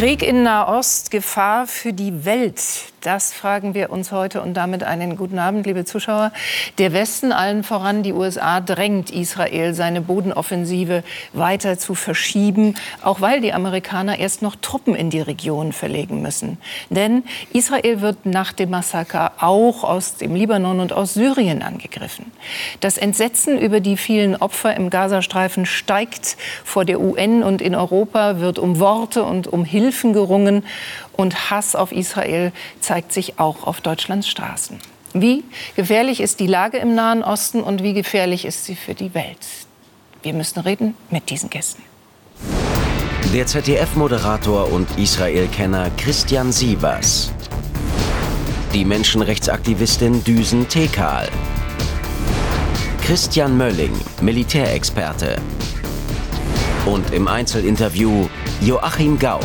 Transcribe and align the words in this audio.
Krieg 0.00 0.22
in 0.22 0.44
Nahost, 0.44 1.10
Gefahr 1.10 1.66
für 1.66 1.92
die 1.92 2.24
Welt. 2.24 2.90
Das 3.02 3.32
fragen 3.32 3.72
wir 3.72 3.90
uns 3.90 4.12
heute 4.12 4.42
und 4.42 4.54
damit 4.54 4.82
einen 4.82 5.16
guten 5.16 5.38
Abend, 5.38 5.64
liebe 5.64 5.86
Zuschauer. 5.86 6.32
Der 6.76 6.92
Westen, 6.92 7.32
allen 7.32 7.64
voran 7.64 8.02
die 8.02 8.12
USA, 8.12 8.60
drängt 8.60 9.10
Israel, 9.10 9.72
seine 9.72 10.02
Bodenoffensive 10.02 11.02
weiter 11.32 11.78
zu 11.78 11.94
verschieben, 11.94 12.74
auch 13.02 13.22
weil 13.22 13.40
die 13.40 13.54
Amerikaner 13.54 14.18
erst 14.18 14.42
noch 14.42 14.54
Truppen 14.54 14.94
in 14.94 15.08
die 15.08 15.22
Region 15.22 15.72
verlegen 15.72 16.20
müssen. 16.20 16.58
Denn 16.90 17.24
Israel 17.54 18.02
wird 18.02 18.26
nach 18.26 18.52
dem 18.52 18.68
Massaker 18.68 19.32
auch 19.38 19.82
aus 19.82 20.16
dem 20.16 20.34
Libanon 20.34 20.80
und 20.80 20.92
aus 20.92 21.14
Syrien 21.14 21.62
angegriffen. 21.62 22.26
Das 22.80 22.98
Entsetzen 22.98 23.58
über 23.58 23.80
die 23.80 23.96
vielen 23.96 24.36
Opfer 24.36 24.76
im 24.76 24.90
Gazastreifen 24.90 25.64
steigt. 25.64 26.36
Vor 26.64 26.84
der 26.84 27.00
UN 27.00 27.42
und 27.42 27.62
in 27.62 27.74
Europa 27.74 28.40
wird 28.40 28.58
um 28.58 28.78
Worte 28.78 29.24
und 29.24 29.46
um 29.46 29.64
Hilfen 29.90 30.12
gerungen. 30.12 30.64
Und 31.12 31.50
Hass 31.50 31.74
auf 31.74 31.90
Israel 31.90 32.52
zeigt 32.80 33.12
sich 33.12 33.38
auch 33.38 33.66
auf 33.66 33.80
Deutschlands 33.80 34.28
Straßen. 34.28 34.78
Wie 35.12 35.42
gefährlich 35.74 36.20
ist 36.20 36.38
die 36.38 36.46
Lage 36.46 36.78
im 36.78 36.94
Nahen 36.94 37.24
Osten 37.24 37.60
und 37.62 37.82
wie 37.82 37.92
gefährlich 37.92 38.44
ist 38.44 38.64
sie 38.64 38.76
für 38.76 38.94
die 38.94 39.12
Welt? 39.14 39.38
Wir 40.22 40.32
müssen 40.32 40.60
reden 40.60 40.94
mit 41.10 41.28
diesen 41.30 41.50
Gästen. 41.50 41.82
Der 43.34 43.46
ZDF-Moderator 43.46 44.72
und 44.72 44.88
Israel-Kenner 44.96 45.90
Christian 45.96 46.52
Sievers. 46.52 47.32
Die 48.72 48.84
Menschenrechtsaktivistin 48.84 50.22
Düsen 50.22 50.68
Tekal. 50.68 51.28
Christian 53.02 53.56
Mölling, 53.56 53.92
Militärexperte. 54.20 55.36
Und 56.86 57.12
im 57.12 57.26
Einzelinterview 57.26 58.28
Joachim 58.62 59.18
Gauck, 59.18 59.42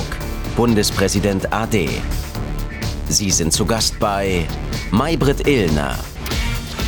Bundespräsident 0.56 1.52
AD. 1.52 1.90
Sie 3.10 3.30
sind 3.30 3.52
zu 3.52 3.66
Gast 3.66 4.00
bei 4.00 4.46
Maybrit 4.90 5.46
Illner. 5.46 5.96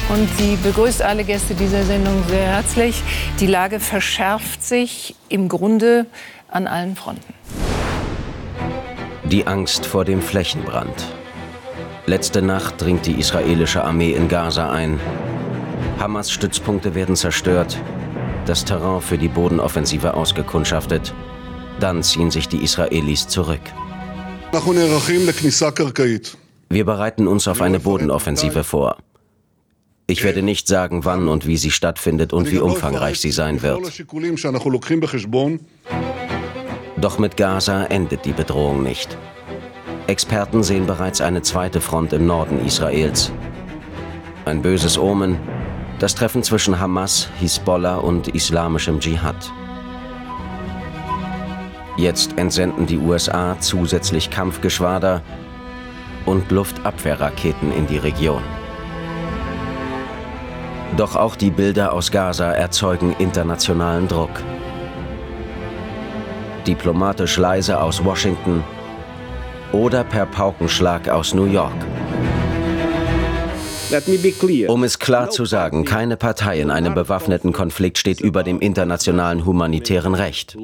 Und 0.07 0.29
sie 0.37 0.55
begrüßt 0.63 1.01
alle 1.01 1.25
Gäste 1.25 1.53
dieser 1.53 1.83
Sendung 1.83 2.23
sehr 2.29 2.47
herzlich. 2.47 3.03
Die 3.41 3.47
Lage 3.47 3.81
verschärft 3.81 4.63
sich 4.63 5.15
im 5.27 5.49
Grunde 5.49 6.05
an 6.47 6.65
allen 6.65 6.95
Fronten. 6.95 7.33
Die 9.25 9.45
Angst 9.45 9.85
vor 9.85 10.05
dem 10.05 10.21
Flächenbrand. 10.21 11.05
Letzte 12.05 12.41
Nacht 12.41 12.81
dringt 12.81 13.05
die 13.05 13.19
israelische 13.19 13.83
Armee 13.83 14.13
in 14.13 14.29
Gaza 14.29 14.71
ein. 14.71 14.97
Hamas 15.99 16.31
Stützpunkte 16.31 16.95
werden 16.95 17.17
zerstört, 17.17 17.77
das 18.45 18.63
Terrain 18.63 19.01
für 19.01 19.17
die 19.17 19.27
Bodenoffensive 19.27 20.13
ausgekundschaftet. 20.13 21.13
Dann 21.79 22.01
ziehen 22.03 22.31
sich 22.31 22.47
die 22.47 22.63
Israelis 22.63 23.27
zurück. 23.27 23.61
Wir 26.69 26.85
bereiten 26.85 27.27
uns 27.27 27.47
auf 27.47 27.61
eine 27.61 27.79
Bodenoffensive 27.79 28.63
vor. 28.63 28.97
Ich 30.07 30.23
werde 30.23 30.41
nicht 30.41 30.67
sagen, 30.67 31.03
wann 31.03 31.27
und 31.27 31.45
wie 31.45 31.57
sie 31.57 31.71
stattfindet 31.71 32.31
und 32.31 32.49
wie 32.51 32.59
umfangreich 32.59 33.19
sie 33.19 33.31
sein 33.31 33.61
wird. 33.61 34.03
Doch 36.99 37.19
mit 37.19 37.37
Gaza 37.37 37.85
endet 37.85 38.25
die 38.25 38.31
Bedrohung 38.31 38.83
nicht. 38.83 39.17
Experten 40.07 40.63
sehen 40.63 40.87
bereits 40.87 41.19
eine 41.19 41.41
zweite 41.41 41.81
Front 41.81 42.13
im 42.13 42.25
Norden 42.25 42.65
Israels. 42.65 43.31
Ein 44.45 44.61
böses 44.61 44.97
Omen, 44.97 45.37
das 45.99 46.15
Treffen 46.15 46.41
zwischen 46.41 46.79
Hamas, 46.79 47.27
Hisbollah 47.39 47.97
und 47.97 48.29
islamischem 48.29 49.01
Dschihad. 49.01 49.51
Jetzt 51.97 52.37
entsenden 52.37 52.85
die 52.85 52.99
USA 52.99 53.59
zusätzlich 53.59 54.29
Kampfgeschwader 54.29 55.23
und 56.27 56.51
Luftabwehrraketen 56.51 57.71
in 57.71 57.87
die 57.87 57.97
Region. 57.97 58.43
Doch 60.95 61.15
auch 61.15 61.35
die 61.35 61.49
Bilder 61.49 61.93
aus 61.93 62.11
Gaza 62.11 62.51
erzeugen 62.51 63.15
internationalen 63.17 64.07
Druck. 64.07 64.29
Diplomatisch 66.67 67.37
leise 67.37 67.81
aus 67.81 68.05
Washington 68.05 68.63
oder 69.71 70.03
per 70.03 70.27
Paukenschlag 70.27 71.09
aus 71.09 71.33
New 71.33 71.45
York. 71.45 71.73
Um 74.67 74.83
es 74.83 74.99
klar 74.99 75.29
zu 75.29 75.45
sagen, 75.45 75.83
keine 75.83 76.17
Partei 76.17 76.59
in 76.59 76.69
einem 76.69 76.93
bewaffneten 76.93 77.53
Konflikt 77.53 77.97
steht 77.97 78.21
über 78.21 78.43
dem 78.43 78.59
internationalen 78.59 79.45
humanitären 79.45 80.13
Recht. 80.13 80.57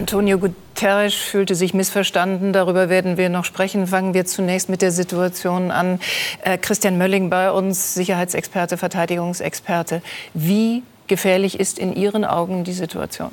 Antonio 0.00 0.38
Guterres 0.38 1.12
fühlte 1.12 1.54
sich 1.54 1.74
missverstanden. 1.74 2.54
Darüber 2.54 2.88
werden 2.88 3.18
wir 3.18 3.28
noch 3.28 3.44
sprechen. 3.44 3.86
Fangen 3.86 4.14
wir 4.14 4.24
zunächst 4.24 4.70
mit 4.70 4.80
der 4.80 4.92
Situation 4.92 5.70
an. 5.70 6.00
Äh, 6.42 6.56
Christian 6.56 6.96
Mölling 6.96 7.28
bei 7.28 7.52
uns, 7.52 7.92
Sicherheitsexperte, 7.92 8.78
Verteidigungsexperte. 8.78 10.00
Wie 10.32 10.82
gefährlich 11.06 11.60
ist 11.60 11.78
in 11.78 11.94
Ihren 11.94 12.24
Augen 12.24 12.64
die 12.64 12.72
Situation? 12.72 13.30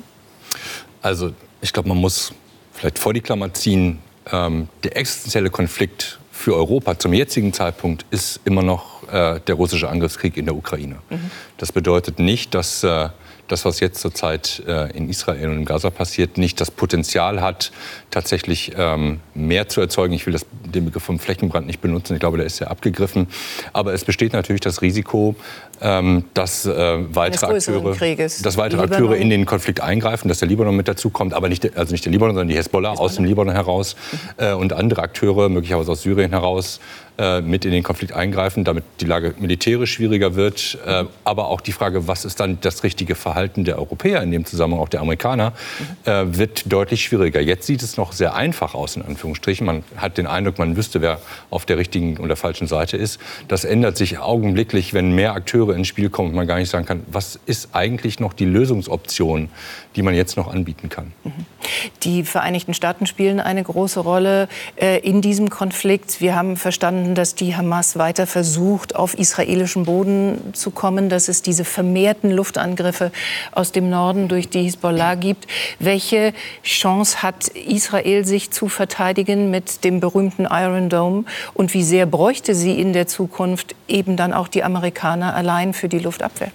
Also 1.00 1.32
ich 1.62 1.72
glaube, 1.72 1.88
man 1.88 1.96
muss 1.96 2.34
vielleicht 2.74 2.98
vor 2.98 3.14
die 3.14 3.22
Klammer 3.22 3.54
ziehen. 3.54 4.00
Ähm, 4.30 4.68
der 4.84 4.98
existenzielle 4.98 5.48
Konflikt 5.48 6.18
für 6.30 6.54
Europa 6.54 6.98
zum 6.98 7.14
jetzigen 7.14 7.54
Zeitpunkt 7.54 8.04
ist 8.10 8.40
immer 8.44 8.62
noch 8.62 9.10
äh, 9.10 9.40
der 9.40 9.54
russische 9.54 9.88
Angriffskrieg 9.88 10.36
in 10.36 10.44
der 10.44 10.54
Ukraine. 10.54 10.96
Mhm. 11.08 11.30
Das 11.56 11.72
bedeutet 11.72 12.18
nicht, 12.18 12.54
dass 12.54 12.84
äh, 12.84 13.08
das, 13.48 13.64
was 13.64 13.80
jetzt 13.80 14.00
zurzeit 14.00 14.62
äh, 14.66 14.96
in 14.96 15.08
Israel 15.08 15.48
und 15.48 15.58
in 15.58 15.64
Gaza 15.64 15.90
passiert, 15.90 16.38
nicht 16.38 16.60
das 16.60 16.70
Potenzial 16.70 17.40
hat, 17.40 17.72
tatsächlich 18.10 18.72
ähm, 18.76 19.20
mehr 19.34 19.68
zu 19.68 19.80
erzeugen. 19.80 20.14
Ich 20.14 20.26
will 20.26 20.32
das, 20.32 20.46
den 20.64 20.84
Begriff 20.84 21.02
vom 21.02 21.18
Flächenbrand 21.18 21.66
nicht 21.66 21.80
benutzen. 21.80 22.14
Ich 22.14 22.20
glaube, 22.20 22.36
der 22.36 22.46
ist 22.46 22.58
ja 22.58 22.68
abgegriffen. 22.68 23.26
Aber 23.72 23.92
es 23.92 24.04
besteht 24.04 24.32
natürlich 24.32 24.60
das 24.60 24.82
Risiko, 24.82 25.34
ähm, 25.80 26.24
dass 26.34 26.66
äh, 26.66 26.98
weitere 27.14 27.46
Akteure, 27.46 27.96
dass 28.42 28.56
weitere 28.56 28.82
Akteure 28.82 29.16
in 29.16 29.30
den 29.30 29.46
Konflikt 29.46 29.80
eingreifen, 29.80 30.28
dass 30.28 30.38
der 30.38 30.48
Libanon 30.48 30.76
mit 30.76 30.88
dazu 30.88 31.10
kommt, 31.10 31.34
aber 31.34 31.48
nicht, 31.48 31.76
also 31.76 31.92
nicht 31.92 32.04
der 32.04 32.12
Libanon, 32.12 32.34
sondern 32.34 32.48
die 32.48 32.56
Hezbollah, 32.56 32.92
Hezbollah. 32.92 33.04
aus 33.04 33.16
dem 33.16 33.24
Libanon 33.24 33.54
heraus 33.54 33.96
mhm. 34.12 34.44
äh, 34.44 34.52
und 34.52 34.72
andere 34.72 35.02
Akteure, 35.02 35.48
möglicherweise 35.48 35.92
aus 35.92 36.02
Syrien 36.02 36.30
heraus, 36.30 36.80
äh, 37.18 37.40
mit 37.40 37.64
in 37.64 37.72
den 37.72 37.82
Konflikt 37.82 38.12
eingreifen, 38.12 38.62
damit 38.62 38.84
die 39.00 39.04
Lage 39.04 39.34
militärisch 39.38 39.94
schwieriger 39.94 40.36
wird. 40.36 40.78
Äh, 40.86 41.04
aber 41.24 41.48
auch 41.48 41.60
die 41.60 41.72
Frage, 41.72 42.06
was 42.06 42.24
ist 42.24 42.38
dann 42.38 42.60
das 42.60 42.84
richtige 42.84 43.16
Verhalten 43.16 43.64
der 43.64 43.78
Europäer 43.78 44.22
in 44.22 44.30
dem 44.30 44.44
Zusammenhang, 44.44 44.80
auch 44.80 44.88
der 44.88 45.00
Amerikaner, 45.00 45.52
äh, 46.04 46.24
wird 46.26 46.72
deutlich 46.72 47.02
schwieriger. 47.02 47.40
Jetzt 47.40 47.66
sieht 47.66 47.82
es 47.82 47.96
noch 47.96 48.12
sehr 48.12 48.34
einfach 48.34 48.74
aus, 48.74 48.94
in 48.94 49.02
Anführungsstrichen. 49.02 49.66
Man 49.66 49.82
hat 49.96 50.16
den 50.16 50.28
Eindruck, 50.28 50.58
man 50.58 50.76
wüsste, 50.76 51.00
wer 51.00 51.18
auf 51.50 51.66
der 51.66 51.78
richtigen 51.78 52.18
und 52.18 52.28
der 52.28 52.36
falschen 52.36 52.68
Seite 52.68 52.96
ist. 52.96 53.20
Das 53.48 53.64
ändert 53.64 53.96
sich 53.96 54.18
augenblicklich, 54.18 54.94
wenn 54.94 55.12
mehr 55.12 55.32
Akteure 55.32 55.74
ins 55.74 55.88
Spiel 55.88 56.10
kommen 56.10 56.30
und 56.30 56.36
man 56.36 56.46
gar 56.46 56.58
nicht 56.58 56.70
sagen 56.70 56.86
kann, 56.86 57.02
was 57.10 57.40
ist 57.46 57.70
eigentlich 57.72 58.20
noch 58.20 58.32
die 58.32 58.44
Lösungsoption, 58.44 59.48
die 59.96 60.02
man 60.02 60.14
jetzt 60.14 60.36
noch 60.36 60.52
anbieten 60.52 60.88
kann. 60.88 61.12
Die 62.04 62.22
Vereinigten 62.22 62.74
Staaten 62.74 63.06
spielen 63.06 63.40
eine 63.40 63.64
große 63.64 64.00
Rolle 64.00 64.48
äh, 64.76 65.00
in 65.00 65.20
diesem 65.20 65.50
Konflikt. 65.50 66.20
Wir 66.20 66.36
haben 66.36 66.56
verstanden, 66.56 67.07
dass 67.14 67.34
die 67.34 67.56
Hamas 67.56 67.98
weiter 67.98 68.26
versucht, 68.26 68.94
auf 68.96 69.18
israelischem 69.18 69.84
Boden 69.84 70.52
zu 70.52 70.70
kommen, 70.70 71.08
dass 71.08 71.28
es 71.28 71.42
diese 71.42 71.64
vermehrten 71.64 72.30
Luftangriffe 72.30 73.12
aus 73.52 73.72
dem 73.72 73.90
Norden 73.90 74.28
durch 74.28 74.48
die 74.48 74.62
Hisbollah 74.62 75.14
gibt. 75.14 75.46
Welche 75.78 76.32
Chance 76.62 77.22
hat 77.22 77.48
Israel, 77.48 78.24
sich 78.24 78.50
zu 78.50 78.68
verteidigen 78.68 79.50
mit 79.50 79.84
dem 79.84 80.00
berühmten 80.00 80.46
Iron 80.50 80.88
Dome? 80.88 81.24
Und 81.54 81.74
wie 81.74 81.84
sehr 81.84 82.06
bräuchte 82.06 82.54
sie 82.54 82.80
in 82.80 82.92
der 82.92 83.06
Zukunft 83.06 83.74
eben 83.86 84.16
dann 84.16 84.32
auch 84.32 84.48
die 84.48 84.64
Amerikaner 84.64 85.34
allein 85.34 85.72
für 85.74 85.88
die 85.88 85.98
Luftabwehr? 85.98 86.52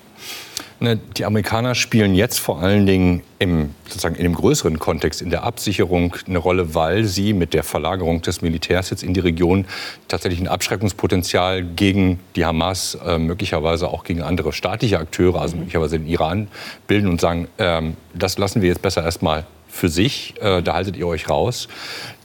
Ne, 0.83 0.97
die 0.97 1.23
Amerikaner 1.23 1.75
spielen 1.75 2.13
jetzt 2.13 2.39
vor 2.39 2.59
allen 2.61 2.85
Dingen 2.85 3.23
im, 3.39 3.73
sozusagen 3.85 4.15
in 4.15 4.23
dem 4.23 4.35
größeren 4.35 4.79
Kontext, 4.79 5.21
in 5.21 5.29
der 5.29 5.43
Absicherung 5.43 6.13
eine 6.27 6.37
Rolle, 6.37 6.75
weil 6.75 7.05
sie 7.05 7.31
mit 7.31 7.53
der 7.53 7.63
Verlagerung 7.63 8.21
des 8.21 8.41
Militärs 8.41 8.89
jetzt 8.89 9.01
in 9.01 9.13
die 9.13 9.21
Region 9.21 9.63
tatsächlich 10.09 10.41
ein 10.41 10.49
Abschreckungspotenzial 10.49 11.63
gegen 11.63 12.19
die 12.35 12.43
Hamas, 12.43 12.95
äh, 12.95 13.17
möglicherweise 13.17 13.87
auch 13.87 14.03
gegen 14.03 14.21
andere 14.21 14.51
staatliche 14.51 14.99
Akteure, 14.99 15.39
also 15.39 15.55
möglicherweise 15.55 15.99
den 15.99 16.07
Iran, 16.09 16.49
bilden 16.85 17.07
und 17.07 17.21
sagen, 17.21 17.47
ähm, 17.59 17.95
das 18.13 18.37
lassen 18.37 18.61
wir 18.61 18.67
jetzt 18.67 18.81
besser 18.81 19.05
erstmal 19.05 19.45
für 19.69 19.87
sich, 19.87 20.35
äh, 20.41 20.61
da 20.61 20.73
haltet 20.73 20.97
ihr 20.97 21.07
euch 21.07 21.29
raus. 21.29 21.69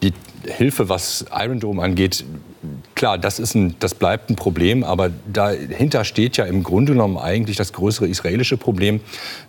Die 0.02 0.12
Hilfe, 0.46 0.88
was 0.88 1.24
Iron 1.32 1.60
Dome 1.60 1.82
angeht, 1.82 2.24
klar, 2.94 3.18
das, 3.18 3.38
ist 3.38 3.54
ein, 3.54 3.76
das 3.78 3.94
bleibt 3.94 4.30
ein 4.30 4.36
Problem, 4.36 4.84
aber 4.84 5.10
dahinter 5.32 6.04
steht 6.04 6.36
ja 6.36 6.44
im 6.44 6.62
Grunde 6.62 6.92
genommen 6.92 7.16
eigentlich 7.16 7.56
das 7.56 7.72
größere 7.72 8.08
israelische 8.08 8.56
Problem, 8.56 9.00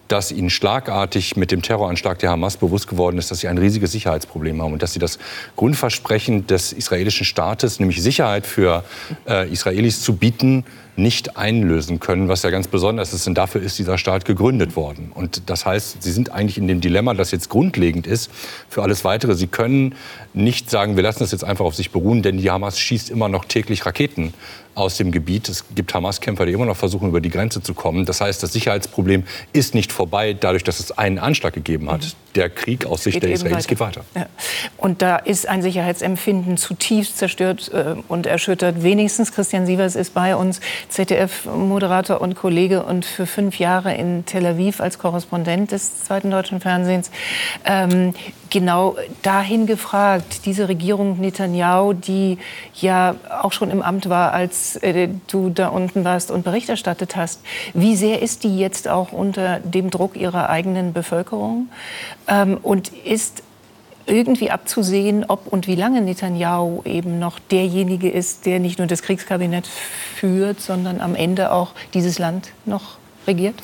dass 0.07 0.31
ihnen 0.31 0.49
schlagartig 0.49 1.35
mit 1.35 1.51
dem 1.51 1.61
Terroranschlag 1.61 2.19
der 2.19 2.31
Hamas 2.31 2.57
bewusst 2.57 2.87
geworden 2.87 3.17
ist, 3.17 3.29
dass 3.31 3.39
sie 3.39 3.47
ein 3.47 3.57
riesiges 3.57 3.91
Sicherheitsproblem 3.91 4.61
haben 4.61 4.73
und 4.73 4.81
dass 4.81 4.93
sie 4.93 4.99
das 4.99 5.19
Grundversprechen 5.55 6.47
des 6.47 6.73
israelischen 6.73 7.25
Staates, 7.25 7.79
nämlich 7.79 8.01
Sicherheit 8.01 8.47
für 8.47 8.83
äh, 9.27 9.51
Israelis 9.51 10.01
zu 10.01 10.15
bieten, 10.15 10.65
nicht 10.95 11.37
einlösen 11.37 11.99
können, 11.99 12.27
was 12.27 12.43
ja 12.43 12.49
ganz 12.49 12.67
besonders 12.67 13.13
ist. 13.13 13.25
Und 13.27 13.35
dafür 13.35 13.61
ist 13.61 13.79
dieser 13.79 13.97
Staat 13.97 14.25
gegründet 14.25 14.75
worden. 14.75 15.11
Und 15.13 15.49
das 15.49 15.65
heißt, 15.65 16.03
sie 16.03 16.11
sind 16.11 16.31
eigentlich 16.31 16.57
in 16.57 16.67
dem 16.67 16.81
Dilemma, 16.81 17.13
das 17.13 17.31
jetzt 17.31 17.49
grundlegend 17.49 18.05
ist 18.05 18.29
für 18.67 18.83
alles 18.83 19.05
Weitere. 19.05 19.35
Sie 19.35 19.47
können 19.47 19.95
nicht 20.43 20.69
sagen, 20.69 20.95
wir 20.95 21.03
lassen 21.03 21.19
das 21.19 21.31
jetzt 21.31 21.43
einfach 21.43 21.65
auf 21.65 21.75
sich 21.75 21.91
beruhen, 21.91 22.21
denn 22.21 22.37
die 22.37 22.49
Hamas 22.49 22.79
schießt 22.79 23.09
immer 23.09 23.29
noch 23.29 23.45
täglich 23.45 23.85
Raketen 23.85 24.33
aus 24.79 24.97
dem 24.97 25.11
Gebiet. 25.11 25.49
Es 25.49 25.65
gibt 25.75 25.93
Hamas-Kämpfer, 25.93 26.45
die 26.45 26.53
immer 26.53 26.65
noch 26.65 26.77
versuchen, 26.77 27.09
über 27.09 27.21
die 27.21 27.29
Grenze 27.29 27.61
zu 27.61 27.73
kommen. 27.73 28.05
Das 28.05 28.21
heißt, 28.21 28.41
das 28.41 28.53
Sicherheitsproblem 28.53 29.23
ist 29.53 29.75
nicht 29.75 29.91
vorbei, 29.91 30.33
dadurch, 30.33 30.63
dass 30.63 30.79
es 30.79 30.97
einen 30.97 31.19
Anschlag 31.19 31.53
gegeben 31.53 31.89
hat. 31.89 32.01
Mhm. 32.01 32.11
Der 32.35 32.49
Krieg 32.49 32.85
aus 32.85 33.03
Sicht 33.03 33.23
der 33.23 33.31
Israelis 33.31 33.57
weiter. 33.57 33.67
geht 33.67 33.79
weiter. 33.79 34.01
Ja. 34.15 34.27
Und 34.77 35.01
da 35.01 35.17
ist 35.17 35.47
ein 35.47 35.61
Sicherheitsempfinden 35.61 36.57
zutiefst 36.57 37.17
zerstört 37.17 37.71
äh, 37.73 37.95
und 38.07 38.27
erschüttert. 38.27 38.83
Wenigstens 38.83 39.31
Christian 39.31 39.65
Sievers 39.65 39.95
ist 39.95 40.13
bei 40.13 40.35
uns, 40.35 40.59
ZDF-Moderator 40.89 42.21
und 42.21 42.35
Kollege 42.35 42.83
und 42.83 43.05
für 43.05 43.25
fünf 43.25 43.57
Jahre 43.59 43.95
in 43.95 44.25
Tel 44.25 44.45
Aviv 44.45 44.79
als 44.79 44.99
Korrespondent 44.99 45.71
des 45.71 46.03
zweiten 46.03 46.29
deutschen 46.29 46.61
Fernsehens. 46.61 47.09
Ähm, 47.65 48.13
genau 48.49 48.95
dahin 49.21 49.65
gefragt, 49.65 50.45
diese 50.45 50.67
Regierung 50.67 51.19
Netanyahu, 51.19 51.93
die 51.93 52.37
ja 52.75 53.15
auch 53.41 53.51
schon 53.51 53.71
im 53.71 53.81
Amt 53.81 54.09
war, 54.09 54.33
als 54.33 54.68
äh, 54.77 55.09
du 55.27 55.49
da 55.49 55.69
unten 55.69 56.03
warst 56.03 56.31
und 56.31 56.43
Bericht 56.43 56.69
erstattet 56.69 57.15
hast, 57.15 57.41
wie 57.73 57.95
sehr 57.95 58.21
ist 58.21 58.43
die 58.43 58.57
jetzt 58.57 58.87
auch 58.87 59.11
unter 59.11 59.59
dem 59.59 59.89
Druck 59.89 60.15
ihrer 60.15 60.49
eigenen 60.49 60.93
Bevölkerung? 60.93 61.69
Ähm, 62.27 62.57
und 62.61 62.89
ist 62.89 63.43
irgendwie 64.05 64.49
abzusehen, 64.49 65.25
ob 65.27 65.47
und 65.47 65.67
wie 65.67 65.75
lange 65.75 66.01
Netanyahu 66.01 66.81
eben 66.83 67.19
noch 67.19 67.39
derjenige 67.39 68.09
ist, 68.09 68.45
der 68.45 68.59
nicht 68.59 68.79
nur 68.79 68.87
das 68.87 69.03
Kriegskabinett 69.03 69.69
führt, 70.15 70.59
sondern 70.59 70.99
am 70.99 71.15
Ende 71.15 71.51
auch 71.51 71.73
dieses 71.93 72.19
Land 72.19 72.51
noch 72.65 72.97
regiert? 73.27 73.55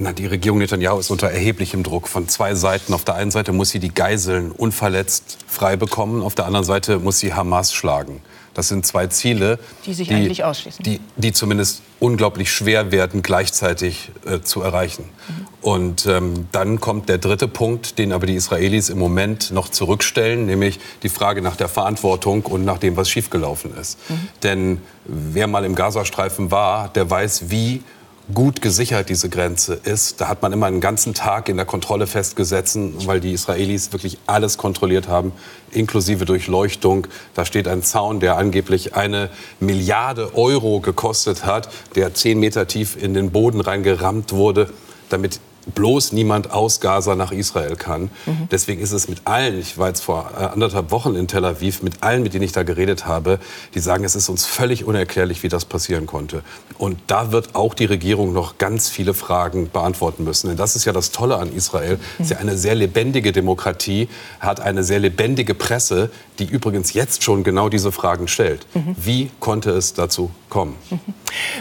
Na, 0.00 0.12
die 0.12 0.26
Regierung 0.26 0.58
Netanyahu 0.58 1.00
ist 1.00 1.10
unter 1.10 1.28
erheblichem 1.28 1.82
Druck 1.82 2.06
von 2.06 2.28
zwei 2.28 2.54
Seiten. 2.54 2.94
Auf 2.94 3.02
der 3.02 3.16
einen 3.16 3.32
Seite 3.32 3.52
muss 3.52 3.70
sie 3.70 3.80
die 3.80 3.92
Geiseln 3.92 4.52
unverletzt 4.52 5.38
frei 5.48 5.74
bekommen, 5.74 6.22
auf 6.22 6.36
der 6.36 6.46
anderen 6.46 6.64
Seite 6.64 7.00
muss 7.00 7.18
sie 7.18 7.34
Hamas 7.34 7.74
schlagen. 7.74 8.22
Das 8.58 8.66
sind 8.66 8.84
zwei 8.84 9.06
Ziele, 9.06 9.60
die 9.86 9.94
sich 9.94 10.08
die, 10.08 10.14
eigentlich 10.14 10.42
ausschließen. 10.42 10.82
Die, 10.82 10.98
die 11.14 11.32
zumindest 11.32 11.80
unglaublich 12.00 12.50
schwer 12.50 12.90
werden, 12.90 13.22
gleichzeitig 13.22 14.10
äh, 14.26 14.40
zu 14.40 14.62
erreichen. 14.62 15.04
Mhm. 15.04 15.46
Und 15.60 16.06
ähm, 16.06 16.48
dann 16.50 16.80
kommt 16.80 17.08
der 17.08 17.18
dritte 17.18 17.46
Punkt, 17.46 18.00
den 18.00 18.12
aber 18.12 18.26
die 18.26 18.34
Israelis 18.34 18.88
im 18.88 18.98
Moment 18.98 19.52
noch 19.52 19.68
zurückstellen, 19.68 20.46
nämlich 20.46 20.80
die 21.04 21.08
Frage 21.08 21.40
nach 21.40 21.54
der 21.54 21.68
Verantwortung 21.68 22.42
und 22.46 22.64
nach 22.64 22.78
dem, 22.78 22.96
was 22.96 23.08
schiefgelaufen 23.08 23.76
ist. 23.76 23.96
Mhm. 24.10 24.28
Denn 24.42 24.82
wer 25.04 25.46
mal 25.46 25.64
im 25.64 25.76
Gazastreifen 25.76 26.50
war, 26.50 26.88
der 26.88 27.08
weiß, 27.08 27.50
wie 27.50 27.84
gut 28.32 28.60
gesichert 28.60 29.08
diese 29.08 29.28
Grenze 29.28 29.74
ist. 29.74 30.20
Da 30.20 30.28
hat 30.28 30.42
man 30.42 30.52
immer 30.52 30.66
einen 30.66 30.80
ganzen 30.80 31.14
Tag 31.14 31.48
in 31.48 31.56
der 31.56 31.64
Kontrolle 31.66 32.06
festgesetzt, 32.06 32.78
weil 33.06 33.20
die 33.20 33.32
Israelis 33.32 33.92
wirklich 33.92 34.18
alles 34.26 34.58
kontrolliert 34.58 35.08
haben, 35.08 35.32
inklusive 35.70 36.24
Durchleuchtung. 36.24 37.06
Da 37.34 37.44
steht 37.44 37.68
ein 37.68 37.82
Zaun, 37.82 38.20
der 38.20 38.36
angeblich 38.36 38.94
eine 38.94 39.30
Milliarde 39.60 40.36
Euro 40.36 40.80
gekostet 40.80 41.46
hat, 41.46 41.70
der 41.94 42.14
zehn 42.14 42.38
Meter 42.38 42.66
tief 42.66 43.02
in 43.02 43.14
den 43.14 43.30
Boden 43.30 43.60
reingerammt 43.60 44.32
wurde, 44.32 44.70
damit 45.08 45.40
bloß 45.74 46.12
niemand 46.12 46.50
aus 46.50 46.80
Gaza 46.80 47.14
nach 47.14 47.32
Israel 47.32 47.76
kann. 47.76 48.10
Mhm. 48.26 48.48
Deswegen 48.50 48.80
ist 48.80 48.92
es 48.92 49.08
mit 49.08 49.22
allen, 49.24 49.58
ich 49.58 49.78
war 49.78 49.88
jetzt 49.88 50.02
vor 50.02 50.30
äh, 50.38 50.44
anderthalb 50.44 50.90
Wochen 50.90 51.14
in 51.14 51.28
Tel 51.28 51.44
Aviv, 51.44 51.82
mit 51.82 52.02
allen, 52.02 52.22
mit 52.22 52.34
denen 52.34 52.44
ich 52.44 52.52
da 52.52 52.62
geredet 52.62 53.06
habe, 53.06 53.38
die 53.74 53.80
sagen, 53.80 54.04
es 54.04 54.14
ist 54.14 54.28
uns 54.28 54.46
völlig 54.46 54.84
unerklärlich, 54.84 55.42
wie 55.42 55.48
das 55.48 55.64
passieren 55.64 56.06
konnte. 56.06 56.42
Und 56.78 56.98
da 57.06 57.32
wird 57.32 57.54
auch 57.54 57.74
die 57.74 57.84
Regierung 57.84 58.32
noch 58.32 58.58
ganz 58.58 58.88
viele 58.88 59.14
Fragen 59.14 59.70
beantworten 59.70 60.24
müssen. 60.24 60.48
Denn 60.48 60.56
das 60.56 60.76
ist 60.76 60.84
ja 60.84 60.92
das 60.92 61.10
Tolle 61.10 61.36
an 61.36 61.52
Israel. 61.52 61.98
Es 62.18 62.26
ist 62.26 62.30
ja 62.30 62.38
eine 62.38 62.56
sehr 62.56 62.74
lebendige 62.74 63.32
Demokratie, 63.32 64.08
hat 64.40 64.60
eine 64.60 64.84
sehr 64.84 64.98
lebendige 64.98 65.54
Presse, 65.54 66.10
die 66.38 66.44
übrigens 66.44 66.92
jetzt 66.92 67.22
schon 67.22 67.42
genau 67.44 67.68
diese 67.68 67.92
Fragen 67.92 68.28
stellt. 68.28 68.66
Mhm. 68.74 68.94
Wie 68.96 69.30
konnte 69.40 69.70
es 69.70 69.94
dazu 69.94 70.30
kommen? 70.48 70.76
Mhm. 70.90 71.00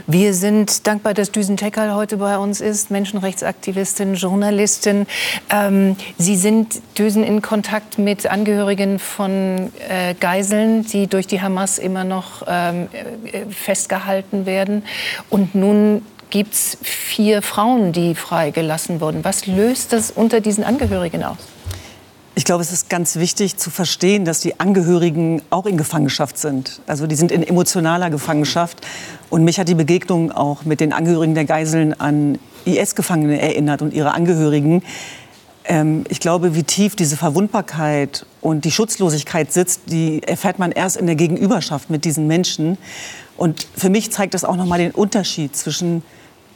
Wir 0.05 0.33
sind 0.33 0.87
dankbar, 0.87 1.13
dass 1.13 1.31
Düsen 1.31 1.57
Tekal 1.57 1.93
heute 1.93 2.17
bei 2.17 2.37
uns 2.37 2.61
ist, 2.61 2.91
Menschenrechtsaktivistin, 2.91 4.15
Journalistin. 4.15 5.07
Ähm, 5.49 5.95
Sie 6.17 6.35
sind 6.35 6.81
Düsen 6.97 7.23
in 7.23 7.41
Kontakt 7.41 7.97
mit 7.97 8.27
Angehörigen 8.27 8.99
von 8.99 9.71
äh, 9.89 10.13
Geiseln, 10.19 10.85
die 10.85 11.07
durch 11.07 11.27
die 11.27 11.41
Hamas 11.41 11.77
immer 11.77 12.03
noch 12.03 12.43
ähm, 12.47 12.87
äh, 13.23 13.45
festgehalten 13.49 14.45
werden. 14.45 14.83
Und 15.29 15.55
nun 15.55 16.03
gibt 16.29 16.53
es 16.53 16.77
vier 16.81 17.41
Frauen, 17.41 17.93
die 17.93 18.15
freigelassen 18.15 19.01
wurden. 19.01 19.23
Was 19.23 19.47
löst 19.47 19.93
das 19.93 20.11
unter 20.11 20.41
diesen 20.41 20.63
Angehörigen 20.63 21.23
aus? 21.23 21.37
Ich 22.37 22.45
glaube, 22.45 22.61
es 22.61 22.71
ist 22.71 22.87
ganz 22.87 23.15
wichtig 23.15 23.57
zu 23.57 23.71
verstehen, 23.71 24.23
dass 24.23 24.41
die 24.41 24.59
Angehörigen 24.59 25.41
auch 25.49 25.65
in 25.65 25.75
Gefangenschaft 25.75 26.37
sind. 26.37 26.81
Also 26.85 27.07
die 27.07 27.15
sind 27.15 27.31
in 27.31 27.41
emotionaler 27.41 28.11
Gefangenschaft. 28.11 28.85
Und 29.31 29.43
mich 29.43 29.59
hat 29.59 29.67
die 29.67 29.73
Begegnung 29.73 30.31
auch 30.31 30.63
mit 30.63 30.79
den 30.79 30.93
Angehörigen 30.93 31.33
der 31.33 31.45
Geiseln 31.45 31.99
an 31.99 32.37
IS-Gefangene 32.65 33.41
erinnert 33.41 33.81
und 33.81 33.91
ihre 33.91 34.13
Angehörigen. 34.13 34.83
Ähm, 35.65 36.03
ich 36.09 36.19
glaube, 36.19 36.53
wie 36.53 36.61
tief 36.61 36.95
diese 36.95 37.17
Verwundbarkeit 37.17 38.27
und 38.39 38.65
die 38.65 38.71
Schutzlosigkeit 38.71 39.51
sitzt, 39.51 39.81
die 39.87 40.21
erfährt 40.21 40.59
man 40.59 40.71
erst 40.71 40.97
in 40.97 41.07
der 41.07 41.15
Gegenüberschaft 41.15 41.89
mit 41.89 42.05
diesen 42.05 42.27
Menschen. 42.27 42.77
Und 43.35 43.65
für 43.75 43.89
mich 43.89 44.11
zeigt 44.11 44.35
das 44.35 44.45
auch 44.45 44.57
noch 44.57 44.67
mal 44.67 44.77
den 44.77 44.91
Unterschied 44.91 45.55
zwischen 45.55 46.03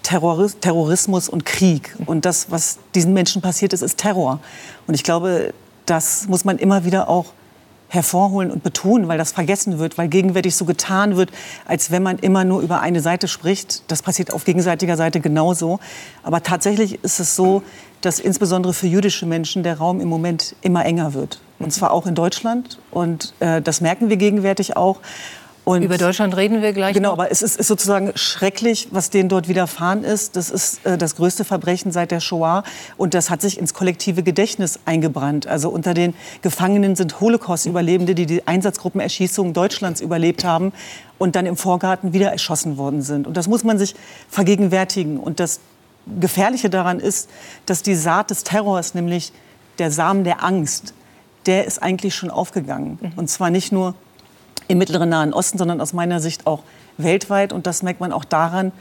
Terrorismus 0.04 1.28
und 1.28 1.44
Krieg. 1.44 1.96
Und 2.06 2.26
das, 2.26 2.52
was 2.52 2.78
diesen 2.94 3.14
Menschen 3.14 3.42
passiert 3.42 3.74
ist, 3.74 3.82
ist 3.82 3.98
Terror. 3.98 4.40
Und 4.86 4.94
ich 4.94 5.04
glaube, 5.04 5.56
das 5.86 6.28
muss 6.28 6.46
man 6.46 6.58
immer 6.58 6.86
wieder 6.86 7.10
auch 7.10 7.34
hervorholen 7.92 8.52
und 8.52 8.64
betonen, 8.64 9.10
weil 9.10 9.18
das 9.18 9.34
vergessen 9.34 9.78
wird, 9.78 9.98
weil 9.98 10.08
gegenwärtig 10.08 10.56
so 10.56 10.64
getan 10.64 11.18
wird, 11.18 11.30
als 11.66 11.92
wenn 11.92 12.02
man 12.02 12.20
immer 12.20 12.46
nur 12.46 12.62
über 12.62 12.80
eine 12.80 13.02
Seite 13.02 13.28
spricht. 13.28 13.84
Das 13.92 14.02
passiert 14.02 14.32
auf 14.32 14.46
gegenseitiger 14.46 14.96
Seite 14.96 15.20
genauso. 15.20 15.80
Aber 16.24 16.42
tatsächlich 16.42 17.04
ist 17.04 17.20
es 17.20 17.36
so, 17.36 17.64
dass 18.00 18.20
insbesondere 18.20 18.74
für 18.74 18.88
jüdische 18.88 19.26
Menschen 19.26 19.64
der 19.64 19.78
Raum 19.78 20.00
im 20.00 20.08
Moment 20.08 20.56
immer 20.62 20.86
enger 20.86 21.14
wird. 21.14 21.42
Und 21.60 21.74
zwar 21.74 21.92
auch 21.92 22.08
in 22.08 22.16
Deutschland. 22.16 22.80
Und 22.92 23.34
äh, 23.42 23.62
das 23.62 23.82
merken 23.82 24.10
wir 24.10 24.16
gegenwärtig 24.16 24.78
auch. 24.78 25.02
Und 25.64 25.84
Über 25.84 25.98
Deutschland 25.98 26.36
reden 26.36 26.64
wir 26.64 26.74
gleich. 26.74 26.96
Genau, 26.96 27.10
noch. 27.10 27.20
aber 27.20 27.32
es 27.32 27.44
ist, 27.44 27.60
ist, 27.60 27.68
sozusagen 27.68 28.12
schrecklich, 28.16 28.88
was 28.92 29.12
denen 29.12 29.30
dort 29.30 29.48
widerfahren 29.48 30.04
ist. 30.04 30.36
Das 30.36 30.50
ist 30.50 30.84
äh, 30.86 30.98
das 30.98 31.16
größte 31.16 31.46
Verbrechen 31.46 31.92
seit 31.92 32.10
der 32.10 32.20
Shoah. 32.20 32.64
Und 32.98 33.14
das 33.14 33.30
hat 33.30 33.42
sich 33.42 33.60
ins 33.60 33.76
kollektive 33.76 34.24
Gedächtnis 34.24 34.80
eingebrannt. 34.86 35.46
Also 35.46 35.70
unter 35.70 35.94
den 35.94 36.16
Gefangenen 36.42 36.96
sind 36.96 37.20
Holocaust-Überlebende, 37.20 38.16
die 38.16 38.26
die 38.26 38.48
Einsatzgruppenerschießungen 38.48 39.54
Deutschlands 39.54 40.02
überlebt 40.02 40.44
haben 40.44 40.74
und 41.20 41.36
dann 41.36 41.46
im 41.46 41.56
Vorgarten 41.56 42.12
wieder 42.12 42.32
erschossen 42.32 42.78
worden 42.78 43.04
sind. 43.04 43.28
Und 43.28 43.38
das 43.38 43.48
muss 43.48 43.64
man 43.64 43.78
sich 43.78 43.96
vergegenwärtigen. 44.30 45.20
Und 45.20 45.40
das 45.40 45.60
Gefährliche 46.20 46.72
daran 46.72 47.00
ist, 47.00 47.30
dass 47.68 47.84
die 47.84 47.96
Saat 47.96 48.32
des 48.32 48.44
Terrors, 48.44 48.96
nämlich 48.96 49.32
der 49.78 49.92
Samen 49.92 50.24
der 50.24 50.44
Angst, 50.44 50.96
der 51.46 51.66
ist 51.66 51.82
eigentlich 51.84 52.16
schon 52.16 52.32
aufgegangen. 52.32 52.98
Mhm. 53.00 53.12
Und 53.16 53.30
zwar 53.30 53.52
nicht 53.52 53.72
nur 53.72 53.94
im 54.72 54.78
mittleren 54.78 55.10
Nahen 55.10 55.34
Osten, 55.34 55.58
sondern 55.58 55.82
aus 55.82 55.94
meiner 55.94 56.20
Sicht 56.20 56.48
auch 56.48 56.64
weltweit. 56.98 57.52
Und 57.52 57.68
das 57.68 57.84
merkt 57.84 58.00
man 58.00 58.14
auch 58.14 58.24
daran, 58.24 58.72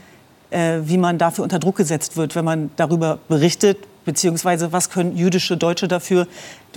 äh, 0.51 0.79
wie 0.85 0.99
man 0.99 1.19
dafür 1.19 1.45
unter 1.45 1.59
Druck 1.59 1.77
gesetzt 1.77 2.17
wird, 2.17 2.37
wenn 2.37 2.45
man 2.45 2.71
darüber 2.77 3.19
berichtet, 3.29 3.79
beziehungsweise 4.05 4.73
was 4.73 4.91
können 4.91 5.17
jüdische 5.17 5.57
Deutsche 5.57 5.89
dafür, 5.89 6.27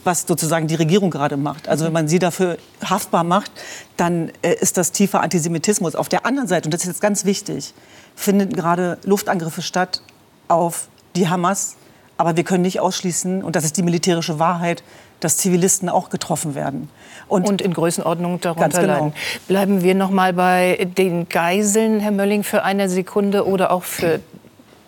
was 0.04 0.26
sozusagen 0.28 0.68
die 0.68 0.76
Regierung 0.76 1.12
gerade 1.12 1.38
macht. 1.38 1.68
Also 1.68 1.86
wenn 1.86 1.94
man 1.94 2.08
sie 2.08 2.20
dafür 2.20 2.58
haftbar 2.84 3.24
macht, 3.24 3.52
dann 3.98 4.32
äh, 4.42 4.54
ist 4.54 4.78
das 4.78 4.92
tiefer 4.92 5.22
Antisemitismus. 5.22 5.96
Auf 5.96 6.10
der 6.10 6.26
anderen 6.26 6.48
Seite, 6.48 6.68
und 6.68 6.74
das 6.74 6.82
ist 6.82 6.88
jetzt 6.88 7.02
ganz 7.02 7.24
wichtig, 7.24 7.74
finden 8.16 8.52
gerade 8.54 8.98
Luftangriffe 9.04 9.62
statt 9.62 10.02
auf 10.48 10.88
die 11.16 11.30
Hamas. 11.30 11.76
Aber 12.18 12.36
wir 12.36 12.44
können 12.44 12.64
nicht 12.64 12.80
ausschließen, 12.80 13.44
und 13.44 13.56
das 13.56 13.64
ist 13.64 13.78
die 13.78 13.84
militärische 13.84 14.40
Wahrheit, 14.40 14.84
dass 15.24 15.38
Zivilisten 15.38 15.90
auch 15.90 16.10
getroffen 16.10 16.56
werden. 16.56 16.90
Und, 17.28 17.48
und 17.48 17.62
in 17.62 17.74
Größenordnung 17.74 18.42
darunter 18.42 18.82
genau. 18.82 18.94
leiden. 18.94 19.14
Bleiben 19.48 19.84
wir 19.84 19.96
noch 19.96 20.10
mal 20.10 20.34
bei 20.34 20.88
den 20.98 21.30
Geiseln, 21.30 22.00
Herr 22.00 22.12
Mölling, 22.12 22.44
für 22.44 22.64
eine 22.64 22.90
Sekunde 22.90 23.48
oder 23.48 23.72
auch 23.72 23.84
für 23.84 24.20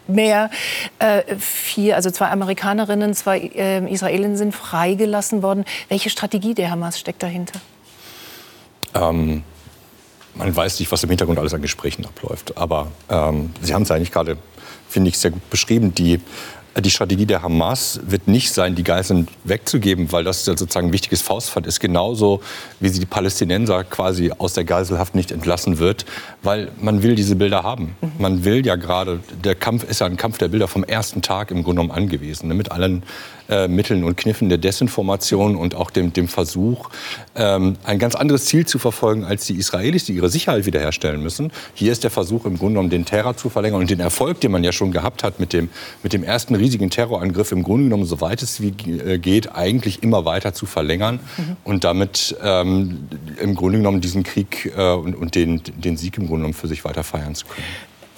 mehr. 0.07 0.49
Äh, 0.99 1.23
vier, 1.37 1.95
also 1.95 2.11
zwei 2.11 2.29
Amerikanerinnen, 2.29 3.13
zwei 3.13 3.39
äh, 3.39 3.91
Israelinnen 3.91 4.37
sind 4.37 4.53
freigelassen 4.53 5.41
worden. 5.41 5.65
Welche 5.89 6.09
Strategie 6.09 6.53
der 6.53 6.71
Hamas 6.71 6.99
steckt 6.99 7.23
dahinter? 7.23 7.59
Ähm, 8.93 9.43
man 10.35 10.55
weiß 10.55 10.79
nicht, 10.79 10.91
was 10.91 11.03
im 11.03 11.09
Hintergrund 11.09 11.39
alles 11.39 11.53
an 11.53 11.61
Gesprächen 11.61 12.05
abläuft. 12.05 12.57
Aber 12.57 12.91
ähm, 13.09 13.51
Sie 13.61 13.73
haben 13.73 13.83
es 13.83 13.91
eigentlich 13.91 14.11
gerade, 14.11 14.37
finde 14.89 15.09
ich, 15.09 15.17
sehr 15.17 15.31
gut 15.31 15.49
beschrieben. 15.49 15.95
Die 15.95 16.19
die 16.77 16.89
Strategie 16.89 17.25
der 17.25 17.41
Hamas 17.41 18.01
wird 18.05 18.27
nicht 18.27 18.53
sein, 18.53 18.75
die 18.75 18.83
Geiseln 18.83 19.27
wegzugeben, 19.43 20.11
weil 20.11 20.23
das 20.23 20.43
sozusagen 20.43 20.87
ein 20.87 20.93
wichtiges 20.93 21.21
Faustpfand 21.21 21.67
ist. 21.67 21.79
Genauso 21.79 22.41
wie 22.79 22.89
sie 22.89 22.99
die 22.99 23.05
Palästinenser 23.05 23.83
quasi 23.85 24.31
aus 24.37 24.53
der 24.53 24.65
Geiselhaft 24.65 25.15
nicht 25.15 25.31
entlassen 25.31 25.79
wird, 25.79 26.05
weil 26.43 26.71
man 26.79 27.01
will 27.01 27.15
diese 27.15 27.35
Bilder 27.35 27.63
haben. 27.63 27.95
Mhm. 28.01 28.11
Man 28.19 28.45
will 28.45 28.65
ja 28.65 28.75
gerade, 28.75 29.19
der 29.43 29.55
Kampf 29.55 29.83
ist 29.83 30.01
ja 30.01 30.07
ein 30.07 30.17
Kampf 30.17 30.37
der 30.37 30.49
Bilder 30.49 30.67
vom 30.67 30.83
ersten 30.83 31.21
Tag 31.21 31.51
im 31.51 31.63
Grunde 31.63 31.81
genommen 31.81 31.91
angewiesen, 31.91 32.49
ne, 32.49 32.53
mit 32.53 32.71
allen 32.71 33.03
äh, 33.47 33.67
Mitteln 33.67 34.03
und 34.03 34.17
Kniffen 34.17 34.49
der 34.49 34.57
Desinformation 34.57 35.55
und 35.55 35.75
auch 35.75 35.91
dem, 35.91 36.11
dem 36.13 36.27
Versuch, 36.27 36.89
ähm, 37.35 37.75
ein 37.83 37.99
ganz 37.99 38.15
anderes 38.15 38.45
Ziel 38.45 38.65
zu 38.65 38.79
verfolgen 38.79 39.23
als 39.23 39.45
die 39.45 39.55
Israelis, 39.55 40.05
die 40.05 40.13
ihre 40.13 40.29
Sicherheit 40.29 40.65
wiederherstellen 40.65 41.21
müssen. 41.21 41.51
Hier 41.75 41.91
ist 41.91 42.03
der 42.03 42.11
Versuch 42.11 42.45
im 42.45 42.57
Grunde 42.57 42.73
genommen, 42.73 42.89
den 42.89 43.05
Terror 43.05 43.37
zu 43.37 43.49
verlängern 43.49 43.81
und 43.81 43.89
den 43.89 43.99
Erfolg, 43.99 44.39
den 44.41 44.51
man 44.51 44.63
ja 44.63 44.71
schon 44.71 44.91
gehabt 44.91 45.23
hat 45.23 45.39
mit 45.39 45.53
dem, 45.53 45.69
mit 46.01 46.13
dem 46.13 46.23
ersten 46.23 46.55
riesigen 46.65 46.89
Terrorangriff, 46.89 47.51
im 47.51 47.63
Grunde 47.63 47.85
genommen, 47.85 48.05
soweit 48.05 48.41
es 48.41 48.61
wie 48.61 48.73
äh, 48.89 49.17
geht, 49.19 49.55
eigentlich 49.55 50.03
immer 50.03 50.25
weiter 50.25 50.53
zu 50.53 50.65
verlängern 50.65 51.19
mhm. 51.37 51.57
und 51.63 51.83
damit 51.83 52.35
ähm, 52.43 53.07
im 53.39 53.55
Grunde 53.55 53.77
genommen 53.77 54.01
diesen 54.01 54.23
Krieg 54.23 54.73
äh, 54.75 54.93
und, 54.93 55.15
und 55.15 55.35
den, 55.35 55.61
den 55.77 55.95
Sieg 55.95 56.17
im 56.17 56.25
Grunde 56.25 56.41
genommen 56.41 56.53
für 56.53 56.67
sich 56.67 56.83
weiter 56.83 57.03
feiern 57.03 57.35
zu 57.35 57.45
können. 57.45 57.65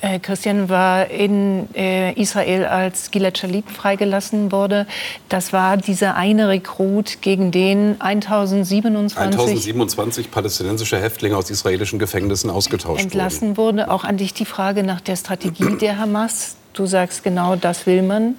Äh, 0.01 0.19
Christian 0.19 0.69
war 0.69 1.09
in 1.09 1.67
äh, 1.75 2.13
Israel, 2.13 2.65
als 2.65 3.09
Gilad 3.09 3.37
Shalit 3.37 3.69
freigelassen 3.69 4.51
wurde. 4.51 4.85
Das 5.27 5.53
war 5.53 5.77
dieser 5.77 6.15
eine 6.15 6.49
Rekrut, 6.49 7.21
gegen 7.21 7.51
den 7.51 7.99
1027, 7.99 9.17
1027 9.17 10.31
palästinensische 10.31 11.01
Häftlinge 11.01 11.35
aus 11.35 11.49
israelischen 11.49 11.97
Gefängnissen 11.97 12.49
ausgetauscht 12.51 13.01
entlassen 13.01 13.57
wurden. 13.57 13.79
wurde. 13.79 13.91
Auch 13.91 14.03
an 14.03 14.17
dich 14.17 14.33
die 14.33 14.45
Frage 14.45 14.83
nach 14.83 15.01
der 15.01 15.15
Strategie 15.15 15.77
der 15.81 15.97
Hamas. 15.97 16.56
Du 16.77 16.85
sagst 16.85 17.23
genau, 17.23 17.55
das 17.55 17.87
will 17.87 18.03
man. 18.03 18.35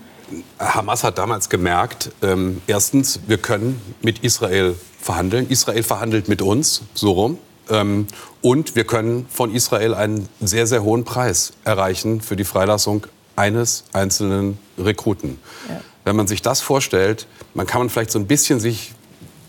Hamas 0.60 1.02
hat 1.02 1.18
damals 1.18 1.48
gemerkt, 1.48 2.12
ähm, 2.22 2.62
erstens, 2.68 3.18
wir 3.26 3.38
können 3.38 3.80
mit 4.00 4.20
Israel 4.20 4.76
verhandeln. 5.00 5.48
Israel 5.48 5.82
verhandelt 5.82 6.28
mit 6.28 6.40
uns, 6.40 6.82
so 6.94 7.10
rum. 7.10 7.38
Ähm, 7.68 8.06
und 8.40 8.76
wir 8.76 8.84
können 8.84 9.26
von 9.28 9.52
Israel 9.52 9.92
einen 9.92 10.28
sehr, 10.38 10.68
sehr 10.68 10.84
hohen 10.84 11.04
Preis 11.04 11.52
erreichen 11.64 12.20
für 12.20 12.36
die 12.36 12.44
Freilassung 12.44 13.08
eines 13.34 13.82
einzelnen 13.92 14.58
Rekruten. 14.78 15.40
Ja. 15.68 15.80
Wenn 16.04 16.14
man 16.14 16.28
sich 16.28 16.40
das 16.40 16.60
vorstellt, 16.60 17.26
man 17.54 17.66
kann 17.66 17.80
man 17.80 17.90
vielleicht 17.90 18.12
so 18.12 18.20
ein 18.20 18.28
bisschen 18.28 18.60
sich 18.60 18.92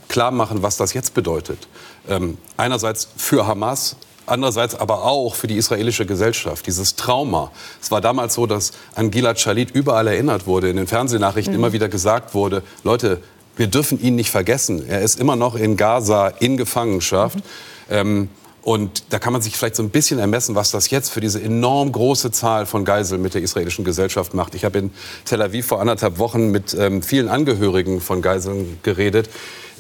klar 0.07 0.31
machen, 0.31 0.63
was 0.63 0.77
das 0.77 0.93
jetzt 0.93 1.13
bedeutet. 1.13 1.67
Ähm, 2.07 2.39
einerseits 2.57 3.07
für 3.17 3.45
Hamas, 3.45 3.97
andererseits 4.29 4.75
aber 4.75 5.03
auch 5.03 5.35
für 5.35 5.47
die 5.47 5.57
israelische 5.57 6.05
Gesellschaft. 6.05 6.65
Dieses 6.67 6.95
Trauma. 6.95 7.51
Es 7.81 7.91
war 7.91 8.01
damals 8.01 8.33
so, 8.33 8.45
dass 8.45 8.71
an 8.95 9.11
Gilad 9.11 9.39
Shalit 9.39 9.71
überall 9.71 10.07
erinnert 10.07 10.47
wurde, 10.47 10.69
in 10.69 10.77
den 10.77 10.87
Fernsehnachrichten 10.87 11.53
mhm. 11.53 11.59
immer 11.59 11.73
wieder 11.73 11.89
gesagt 11.89 12.33
wurde, 12.33 12.63
Leute, 12.83 13.21
wir 13.55 13.67
dürfen 13.67 14.01
ihn 14.01 14.15
nicht 14.15 14.31
vergessen. 14.31 14.87
Er 14.87 15.01
ist 15.01 15.19
immer 15.19 15.35
noch 15.35 15.55
in 15.55 15.75
Gaza 15.75 16.27
in 16.27 16.57
Gefangenschaft. 16.57 17.37
Mhm. 17.37 17.41
Ähm, 17.89 18.29
und 18.61 19.03
da 19.09 19.19
kann 19.19 19.33
man 19.33 19.41
sich 19.41 19.55
vielleicht 19.55 19.75
so 19.75 19.83
ein 19.83 19.89
bisschen 19.89 20.19
ermessen, 20.19 20.53
was 20.53 20.71
das 20.71 20.89
jetzt 20.89 21.09
für 21.09 21.21
diese 21.21 21.41
enorm 21.41 21.91
große 21.91 22.31
Zahl 22.31 22.65
von 22.65 22.83
Geiseln 22.83 23.21
mit 23.21 23.33
der 23.33 23.41
israelischen 23.41 23.85
Gesellschaft 23.85 24.33
macht. 24.33 24.53
Ich 24.53 24.65
habe 24.65 24.79
in 24.79 24.91
Tel 25.25 25.41
Aviv 25.41 25.67
vor 25.67 25.79
anderthalb 25.79 26.19
Wochen 26.19 26.51
mit 26.51 26.73
ähm, 26.73 27.01
vielen 27.01 27.29
Angehörigen 27.29 28.01
von 28.01 28.21
Geiseln 28.21 28.77
geredet. 28.83 29.29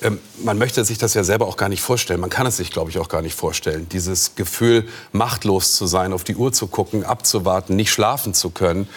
Ähm, 0.01 0.19
man 0.43 0.57
möchte 0.57 0.83
sich 0.85 0.97
das 0.97 1.13
ja 1.13 1.23
selber 1.23 1.47
auch 1.47 1.57
gar 1.57 1.69
nicht 1.69 1.81
vorstellen. 1.81 2.19
Man 2.19 2.29
kann 2.29 2.45
es 2.45 2.57
sich, 2.57 2.71
glaube 2.71 2.89
ich, 2.89 2.99
auch 2.99 3.09
gar 3.09 3.21
nicht 3.21 3.35
vorstellen. 3.35 3.87
Dieses 3.89 4.35
Gefühl, 4.35 4.87
machtlos 5.11 5.73
zu 5.73 5.87
sein, 5.87 6.13
auf 6.13 6.23
die 6.23 6.35
Uhr 6.35 6.53
zu 6.53 6.67
gucken, 6.67 7.03
abzuwarten, 7.03 7.75
nicht 7.75 7.91
schlafen 7.91 8.33
zu 8.33 8.49
können. 8.49 8.87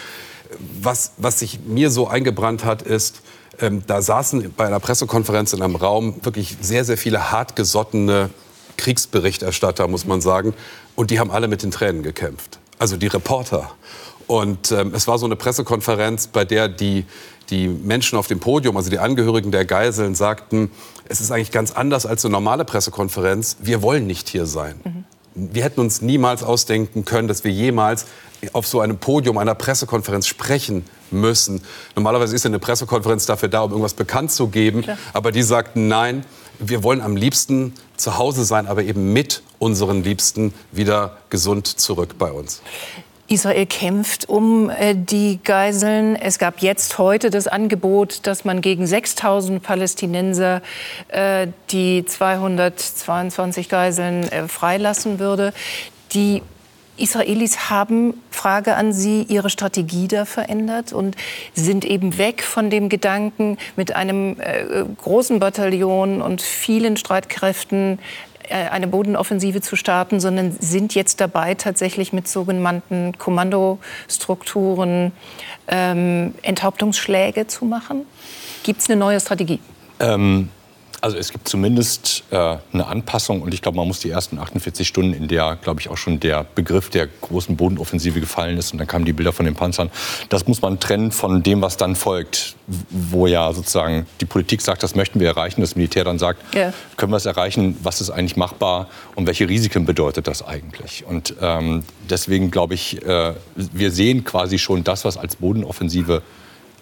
Was, 0.81 1.13
was 1.17 1.39
sich 1.39 1.59
mir 1.65 1.89
so 1.89 2.07
eingebrannt 2.07 2.63
hat, 2.63 2.81
ist, 2.81 3.21
ähm, 3.59 3.83
da 3.85 4.01
saßen 4.01 4.53
bei 4.55 4.65
einer 4.65 4.79
Pressekonferenz 4.79 5.53
in 5.53 5.61
einem 5.61 5.75
Raum 5.75 6.15
wirklich 6.23 6.57
sehr, 6.61 6.85
sehr 6.85 6.97
viele 6.97 7.31
hartgesottene 7.31 8.29
Kriegsberichterstatter, 8.77 9.87
muss 9.87 10.05
man 10.05 10.21
sagen. 10.21 10.53
Und 10.95 11.11
die 11.11 11.19
haben 11.19 11.31
alle 11.31 11.47
mit 11.47 11.63
den 11.63 11.71
Tränen 11.71 12.03
gekämpft. 12.03 12.59
Also 12.79 12.97
die 12.97 13.07
Reporter. 13.07 13.71
Und 14.27 14.71
ähm, 14.71 14.93
es 14.95 15.07
war 15.07 15.17
so 15.17 15.25
eine 15.25 15.35
Pressekonferenz, 15.35 16.27
bei 16.27 16.45
der 16.45 16.67
die, 16.67 17.05
die 17.53 17.67
Menschen 17.67 18.17
auf 18.17 18.27
dem 18.27 18.39
Podium, 18.39 18.75
also 18.75 18.89
die 18.89 18.97
Angehörigen 18.97 19.51
der 19.51 19.63
Geiseln, 19.63 20.15
sagten, 20.15 20.71
es 21.07 21.21
ist 21.21 21.31
eigentlich 21.31 21.51
ganz 21.51 21.71
anders 21.71 22.05
als 22.05 22.25
eine 22.25 22.31
normale 22.31 22.65
Pressekonferenz. 22.65 23.57
Wir 23.61 23.83
wollen 23.83 24.07
nicht 24.07 24.27
hier 24.27 24.47
sein. 24.47 24.75
Mhm. 24.83 25.03
Wir 25.35 25.63
hätten 25.63 25.79
uns 25.79 26.01
niemals 26.01 26.43
ausdenken 26.43 27.05
können, 27.05 27.27
dass 27.27 27.43
wir 27.43 27.51
jemals 27.51 28.05
auf 28.53 28.67
so 28.67 28.81
einem 28.81 28.97
Podium 28.97 29.37
einer 29.37 29.55
Pressekonferenz 29.55 30.27
sprechen 30.27 30.85
müssen. 31.11 31.61
Normalerweise 31.95 32.35
ist 32.35 32.45
eine 32.45 32.59
Pressekonferenz 32.59 33.25
dafür 33.25 33.49
da, 33.49 33.61
um 33.61 33.71
irgendwas 33.71 33.93
bekannt 33.93 34.31
zu 34.31 34.47
geben. 34.47 34.81
Klar. 34.81 34.97
Aber 35.13 35.31
die 35.31 35.43
sagten, 35.43 35.87
nein, 35.87 36.25
wir 36.59 36.83
wollen 36.83 37.01
am 37.01 37.15
liebsten 37.15 37.73
zu 37.97 38.17
Hause 38.17 38.45
sein, 38.45 38.67
aber 38.67 38.83
eben 38.83 39.13
mit 39.13 39.43
unseren 39.59 40.03
Liebsten 40.03 40.53
wieder 40.71 41.17
gesund 41.29 41.67
zurück 41.67 42.15
bei 42.17 42.31
uns. 42.31 42.61
Israel 43.27 43.65
kämpft 43.65 44.27
um 44.27 44.69
äh, 44.69 44.95
die 44.95 45.39
Geiseln. 45.43 46.15
Es 46.15 46.39
gab 46.39 46.59
jetzt 46.59 46.97
heute 46.97 47.29
das 47.29 47.47
Angebot, 47.47 48.27
dass 48.27 48.45
man 48.45 48.61
gegen 48.61 48.85
6000 48.85 49.63
Palästinenser 49.63 50.61
äh, 51.07 51.47
die 51.71 52.05
222 52.05 53.69
Geiseln 53.69 54.23
äh, 54.23 54.47
freilassen 54.47 55.19
würde. 55.19 55.53
Die 56.13 56.41
Israelis 56.95 57.71
haben, 57.71 58.21
Frage 58.29 58.75
an 58.75 58.93
Sie, 58.93 59.23
ihre 59.23 59.49
Strategie 59.49 60.07
da 60.07 60.25
verändert 60.25 60.93
und 60.93 61.15
sind 61.55 61.85
eben 61.85 62.17
weg 62.19 62.43
von 62.43 62.69
dem 62.69 62.87
Gedanken, 62.87 63.57
mit 63.75 63.95
einem 63.95 64.39
äh, 64.39 64.85
großen 65.01 65.39
Bataillon 65.39 66.21
und 66.21 66.41
vielen 66.41 66.97
Streitkräften 66.97 67.97
eine 68.49 68.87
Bodenoffensive 68.87 69.61
zu 69.61 69.75
starten, 69.75 70.19
sondern 70.19 70.55
sind 70.59 70.95
jetzt 70.95 71.21
dabei, 71.21 71.55
tatsächlich 71.55 72.13
mit 72.13 72.27
sogenannten 72.27 73.17
Kommandostrukturen 73.17 75.11
ähm, 75.67 76.33
Enthauptungsschläge 76.41 77.47
zu 77.47 77.65
machen? 77.65 78.05
Gibt 78.63 78.81
es 78.81 78.89
eine 78.89 78.99
neue 78.99 79.19
Strategie? 79.19 79.59
Ähm 79.99 80.49
also 81.03 81.17
es 81.17 81.33
gibt 81.33 81.49
zumindest 81.49 82.23
äh, 82.31 82.55
eine 82.71 82.87
Anpassung 82.87 83.41
und 83.41 83.53
ich 83.53 83.61
glaube, 83.61 83.75
man 83.75 83.85
muss 83.85 83.99
die 83.99 84.09
ersten 84.09 84.39
48 84.39 84.87
Stunden, 84.87 85.13
in 85.13 85.27
der, 85.27 85.57
glaube 85.61 85.81
ich, 85.81 85.89
auch 85.89 85.97
schon 85.97 86.21
der 86.21 86.45
Begriff 86.55 86.89
der 86.89 87.07
großen 87.07 87.57
Bodenoffensive 87.57 88.21
gefallen 88.21 88.57
ist 88.57 88.71
und 88.71 88.77
dann 88.77 88.87
kamen 88.87 89.03
die 89.03 89.11
Bilder 89.11 89.33
von 89.33 89.45
den 89.45 89.53
Panzern, 89.53 89.91
das 90.29 90.47
muss 90.47 90.61
man 90.61 90.79
trennen 90.79 91.11
von 91.11 91.43
dem, 91.43 91.61
was 91.61 91.75
dann 91.75 91.97
folgt, 91.97 92.55
wo 92.89 93.27
ja 93.27 93.51
sozusagen 93.51 94.05
die 94.21 94.25
Politik 94.25 94.61
sagt, 94.61 94.81
das 94.81 94.95
möchten 94.95 95.19
wir 95.19 95.27
erreichen, 95.27 95.59
das 95.59 95.75
Militär 95.75 96.05
dann 96.05 96.19
sagt, 96.19 96.41
yeah. 96.55 96.73
können 96.95 97.11
wir 97.11 97.17
es 97.17 97.25
erreichen, 97.25 97.77
was 97.83 97.99
ist 97.99 98.09
eigentlich 98.09 98.37
machbar 98.37 98.87
und 99.15 99.27
welche 99.27 99.49
Risiken 99.49 99.83
bedeutet 99.83 100.27
das 100.27 100.41
eigentlich? 100.41 101.03
Und 101.05 101.35
ähm, 101.41 101.83
deswegen 102.09 102.49
glaube 102.49 102.75
ich, 102.75 103.05
äh, 103.05 103.33
wir 103.55 103.91
sehen 103.91 104.23
quasi 104.23 104.57
schon 104.57 104.85
das, 104.85 105.03
was 105.03 105.17
als 105.17 105.35
Bodenoffensive 105.35 106.21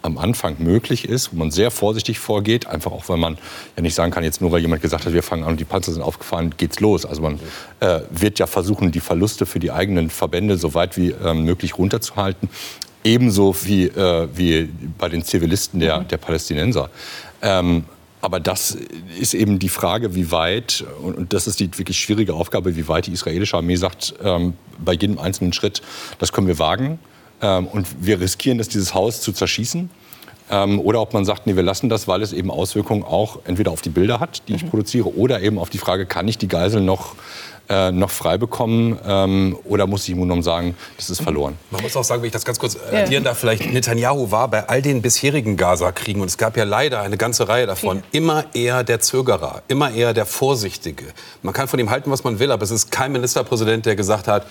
am 0.01 0.17
Anfang 0.17 0.55
möglich 0.60 1.08
ist, 1.08 1.31
wo 1.31 1.38
man 1.38 1.51
sehr 1.51 1.72
vorsichtig 1.72 2.20
vorgeht, 2.20 2.67
einfach 2.67 2.91
auch, 2.91 3.08
weil 3.10 3.17
man 3.17 3.38
ja 3.75 3.81
nicht 3.81 3.96
sagen 3.96 4.12
kann, 4.12 4.24
jetzt 4.24 4.41
nur 4.41 4.51
weil 4.51 4.62
jemand 4.62 4.81
gesagt 4.81 5.05
hat, 5.05 5.13
wir 5.13 5.24
fangen 5.24 5.43
an 5.43 5.51
und 5.51 5.60
die 5.60 5.65
Panzer 5.65 5.91
sind 5.93 6.01
aufgefahren, 6.01 6.53
geht's 6.58 6.79
los. 6.79 7.05
Also 7.05 7.22
man 7.22 7.39
äh, 7.79 8.01
wird 8.10 8.39
ja 8.39 8.48
versuchen, 8.48 8.91
die 8.91 9.00
Verluste 9.00 9.46
für 9.46 9.60
die 9.60 9.72
eigenen 9.72 10.10
Verbände 10.10 10.58
so 10.58 10.74
weit 10.74 10.98
wie 10.98 11.12
äh, 11.12 11.34
möglich 11.34 11.77
runterzuhalten. 11.77 12.50
Ebenso 13.03 13.55
wie, 13.63 13.86
äh, 13.86 14.27
wie 14.36 14.70
bei 14.98 15.10
den 15.10 15.24
Zivilisten 15.24 15.79
der, 15.79 16.01
mhm. 16.01 16.08
der 16.08 16.17
Palästinenser. 16.17 16.89
Ähm, 17.41 17.86
aber 18.22 18.39
das 18.39 18.77
ist 19.20 19.34
eben 19.34 19.58
die 19.58 19.70
Frage, 19.70 20.13
wie 20.13 20.31
weit, 20.31 20.86
und 21.01 21.34
das 21.34 21.48
ist 21.48 21.60
die 21.60 21.75
wirklich 21.77 21.98
schwierige 21.98 22.36
Aufgabe, 22.36 22.75
wie 22.75 22.88
weit 22.88 23.08
die 23.08 23.13
israelische 23.13 23.58
Armee 23.58 23.75
sagt, 23.75 24.13
ähm, 24.24 24.53
bei 24.77 24.93
jedem 24.93 25.17
einzelnen 25.17 25.53
Schritt, 25.53 25.81
das 26.20 26.31
können 26.31 26.46
wir 26.46 26.60
wagen. 26.60 27.00
Ähm, 27.41 27.67
und 27.67 27.88
wir 28.00 28.19
riskieren 28.19 28.60
es, 28.60 28.69
dieses 28.69 28.93
Haus 28.93 29.21
zu 29.21 29.31
zerschießen. 29.31 29.89
Ähm, 30.50 30.79
oder 30.79 31.01
ob 31.01 31.13
man 31.13 31.24
sagt, 31.24 31.48
nee, 31.48 31.55
wir 31.55 31.63
lassen 31.63 31.89
das, 31.89 32.07
weil 32.07 32.21
es 32.21 32.33
eben 32.33 32.51
Auswirkungen 32.51 33.03
auch 33.03 33.39
entweder 33.45 33.71
auf 33.71 33.81
die 33.81 33.89
Bilder 33.89 34.19
hat, 34.19 34.43
die 34.48 34.55
ich 34.55 34.63
mhm. 34.63 34.69
produziere, 34.69 35.15
oder 35.15 35.41
eben 35.41 35.57
auf 35.57 35.69
die 35.69 35.77
Frage, 35.77 36.05
kann 36.05 36.27
ich 36.27 36.38
die 36.38 36.48
Geisel 36.48 36.81
noch 36.81 37.15
äh, 37.71 37.91
noch 37.91 38.10
frei 38.10 38.38
bekommen 38.38 39.00
ähm, 39.07 39.57
oder 39.63 39.88
muss 39.88 40.03
ich 40.03 40.10
im 40.10 40.17
Grunde 40.17 40.43
sagen, 40.43 40.75
das 40.98 41.10
ist 41.10 41.21
verloren? 41.21 41.57
Man 41.69 41.81
muss 41.81 41.95
auch 41.95 42.03
sagen, 42.03 42.21
wenn 42.21 42.27
ich 42.27 42.33
das 42.33 42.43
ganz 42.43 42.60
kurz 42.60 42.75
addieren 42.75 43.24
darf, 43.24 43.38
vielleicht 43.38 43.71
Netanyahu 43.71 44.29
war 44.29 44.50
bei 44.50 44.67
all 44.67 44.81
den 44.81 45.01
bisherigen 45.01 45.55
Gaza-Kriegen, 45.55 46.21
und 46.21 46.27
es 46.27 46.38
gab 46.38 46.57
ja 46.57 46.65
leider 46.65 47.01
eine 47.01 47.15
ganze 47.15 47.48
Reihe 47.48 47.67
davon, 47.67 48.03
immer 48.12 48.45
eher 48.53 48.83
der 48.83 49.00
Zögerer, 49.00 49.63
immer 49.69 49.91
eher 49.91 50.13
der 50.13 50.25
Vorsichtige. 50.25 51.05
Man 51.43 51.53
kann 51.53 51.69
von 51.69 51.79
ihm 51.79 51.89
halten, 51.89 52.12
was 52.12 52.25
man 52.25 52.39
will, 52.39 52.51
aber 52.51 52.63
es 52.63 52.71
ist 52.71 52.91
kein 52.91 53.13
Ministerpräsident, 53.13 53.86
der 53.86 53.95
gesagt 53.95 54.27
hat, 54.27 54.45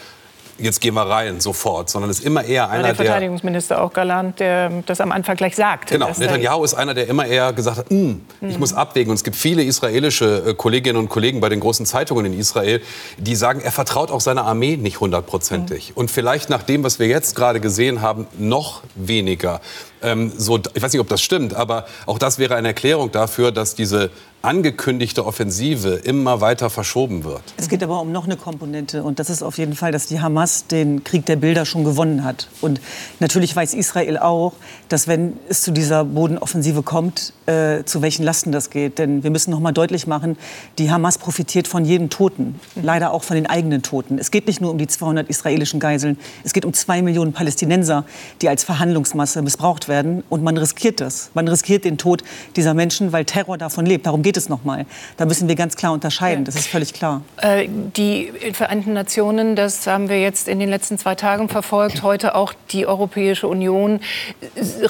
jetzt 0.61 0.81
gehen 0.81 0.95
wir 0.95 1.03
rein 1.03 1.41
sofort, 1.41 1.91
sondern 1.91 2.11
ist 2.11 2.25
immer 2.25 2.45
eher 2.45 2.71
einer 2.71 2.83
der 2.83 2.95
Verteidigungsminister 2.95 3.83
auch 3.83 3.93
galant, 3.93 4.41
der 4.41 4.71
das 4.87 5.01
am 5.01 5.13
Anfang 5.13 5.37
gleich 5.37 5.57
sagte. 5.57 5.95
Genau, 5.95 6.11
Netanyahu 6.17 6.65
ist 6.65 6.75
einer, 6.75 6.95
der 6.95 7.09
immer 7.09 7.27
eher 7.27 7.53
gesagt 7.53 7.79
hat, 7.79 7.91
hm, 7.91 8.21
ich 8.41 8.59
muss 8.59 8.73
abwägen. 8.73 9.11
Und 9.11 9.17
es 9.17 9.25
gibt 9.25 9.37
viele 9.37 9.63
israelische 9.63 10.45
äh, 10.47 10.55
Kolleginnen 10.55 10.99
und 10.99 11.09
Kollegen 11.09 11.41
bei 11.41 11.49
den 11.49 11.61
großen 11.61 11.87
Zeitungen 11.87 12.27
in 12.27 12.39
Israel, 12.39 12.81
die 13.19 13.35
sagen, 13.35 13.61
er 13.61 13.73
vertraut 13.73 14.11
auch 14.11 14.21
seiner 14.21 14.45
Armee 14.45 14.77
nicht 14.77 15.01
hundertprozentig. 15.01 15.91
Mhm. 15.91 15.97
Und 15.97 16.11
vielleicht 16.11 16.51
nach 16.51 16.63
dem, 16.63 16.85
was 16.85 16.99
wir 16.99 17.07
jetzt 17.07 17.37
gerade 17.37 17.61
gesehen 17.61 18.03
haben, 18.03 18.27
noch 18.39 18.83
weniger. 18.95 19.61
Ähm, 20.03 20.33
so, 20.37 20.59
ich 20.59 20.83
weiß 20.83 20.93
nicht, 20.93 21.01
ob 21.01 21.09
das 21.09 21.23
stimmt, 21.23 21.55
aber 21.55 21.87
auch 22.07 22.19
das 22.19 22.39
wäre 22.39 22.55
eine 22.55 22.69
Erklärung 22.69 23.13
dafür, 23.13 23.53
dass 23.53 23.75
diese 23.75 24.11
angekündigte 24.43 25.27
Offensive 25.27 26.01
immer 26.05 26.41
weiter 26.41 26.71
verschoben 26.71 27.25
wird. 27.25 27.43
Es 27.57 27.69
geht 27.69 27.83
aber 27.83 28.01
um 28.01 28.11
noch 28.11 28.25
eine 28.25 28.37
Komponente 28.37 29.03
und 29.03 29.19
das 29.19 29.29
ist 29.29 29.43
auf 29.43 29.59
jeden 29.59 29.75
Fall, 29.75 29.93
dass 29.93 30.07
die 30.07 30.21
Hamas 30.21 30.67
den 30.67 31.05
Krieg 31.05 31.27
der 31.27 31.37
Bilder 31.37 31.67
schon 31.67 31.85
gewonnen 31.85 32.25
hat. 32.25 32.49
Und 32.61 32.81
natürlich 33.19 33.55
weiß 33.55 33.75
Israel 33.75 34.19
auch, 34.19 34.55
dass 34.89 35.09
wenn 35.09 35.35
es 35.49 35.63
zu 35.63 35.73
dieser 35.73 36.05
Bodenoffensive 36.05 36.83
kommt, 36.83 37.35
äh, 37.47 37.85
zu 37.85 38.01
welchen 38.01 38.23
Lasten 38.23 38.53
das 38.53 38.71
geht. 38.71 38.99
Denn 38.99 39.23
wir 39.23 39.31
müssen 39.31 39.51
noch 39.51 39.61
mal 39.61 39.73
deutlich 39.73 40.07
machen, 40.07 40.39
die 40.79 40.91
Hamas 40.91 41.19
profitiert 41.19 41.69
von 41.69 41.85
jedem 41.85 42.09
Toten, 42.09 42.59
leider 42.81 43.13
auch 43.13 43.25
von 43.25 43.35
den 43.35 43.47
eigenen 43.47 43.83
Toten. 43.83 44.19
Es 44.19 44.31
geht 44.31 44.47
nicht 44.47 44.61
nur 44.61 44.71
um 44.71 44.79
die 44.79 44.87
200 44.87 45.29
israelischen 45.29 45.81
Geiseln, 45.81 46.19
es 46.45 46.53
geht 46.53 46.65
um 46.65 46.73
zwei 46.73 47.03
Millionen 47.03 47.33
Palästinenser, 47.33 48.05
die 48.41 48.49
als 48.49 48.65
Verhandlungsmasse 48.65 49.43
missbraucht 49.43 49.89
werden 49.89 50.23
und 50.31 50.43
man 50.43 50.57
riskiert 50.57 51.01
das. 51.01 51.31
Man 51.35 51.47
riskiert 51.49 51.85
den 51.85 51.99
Tod 51.99 52.23
dieser 52.57 52.73
Menschen, 52.73 53.13
weil 53.13 53.25
Terror 53.25 53.59
davon 53.59 53.85
lebt. 53.85 54.07
Darum 54.07 54.23
geht 54.23 54.30
geht 54.31 54.37
es 54.37 54.49
noch 54.49 54.63
mal. 54.63 54.87
Da 55.17 55.25
müssen 55.25 55.49
wir 55.49 55.57
ganz 55.57 55.75
klar 55.75 55.93
unterscheiden. 55.93 56.45
Das 56.45 56.55
ist 56.55 56.69
völlig 56.69 56.93
klar. 56.93 57.23
Äh, 57.39 57.67
die 57.69 58.31
Vereinten 58.53 58.93
Nationen, 58.93 59.57
das 59.57 59.89
haben 59.89 60.09
wir 60.09 60.21
jetzt 60.21 60.47
in 60.47 60.61
den 60.61 60.69
letzten 60.69 60.99
zwei 60.99 61.17
Tagen 61.17 61.49
verfolgt. 61.49 62.05
Heute 62.05 62.37
auch 62.37 62.53
die 62.71 62.87
Europäische 62.87 63.49
Union 63.49 63.99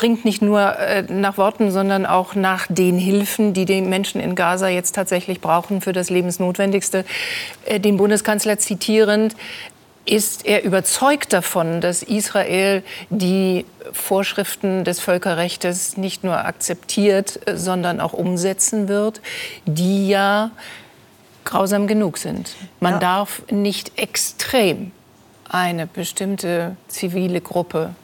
ringt 0.02 0.26
nicht 0.26 0.42
nur 0.42 0.78
äh, 0.78 1.04
nach 1.08 1.38
Worten, 1.38 1.70
sondern 1.70 2.04
auch 2.04 2.34
nach 2.34 2.66
den 2.68 2.98
Hilfen, 2.98 3.54
die 3.54 3.64
die 3.64 3.80
Menschen 3.80 4.20
in 4.20 4.34
Gaza 4.34 4.68
jetzt 4.68 4.94
tatsächlich 4.94 5.40
brauchen 5.40 5.80
für 5.80 5.94
das 5.94 6.10
Lebensnotwendigste. 6.10 7.06
Äh, 7.64 7.80
den 7.80 7.96
Bundeskanzler 7.96 8.58
zitierend, 8.58 9.36
ist 10.06 10.46
er 10.46 10.64
überzeugt 10.64 11.32
davon, 11.32 11.80
dass 11.80 12.02
Israel 12.02 12.82
die 13.10 13.64
Vorschriften 13.92 14.84
des 14.84 15.00
Völkerrechts 15.00 15.96
nicht 15.96 16.24
nur 16.24 16.44
akzeptiert, 16.44 17.40
sondern 17.52 18.00
auch 18.00 18.12
umsetzen 18.12 18.88
wird, 18.88 19.20
die 19.66 20.08
ja 20.08 20.50
grausam 21.44 21.86
genug 21.86 22.18
sind. 22.18 22.56
Man 22.80 22.94
ja. 22.94 22.98
darf 22.98 23.42
nicht 23.50 23.98
extrem 23.98 24.92
eine 25.48 25.86
bestimmte 25.86 26.76
zivile 26.88 27.40
Gruppe 27.40 27.94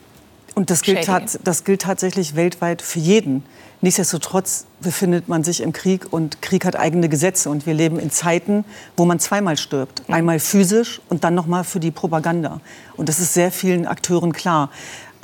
und 0.57 0.71
das 0.71 0.81
gilt, 0.81 1.07
das 1.43 1.63
gilt 1.65 1.83
tatsächlich 1.83 2.35
weltweit 2.35 2.81
für 2.81 2.97
jeden. 2.97 3.43
Nichtsdestotrotz 3.81 4.65
befindet 4.81 5.27
man 5.27 5.43
sich 5.43 5.61
im 5.61 5.71
Krieg 5.71 6.11
und 6.11 6.41
Krieg 6.41 6.65
hat 6.65 6.75
eigene 6.75 7.09
Gesetze 7.09 7.51
und 7.51 7.67
wir 7.67 7.75
leben 7.75 7.99
in 7.99 8.09
Zeiten, 8.09 8.65
wo 8.95 9.05
man 9.05 9.19
zweimal 9.19 9.55
stirbt. 9.55 10.01
Einmal 10.07 10.39
physisch 10.39 10.99
und 11.09 11.23
dann 11.23 11.35
nochmal 11.35 11.63
für 11.63 11.79
die 11.79 11.91
Propaganda. 11.91 12.59
Und 12.95 13.07
das 13.07 13.19
ist 13.19 13.35
sehr 13.35 13.51
vielen 13.51 13.85
Akteuren 13.85 14.33
klar. 14.33 14.71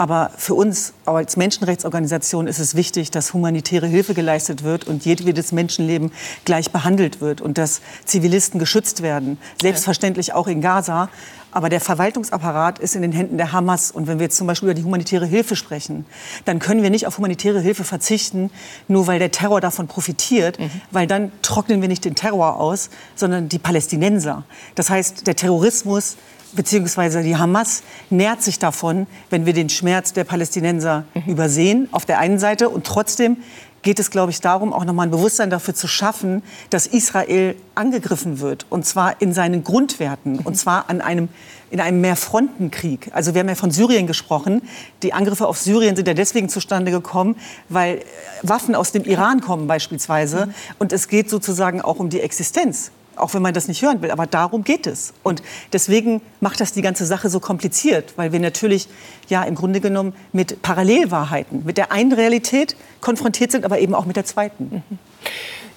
Aber 0.04 0.32
für 0.36 0.54
uns 0.54 0.92
als 1.06 1.38
Menschenrechtsorganisation 1.38 2.48
ist 2.48 2.60
es 2.60 2.76
wichtig, 2.76 3.10
dass 3.10 3.34
humanitäre 3.34 3.88
Hilfe 3.88 4.14
geleistet 4.14 4.62
wird 4.62 4.86
und 4.86 5.06
jedes 5.06 5.54
Menschenleben 5.54 6.12
gleich 6.44 6.72
behandelt 6.72 7.22
wird 7.22 7.40
und 7.40 7.58
dass 7.58 7.80
Zivilisten 8.04 8.60
geschützt 8.60 9.02
werden. 9.02 9.38
Selbstverständlich 9.62 10.34
auch 10.34 10.48
in 10.48 10.60
Gaza. 10.60 11.08
Aber 11.52 11.70
der 11.70 11.80
Verwaltungsapparat 11.80 12.80
ist 12.80 12.98
in 12.98 13.02
den 13.02 13.14
Händen 13.14 13.38
der 13.38 13.54
Hamas. 13.54 13.92
Und 13.92 14.08
wenn 14.08 14.20
wir 14.20 14.26
jetzt 14.26 14.36
zum 14.36 14.46
Beispiel 14.46 14.68
über 14.68 14.74
die 14.74 14.84
humanitäre 14.84 15.26
Hilfe 15.26 15.56
sprechen, 15.56 16.06
dann 16.44 16.60
können 16.60 16.84
wir 16.84 16.90
nicht 16.90 17.08
auf 17.08 17.18
humanitäre 17.18 17.62
Hilfe 17.62 17.86
verzichten, 17.86 18.52
nur 18.90 19.08
weil 19.08 19.20
der 19.20 19.32
Terror 19.32 19.62
davon 19.62 19.88
profitiert, 19.88 20.60
mhm. 20.60 20.70
weil 20.92 21.08
dann 21.08 21.32
trocknen 21.44 21.80
wir 21.80 21.88
nicht 21.88 22.04
den 22.04 22.16
Terror 22.16 22.60
aus, 22.60 22.90
sondern 23.16 23.48
die 23.48 23.60
Palästinenser. 23.60 24.44
Das 24.76 24.90
heißt, 24.90 25.28
der 25.28 25.38
Terrorismus 25.38 26.18
beziehungsweise 26.56 27.24
die 27.24 27.36
Hamas 27.36 27.84
nährt 28.10 28.42
sich 28.42 28.60
davon, 28.60 29.08
wenn 29.30 29.46
wir 29.46 29.54
den 29.54 29.70
Schmerz 29.70 30.14
der 30.14 30.24
Palästinenser 30.24 31.06
mhm. 31.14 31.32
übersehen, 31.32 31.90
auf 31.92 32.06
der 32.06 32.20
einen 32.20 32.40
Seite, 32.40 32.70
und 32.70 32.86
trotzdem 32.86 33.38
geht 33.84 34.00
es, 34.00 34.10
glaube 34.10 34.32
ich, 34.32 34.42
darum, 34.42 34.74
auch 34.74 34.86
nochmal 34.86 35.08
ein 35.08 35.12
Bewusstsein 35.12 35.50
dafür 35.50 35.76
zu 35.76 35.88
schaffen, 35.88 36.42
dass 36.70 36.88
Israel 36.88 37.56
angegriffen 37.76 38.40
wird, 38.40 38.66
und 38.70 38.86
zwar 38.86 39.22
in 39.22 39.34
seinen 39.34 39.64
Grundwerten, 39.64 40.40
und 40.40 40.56
zwar 40.58 40.90
an 40.90 41.02
einem, 41.02 41.28
in 41.70 41.80
einem 41.80 42.02
Mehrfrontenkrieg. 42.02 43.12
Also 43.14 43.34
wir 43.34 43.42
haben 43.42 43.50
ja 43.50 43.56
von 43.56 43.72
Syrien 43.72 44.08
gesprochen. 44.08 44.62
Die 45.04 45.14
Angriffe 45.14 45.48
auf 45.48 45.60
Syrien 45.60 45.96
sind 45.96 46.08
ja 46.08 46.14
deswegen 46.14 46.48
zustande 46.48 46.92
gekommen, 46.92 47.36
weil 47.68 48.02
Waffen 48.42 48.74
aus 48.74 48.94
dem 48.94 49.04
Iran 49.04 49.42
kommen 49.42 49.68
beispielsweise. 49.68 50.46
Mhm. 50.46 50.54
Und 50.80 50.94
es 50.94 51.10
geht 51.10 51.30
sozusagen 51.30 51.82
auch 51.82 52.00
um 52.00 52.10
die 52.10 52.22
Existenz 52.22 52.92
auch 53.16 53.34
wenn 53.34 53.42
man 53.42 53.54
das 53.54 53.68
nicht 53.68 53.82
hören 53.82 54.02
will. 54.02 54.12
Aber 54.12 54.28
darum 54.28 54.64
geht 54.64 54.88
es. 54.88 55.14
Und 55.24 55.42
deswegen 55.72 56.22
macht 56.40 56.60
das 56.60 56.74
die 56.74 56.82
ganze 56.82 57.06
Sache 57.06 57.30
so 57.30 57.40
kompliziert, 57.40 58.14
weil 58.16 58.32
wir 58.32 58.40
natürlich 58.40 58.88
ja 59.30 59.44
im 59.44 59.56
Grunde 59.56 59.82
genommen 59.82 60.14
mit 60.32 60.62
Parallelwahrheiten, 60.62 61.66
mit 61.66 61.78
der 61.78 61.92
einen 61.92 62.14
Realität 62.14 62.76
konfrontiert 63.02 63.52
sind, 63.52 63.66
aber 63.66 63.80
eben 63.80 63.96
auch 63.96 64.06
mit 64.06 64.16
der 64.16 64.26
zweiten. 64.26 64.84
Mhm. 64.90 65.00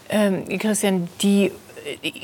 Ähm, 0.09 0.59
Christian, 0.59 1.09
die 1.22 1.51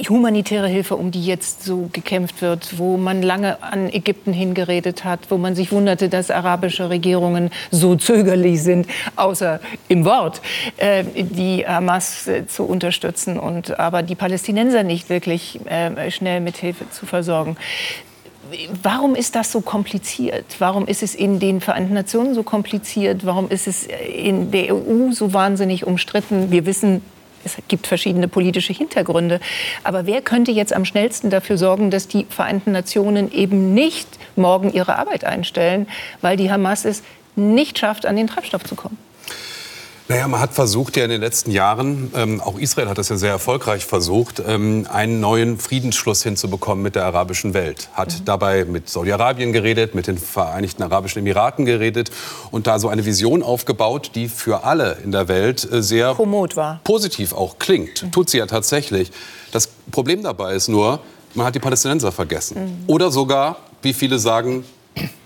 humanitäre 0.09 0.67
Hilfe, 0.69 0.97
um 0.97 1.11
die 1.11 1.25
jetzt 1.25 1.65
so 1.65 1.89
gekämpft 1.93 2.43
wird, 2.43 2.79
wo 2.79 2.97
man 2.97 3.23
lange 3.23 3.63
an 3.63 3.89
Ägypten 3.89 4.33
hingeredet 4.33 5.05
hat, 5.05 5.21
wo 5.31 5.39
man 5.39 5.55
sich 5.55 5.73
wunderte, 5.73 6.09
dass 6.09 6.31
arabische 6.31 6.91
Regierungen 6.91 7.51
so 7.71 7.95
zögerlich 7.95 8.63
sind, 8.63 8.87
außer 9.17 9.61
im 9.89 10.05
Wort, 10.05 10.41
äh, 10.79 11.05
die 11.15 11.67
Hamas 11.67 12.27
äh, 12.27 12.47
zu 12.47 12.65
unterstützen 12.65 13.39
und 13.39 13.79
aber 13.79 14.03
die 14.03 14.15
Palästinenser 14.15 14.83
nicht 14.83 15.09
wirklich 15.09 15.61
äh, 15.67 16.11
schnell 16.11 16.41
mit 16.41 16.57
Hilfe 16.57 16.91
zu 16.91 17.07
versorgen. 17.07 17.57
Warum 18.83 19.15
ist 19.15 19.35
das 19.35 19.51
so 19.51 19.61
kompliziert? 19.61 20.45
Warum 20.59 20.87
ist 20.87 21.03
es 21.03 21.15
in 21.15 21.39
den 21.39 21.61
Vereinten 21.61 21.95
Nationen 21.95 22.35
so 22.35 22.43
kompliziert? 22.43 23.25
Warum 23.25 23.49
ist 23.49 23.67
es 23.67 23.87
in 23.87 24.51
der 24.51 24.75
EU 24.75 25.13
so 25.13 25.33
wahnsinnig 25.33 25.87
umstritten? 25.87 26.51
Wir 26.51 26.67
wissen, 26.67 27.03
es 27.45 27.57
gibt 27.69 27.87
verschiedene 27.87 28.29
politische 28.29 28.73
Hintergründe. 28.73 29.41
Aber 29.85 30.07
wer 30.07 30.23
könnte 30.23 30.53
jetzt 30.53 30.73
am 30.73 30.85
schnellsten 30.85 31.31
dafür 31.31 31.59
sorgen, 31.59 31.91
dass 31.91 32.09
die 32.09 32.27
Vereinten 32.29 32.73
Nationen 32.73 33.33
eben 33.33 33.75
nicht 33.75 34.09
morgen 34.37 34.73
ihre 34.73 34.99
Arbeit 34.99 35.25
einstellen, 35.25 35.87
weil 36.21 36.37
die 36.37 36.51
Hamas 36.51 36.85
es 36.85 37.03
nicht 37.37 37.79
schafft, 37.79 38.07
an 38.07 38.17
den 38.17 38.27
Treibstoff 38.27 38.65
zu 38.65 38.75
kommen? 38.75 38.99
Naja, 40.09 40.27
man 40.29 40.41
hat 40.41 40.53
versucht 40.53 40.97
ja 40.97 41.05
in 41.05 41.11
den 41.11 41.21
letzten 41.21 41.51
Jahren, 41.51 42.11
ähm, 42.15 42.41
auch 42.41 42.59
Israel 42.59 42.89
hat 42.89 42.99
das 42.99 43.09
ja 43.09 43.17
sehr 43.17 43.31
erfolgreich 43.31 43.87
versucht, 43.87 44.43
ähm, 44.47 44.87
einen 44.91 45.21
neuen 45.21 45.59
Friedensschluss 45.59 46.23
hinzubekommen 46.23 46.83
mit 46.83 46.97
der 46.97 47.05
arabischen 47.05 47.55
Welt. 47.55 47.89
Hat 47.95 48.21
mhm. 48.21 48.25
dabei 48.25 48.65
mit 48.65 48.89
Saudi-Arabien 48.89 49.53
geredet, 49.53 49.95
mit 49.95 50.09
den 50.09 50.19
Vereinigten 50.19 50.83
Arabischen 50.83 51.21
Emiraten 51.21 51.65
geredet 51.65 52.11
und 52.51 52.67
da 52.67 52.79
so 52.79 52.89
eine 52.89 53.07
Vision 53.07 53.43
aufgebaut, 53.43 54.11
die 54.15 54.29
für 54.29 54.65
alle 54.65 54.99
in 55.05 55.13
der 55.13 55.29
Welt 55.29 55.71
äh, 55.71 55.83
sehr 55.83 56.15
positiv 56.85 57.33
auch 57.33 57.59
klingt. 57.59 58.03
Mhm. 58.03 58.13
Tut 58.13 58.29
sie 58.29 58.39
ja 58.39 58.47
tatsächlich. 58.47 59.13
Das 59.53 59.69
Problem 59.93 60.23
dabei 60.23 60.55
ist 60.55 60.69
nur, 60.69 61.01
man 61.35 61.47
hat 61.47 61.55
die 61.55 61.61
Palästinenser 61.61 62.13
vergessen. 62.13 62.65
Mhm. 62.65 62.85
Oder 62.89 63.11
sogar, 63.11 63.57
wie 63.83 63.93
viele 63.93 64.19
sagen, 64.19 64.65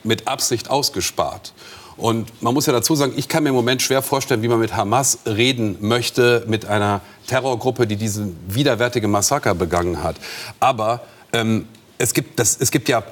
mit 0.05 0.29
Absicht 0.29 0.71
ausgespart. 0.71 1.53
Und 1.97 2.43
man 2.43 2.53
muss 2.53 2.67
ja 2.67 2.73
dazu 2.73 2.95
sagen, 2.95 3.13
ich 3.17 3.29
kann 3.29 3.43
mir 3.43 3.51
im 3.51 3.55
Moment 3.55 3.83
schwer 3.83 4.03
vorstellen, 4.03 4.43
wie 4.43 4.49
man 4.49 4.59
mit 4.59 4.77
Hamas 4.77 5.19
reden 5.27 5.79
möchte, 5.81 6.45
mit 6.47 6.67
einer 6.67 7.01
Terrorgruppe, 7.27 7.87
die 7.87 7.97
diesen 7.97 8.37
widerwärtige 8.49 9.09
Massaker 9.09 9.55
begangen 9.55 10.03
hat. 10.03 10.17
Aber 10.61 11.01
ähm, 11.33 11.67
es 11.99 12.13
gibt, 12.13 12.39
das, 12.39 12.59
es 12.61 12.71
gibt 12.71 12.89
ja 12.89 13.03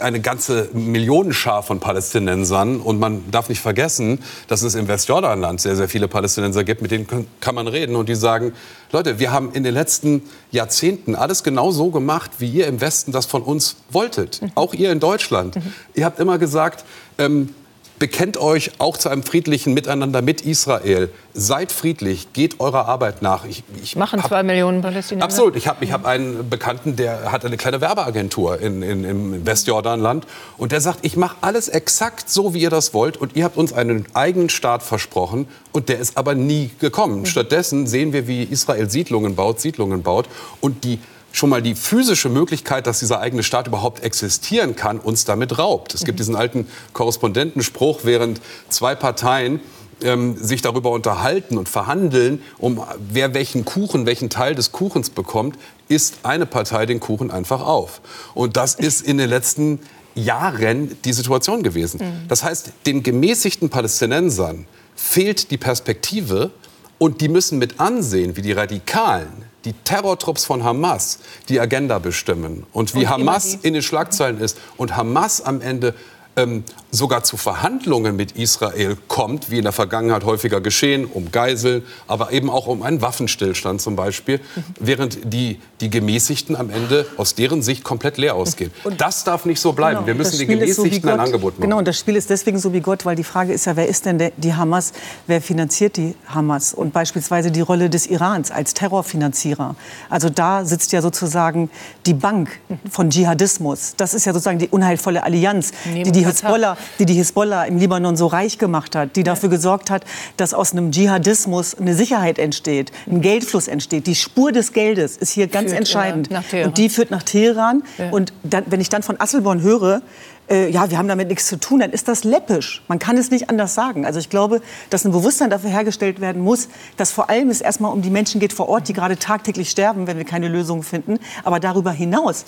eine 0.00 0.20
ganze 0.20 0.68
Millionenschar 0.72 1.62
von 1.62 1.80
Palästinensern 1.80 2.80
und 2.80 3.00
man 3.00 3.28
darf 3.30 3.48
nicht 3.48 3.60
vergessen, 3.60 4.20
dass 4.46 4.62
es 4.62 4.74
im 4.76 4.86
Westjordanland 4.86 5.60
sehr, 5.60 5.74
sehr 5.74 5.88
viele 5.88 6.06
Palästinenser 6.06 6.62
gibt, 6.62 6.80
mit 6.80 6.90
denen 6.90 7.26
kann 7.40 7.54
man 7.54 7.66
reden 7.66 7.96
und 7.96 8.08
die 8.08 8.14
sagen, 8.14 8.52
Leute, 8.92 9.18
wir 9.18 9.32
haben 9.32 9.52
in 9.52 9.64
den 9.64 9.74
letzten 9.74 10.22
Jahrzehnten 10.52 11.16
alles 11.16 11.42
genau 11.42 11.72
so 11.72 11.90
gemacht, 11.90 12.30
wie 12.38 12.48
ihr 12.48 12.68
im 12.68 12.80
Westen 12.80 13.10
das 13.10 13.26
von 13.26 13.42
uns 13.42 13.76
wolltet. 13.90 14.40
Mhm. 14.40 14.52
Auch 14.54 14.72
ihr 14.72 14.92
in 14.92 15.00
Deutschland. 15.00 15.56
Mhm. 15.56 15.72
Ihr 15.94 16.04
habt 16.04 16.20
immer 16.20 16.38
gesagt, 16.38 16.84
ähm, 17.18 17.54
bekennt 17.98 18.36
euch 18.36 18.72
auch 18.78 18.96
zu 18.96 19.08
einem 19.08 19.22
friedlichen 19.22 19.74
Miteinander 19.74 20.22
mit 20.22 20.40
Israel. 20.42 21.10
Seid 21.34 21.72
friedlich, 21.72 22.32
geht 22.32 22.60
eurer 22.60 22.86
Arbeit 22.86 23.22
nach. 23.22 23.44
Ich, 23.44 23.62
ich 23.82 23.96
Machen 23.96 24.22
hab, 24.22 24.28
zwei 24.28 24.42
Millionen 24.42 24.82
Palästinenser? 24.82 25.24
Absolut. 25.24 25.56
Ich 25.56 25.68
habe 25.68 25.84
ich 25.84 25.92
hab 25.92 26.06
einen 26.06 26.48
Bekannten, 26.48 26.96
der 26.96 27.30
hat 27.32 27.44
eine 27.44 27.56
kleine 27.56 27.80
Werbeagentur 27.80 28.60
in, 28.60 28.82
in, 28.82 29.04
im 29.04 29.46
Westjordanland. 29.46 30.26
Und 30.56 30.72
der 30.72 30.80
sagt, 30.80 31.00
ich 31.02 31.16
mache 31.16 31.36
alles 31.40 31.68
exakt 31.68 32.30
so, 32.30 32.54
wie 32.54 32.60
ihr 32.60 32.70
das 32.70 32.94
wollt. 32.94 33.16
Und 33.16 33.36
ihr 33.36 33.44
habt 33.44 33.56
uns 33.56 33.72
einen 33.72 34.06
eigenen 34.14 34.48
Staat 34.48 34.82
versprochen. 34.82 35.46
Und 35.72 35.88
der 35.88 35.98
ist 35.98 36.16
aber 36.16 36.34
nie 36.34 36.70
gekommen. 36.80 37.20
Mhm. 37.20 37.26
Stattdessen 37.26 37.86
sehen 37.86 38.12
wir, 38.12 38.26
wie 38.26 38.42
Israel 38.42 38.90
Siedlungen 38.90 39.34
baut, 39.34 39.60
Siedlungen 39.60 40.02
baut. 40.02 40.28
Und 40.60 40.84
die 40.84 40.98
schon 41.32 41.50
mal 41.50 41.62
die 41.62 41.74
physische 41.74 42.28
Möglichkeit, 42.28 42.86
dass 42.86 43.00
dieser 43.00 43.20
eigene 43.20 43.42
Staat 43.42 43.66
überhaupt 43.66 44.02
existieren 44.02 44.76
kann, 44.76 44.98
uns 44.98 45.24
damit 45.24 45.58
raubt. 45.58 45.94
Es 45.94 46.04
gibt 46.04 46.18
diesen 46.18 46.36
alten 46.36 46.66
Korrespondentenspruch, 46.92 48.00
während 48.04 48.40
zwei 48.68 48.94
Parteien 48.94 49.60
ähm, 50.02 50.36
sich 50.36 50.62
darüber 50.62 50.90
unterhalten 50.90 51.58
und 51.58 51.68
verhandeln, 51.68 52.42
um 52.58 52.82
wer 53.10 53.34
welchen 53.34 53.64
Kuchen, 53.64 54.06
welchen 54.06 54.30
Teil 54.30 54.54
des 54.54 54.72
Kuchens 54.72 55.10
bekommt, 55.10 55.58
isst 55.88 56.18
eine 56.22 56.46
Partei 56.46 56.86
den 56.86 57.00
Kuchen 57.00 57.30
einfach 57.30 57.62
auf. 57.62 58.00
Und 58.34 58.56
das 58.56 58.74
ist 58.74 59.02
in 59.02 59.18
den 59.18 59.28
letzten 59.28 59.80
Jahren 60.14 60.96
die 61.04 61.12
Situation 61.12 61.62
gewesen. 61.62 62.00
Mhm. 62.00 62.28
Das 62.28 62.42
heißt, 62.42 62.72
den 62.86 63.02
gemäßigten 63.02 63.70
Palästinensern 63.70 64.66
fehlt 64.94 65.50
die 65.50 65.58
Perspektive 65.58 66.50
und 66.98 67.20
die 67.20 67.28
müssen 67.28 67.58
mit 67.58 67.78
ansehen, 67.78 68.36
wie 68.36 68.42
die 68.42 68.52
Radikalen, 68.52 69.47
die 69.64 69.72
Terrortrupps 69.72 70.44
von 70.44 70.64
Hamas 70.64 71.18
die 71.48 71.60
Agenda 71.60 71.98
bestimmen. 71.98 72.66
Und 72.72 72.94
wie 72.94 73.00
und 73.00 73.08
Hamas 73.08 73.54
in 73.54 73.74
den 73.74 73.82
Schlagzeilen 73.82 74.40
ist 74.40 74.58
und 74.76 74.96
Hamas 74.96 75.40
am 75.40 75.60
Ende 75.60 75.94
ähm, 76.38 76.64
sogar 76.90 77.22
zu 77.22 77.36
Verhandlungen 77.36 78.16
mit 78.16 78.32
Israel 78.32 78.96
kommt, 79.08 79.50
wie 79.50 79.58
in 79.58 79.64
der 79.64 79.72
Vergangenheit 79.72 80.24
häufiger 80.24 80.60
geschehen, 80.60 81.04
um 81.04 81.30
Geiseln, 81.30 81.82
aber 82.06 82.32
eben 82.32 82.48
auch 82.48 82.66
um 82.66 82.82
einen 82.82 83.02
Waffenstillstand 83.02 83.80
zum 83.80 83.94
Beispiel, 83.96 84.38
mhm. 84.38 84.62
während 84.80 85.32
die, 85.32 85.60
die 85.80 85.90
Gemäßigten 85.90 86.56
am 86.56 86.70
Ende 86.70 87.06
aus 87.16 87.34
deren 87.34 87.62
Sicht 87.62 87.84
komplett 87.84 88.16
leer 88.16 88.34
ausgehen. 88.34 88.70
Und 88.84 89.00
das 89.00 89.24
darf 89.24 89.44
nicht 89.44 89.60
so 89.60 89.72
bleiben. 89.72 89.96
Genau, 89.96 90.06
Wir 90.06 90.14
müssen 90.14 90.38
den 90.38 90.48
Gemäßigten 90.48 91.02
so 91.02 91.08
ein 91.08 91.20
Angebot 91.20 91.54
machen. 91.54 91.62
Genau, 91.62 91.78
und 91.78 91.86
das 91.86 91.98
Spiel 91.98 92.16
ist 92.16 92.30
deswegen 92.30 92.58
so 92.58 92.72
wie 92.72 92.80
Gott, 92.80 93.04
weil 93.04 93.16
die 93.16 93.24
Frage 93.24 93.52
ist 93.52 93.66
ja, 93.66 93.76
wer 93.76 93.88
ist 93.88 94.06
denn 94.06 94.30
die 94.36 94.54
Hamas, 94.54 94.92
wer 95.26 95.42
finanziert 95.42 95.96
die 95.96 96.14
Hamas? 96.26 96.72
Und 96.72 96.92
beispielsweise 96.92 97.50
die 97.50 97.60
Rolle 97.60 97.90
des 97.90 98.06
Irans 98.06 98.50
als 98.50 98.72
Terrorfinanzierer. 98.74 99.76
Also 100.08 100.30
da 100.30 100.64
sitzt 100.64 100.92
ja 100.92 101.02
sozusagen 101.02 101.70
die 102.06 102.14
Bank 102.14 102.48
von 102.90 103.10
Dschihadismus. 103.10 103.94
Das 103.96 104.14
ist 104.14 104.24
ja 104.24 104.32
sozusagen 104.32 104.58
die 104.58 104.68
unheilvolle 104.68 105.22
Allianz, 105.22 105.72
die 105.84 106.12
die 106.12 106.27
Hisbollah 106.28 106.76
die 106.98 107.06
die 107.06 107.14
Hisbollah 107.14 107.64
im 107.64 107.78
Libanon 107.78 108.16
so 108.16 108.26
reich 108.26 108.58
gemacht 108.58 108.96
hat, 108.96 109.16
die 109.16 109.22
dafür 109.22 109.48
gesorgt 109.48 109.90
hat, 109.90 110.04
dass 110.36 110.54
aus 110.54 110.72
einem 110.72 110.90
Dschihadismus 110.90 111.74
eine 111.74 111.94
Sicherheit 111.94 112.38
entsteht, 112.38 112.92
ein 113.06 113.20
Geldfluss 113.20 113.68
entsteht. 113.68 114.06
Die 114.06 114.14
Spur 114.14 114.52
des 114.52 114.72
Geldes 114.72 115.16
ist 115.16 115.32
hier 115.32 115.46
ganz 115.46 115.70
führt, 115.70 115.78
entscheidend. 115.78 116.28
Ja, 116.30 116.64
und 116.64 116.78
die 116.78 116.88
führt 116.88 117.10
nach 117.10 117.22
Teheran. 117.22 117.82
Ja. 117.98 118.10
Und 118.10 118.32
dann, 118.42 118.64
wenn 118.66 118.80
ich 118.80 118.88
dann 118.88 119.02
von 119.02 119.20
Asselborn 119.20 119.62
höre, 119.62 120.02
äh, 120.50 120.70
ja, 120.70 120.90
wir 120.90 120.98
haben 120.98 121.08
damit 121.08 121.28
nichts 121.28 121.46
zu 121.46 121.58
tun, 121.58 121.80
dann 121.80 121.90
ist 121.90 122.08
das 122.08 122.24
läppisch. 122.24 122.82
Man 122.88 122.98
kann 122.98 123.16
es 123.16 123.30
nicht 123.30 123.50
anders 123.50 123.74
sagen. 123.74 124.06
Also 124.06 124.18
ich 124.18 124.30
glaube, 124.30 124.62
dass 124.90 125.04
ein 125.04 125.12
Bewusstsein 125.12 125.50
dafür 125.50 125.70
hergestellt 125.70 126.20
werden 126.20 126.42
muss, 126.42 126.68
dass 126.96 127.10
vor 127.10 127.28
allem 127.28 127.50
es 127.50 127.60
erstmal 127.60 127.92
um 127.92 128.02
die 128.02 128.10
Menschen 128.10 128.40
geht 128.40 128.52
vor 128.52 128.68
Ort, 128.68 128.88
die 128.88 128.92
gerade 128.92 129.18
tagtäglich 129.18 129.70
sterben, 129.70 130.06
wenn 130.06 130.16
wir 130.16 130.24
keine 130.24 130.48
Lösung 130.48 130.82
finden. 130.82 131.18
Aber 131.44 131.60
darüber 131.60 131.92
hinaus 131.92 132.44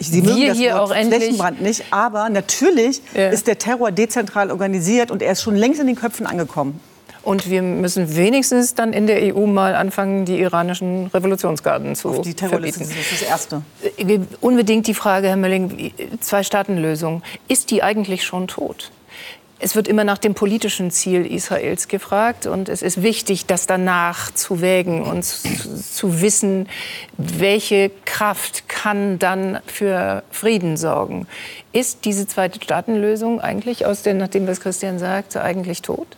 Sie 0.00 0.22
mögen 0.22 0.46
das 0.46 0.56
hier 0.56 0.74
Wort 0.74 0.92
auch 0.92 0.94
Flächenbrand 0.94 1.60
nicht, 1.60 1.84
aber 1.90 2.30
natürlich 2.30 3.02
ja. 3.14 3.28
ist 3.28 3.46
der 3.46 3.58
Terror 3.58 3.92
dezentral 3.92 4.50
organisiert 4.50 5.10
und 5.10 5.22
er 5.22 5.32
ist 5.32 5.42
schon 5.42 5.56
längst 5.56 5.80
in 5.80 5.86
den 5.86 5.96
Köpfen 5.96 6.26
angekommen. 6.26 6.80
Und 7.22 7.50
wir 7.50 7.60
müssen 7.60 8.16
wenigstens 8.16 8.74
dann 8.74 8.94
in 8.94 9.06
der 9.06 9.36
EU 9.36 9.44
mal 9.46 9.74
anfangen, 9.74 10.24
die 10.24 10.40
iranischen 10.40 11.08
Revolutionsgarden 11.08 11.94
zu 11.94 12.08
Auf 12.08 12.20
die 12.22 12.32
Terrorlisten, 12.32 12.88
das 12.88 12.96
ist 12.96 13.12
das 13.12 13.22
Erste. 13.22 13.62
Äh, 13.98 14.20
unbedingt 14.40 14.86
die 14.86 14.94
Frage, 14.94 15.28
Herr 15.28 15.36
Mölling, 15.36 15.92
Zwei-Staaten-Lösung, 16.20 17.22
ist 17.46 17.70
die 17.70 17.82
eigentlich 17.82 18.24
schon 18.24 18.48
tot? 18.48 18.90
Es 19.62 19.76
wird 19.76 19.88
immer 19.88 20.04
nach 20.04 20.16
dem 20.16 20.32
politischen 20.32 20.90
Ziel 20.90 21.26
Israels 21.26 21.86
gefragt 21.86 22.46
und 22.46 22.70
es 22.70 22.80
ist 22.80 23.02
wichtig, 23.02 23.44
das 23.44 23.66
danach 23.66 24.30
zu 24.32 24.62
wägen 24.62 25.02
und 25.02 25.22
zu, 25.22 26.22
wissen, 26.22 26.66
welche 27.18 27.90
Kraft 28.06 28.70
kann 28.70 29.18
dann 29.18 29.58
für 29.66 30.22
Frieden 30.30 30.78
sorgen. 30.78 31.26
Ist 31.72 32.06
diese 32.06 32.26
zweite 32.26 32.58
Staatenlösung 32.62 33.38
eigentlich 33.38 33.84
aus 33.84 34.00
den, 34.00 34.16
nachdem 34.16 34.46
was 34.46 34.60
Christian 34.60 34.98
sagt, 34.98 35.36
eigentlich 35.36 35.82
tot? 35.82 36.08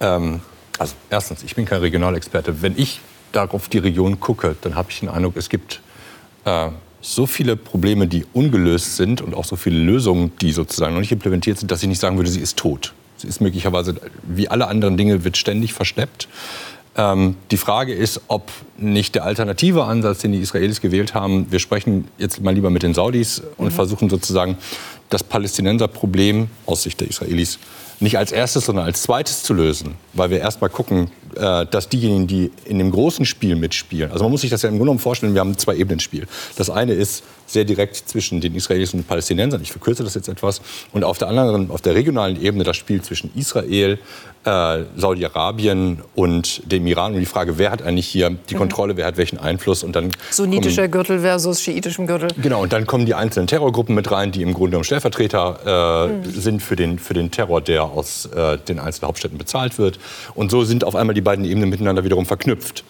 Ähm, 0.00 0.40
also 0.78 0.94
erstens, 1.10 1.42
ich 1.42 1.54
bin 1.54 1.66
kein 1.66 1.80
Regionalexperte. 1.80 2.62
Wenn 2.62 2.78
ich 2.78 3.00
darauf 3.32 3.68
die 3.68 3.78
Region 3.78 4.20
gucke, 4.20 4.56
dann 4.62 4.74
habe 4.74 4.90
ich 4.90 5.00
den 5.00 5.10
Eindruck, 5.10 5.36
es 5.36 5.50
gibt 5.50 5.82
äh, 6.46 6.70
so 7.02 7.26
viele 7.26 7.56
Probleme, 7.56 8.06
die 8.06 8.24
ungelöst 8.32 8.96
sind 8.96 9.20
und 9.20 9.34
auch 9.34 9.44
so 9.44 9.56
viele 9.56 9.78
Lösungen, 9.78 10.32
die 10.40 10.52
sozusagen 10.52 10.94
noch 10.94 11.00
nicht 11.00 11.12
implementiert 11.12 11.58
sind, 11.58 11.70
dass 11.70 11.82
ich 11.82 11.88
nicht 11.88 12.00
sagen 12.00 12.16
würde, 12.16 12.30
sie 12.30 12.40
ist 12.40 12.56
tot. 12.56 12.94
Sie 13.16 13.28
ist 13.28 13.40
möglicherweise, 13.40 13.96
wie 14.22 14.48
alle 14.48 14.68
anderen 14.68 14.96
Dinge, 14.96 15.24
wird 15.24 15.36
ständig 15.36 15.72
verschleppt. 15.74 16.28
Ähm, 16.96 17.36
die 17.50 17.56
Frage 17.56 17.92
ist, 17.92 18.20
ob 18.28 18.50
nicht 18.76 19.14
der 19.14 19.24
alternative 19.24 19.84
Ansatz, 19.84 20.18
den 20.20 20.32
die 20.32 20.40
Israelis 20.40 20.80
gewählt 20.80 21.14
haben, 21.14 21.46
wir 21.50 21.58
sprechen 21.58 22.06
jetzt 22.18 22.40
mal 22.40 22.54
lieber 22.54 22.70
mit 22.70 22.82
den 22.82 22.94
Saudis 22.94 23.42
und 23.56 23.66
mhm. 23.66 23.70
versuchen 23.70 24.10
sozusagen 24.10 24.56
das 25.12 25.22
Palästinenserproblem 25.22 26.48
aus 26.66 26.82
Sicht 26.82 27.00
der 27.00 27.08
Israelis 27.08 27.58
nicht 28.02 28.18
als 28.18 28.32
erstes, 28.32 28.66
sondern 28.66 28.84
als 28.84 29.02
zweites 29.02 29.42
zu 29.42 29.54
lösen, 29.54 29.94
weil 30.12 30.30
wir 30.30 30.40
erst 30.40 30.60
mal 30.60 30.68
gucken, 30.68 31.10
äh, 31.36 31.66
dass 31.66 31.88
diejenigen, 31.88 32.26
die 32.26 32.50
in 32.64 32.78
dem 32.78 32.90
großen 32.90 33.24
Spiel 33.24 33.54
mitspielen, 33.56 34.10
also 34.10 34.24
man 34.24 34.32
muss 34.32 34.40
sich 34.40 34.50
das 34.50 34.62
ja 34.62 34.68
im 34.68 34.74
Grunde 34.74 34.86
genommen 34.86 34.98
vorstellen, 34.98 35.34
wir 35.34 35.40
haben 35.40 35.52
ein 35.52 35.58
Zwei-Ebenen-Spiel. 35.58 36.26
Das 36.56 36.68
eine 36.68 36.94
ist 36.94 37.22
sehr 37.52 37.64
direkt 37.64 37.96
zwischen 37.96 38.40
den 38.40 38.54
Israelis 38.54 38.92
und 38.94 39.00
den 39.00 39.06
Palästinensern, 39.06 39.60
ich 39.62 39.72
verkürze 39.72 40.02
das 40.02 40.14
jetzt 40.14 40.28
etwas, 40.28 40.60
und 40.92 41.04
auf 41.04 41.18
der 41.18 41.28
anderen, 41.28 41.70
auf 41.70 41.80
der 41.80 41.94
regionalen 41.94 42.40
Ebene 42.40 42.64
das 42.64 42.76
Spiel 42.76 43.02
zwischen 43.02 43.30
Israel, 43.34 43.98
äh, 44.44 44.84
Saudi-Arabien 44.96 46.02
und 46.14 46.70
dem 46.70 46.86
Iran 46.86 47.14
und 47.14 47.20
die 47.20 47.26
Frage, 47.26 47.58
wer 47.58 47.70
hat 47.70 47.82
eigentlich 47.82 48.08
hier 48.08 48.30
die 48.30 48.54
mhm. 48.54 48.58
Kontrolle, 48.58 48.96
wer 48.96 49.06
hat 49.06 49.16
welchen 49.16 49.38
Einfluss 49.38 49.84
und 49.84 49.94
dann 49.94 50.10
sunnitischer 50.30 50.88
Gürtel 50.88 51.20
versus 51.20 51.60
schiitischem 51.62 52.06
Gürtel. 52.06 52.28
Genau 52.42 52.62
und 52.62 52.72
dann 52.72 52.86
kommen 52.86 53.06
die 53.06 53.14
einzelnen 53.14 53.46
Terrorgruppen 53.46 53.94
mit 53.94 54.10
rein, 54.10 54.32
die 54.32 54.42
im 54.42 54.52
Grunde 54.52 54.70
genommen 54.70 54.84
Stellvertreter 54.84 56.08
äh, 56.10 56.12
mhm. 56.12 56.30
sind 56.32 56.62
für 56.62 56.74
den 56.74 56.98
für 56.98 57.14
den 57.14 57.30
Terror, 57.30 57.60
der 57.60 57.84
aus 57.84 58.26
äh, 58.26 58.58
den 58.58 58.80
einzelnen 58.80 59.08
Hauptstädten 59.08 59.38
bezahlt 59.38 59.78
wird 59.78 60.00
und 60.34 60.50
so 60.50 60.64
sind 60.64 60.84
auf 60.84 60.96
einmal 60.96 61.14
die 61.14 61.20
beiden 61.20 61.44
Ebenen 61.44 61.68
miteinander 61.68 62.02
wiederum 62.02 62.26
verknüpft. 62.26 62.84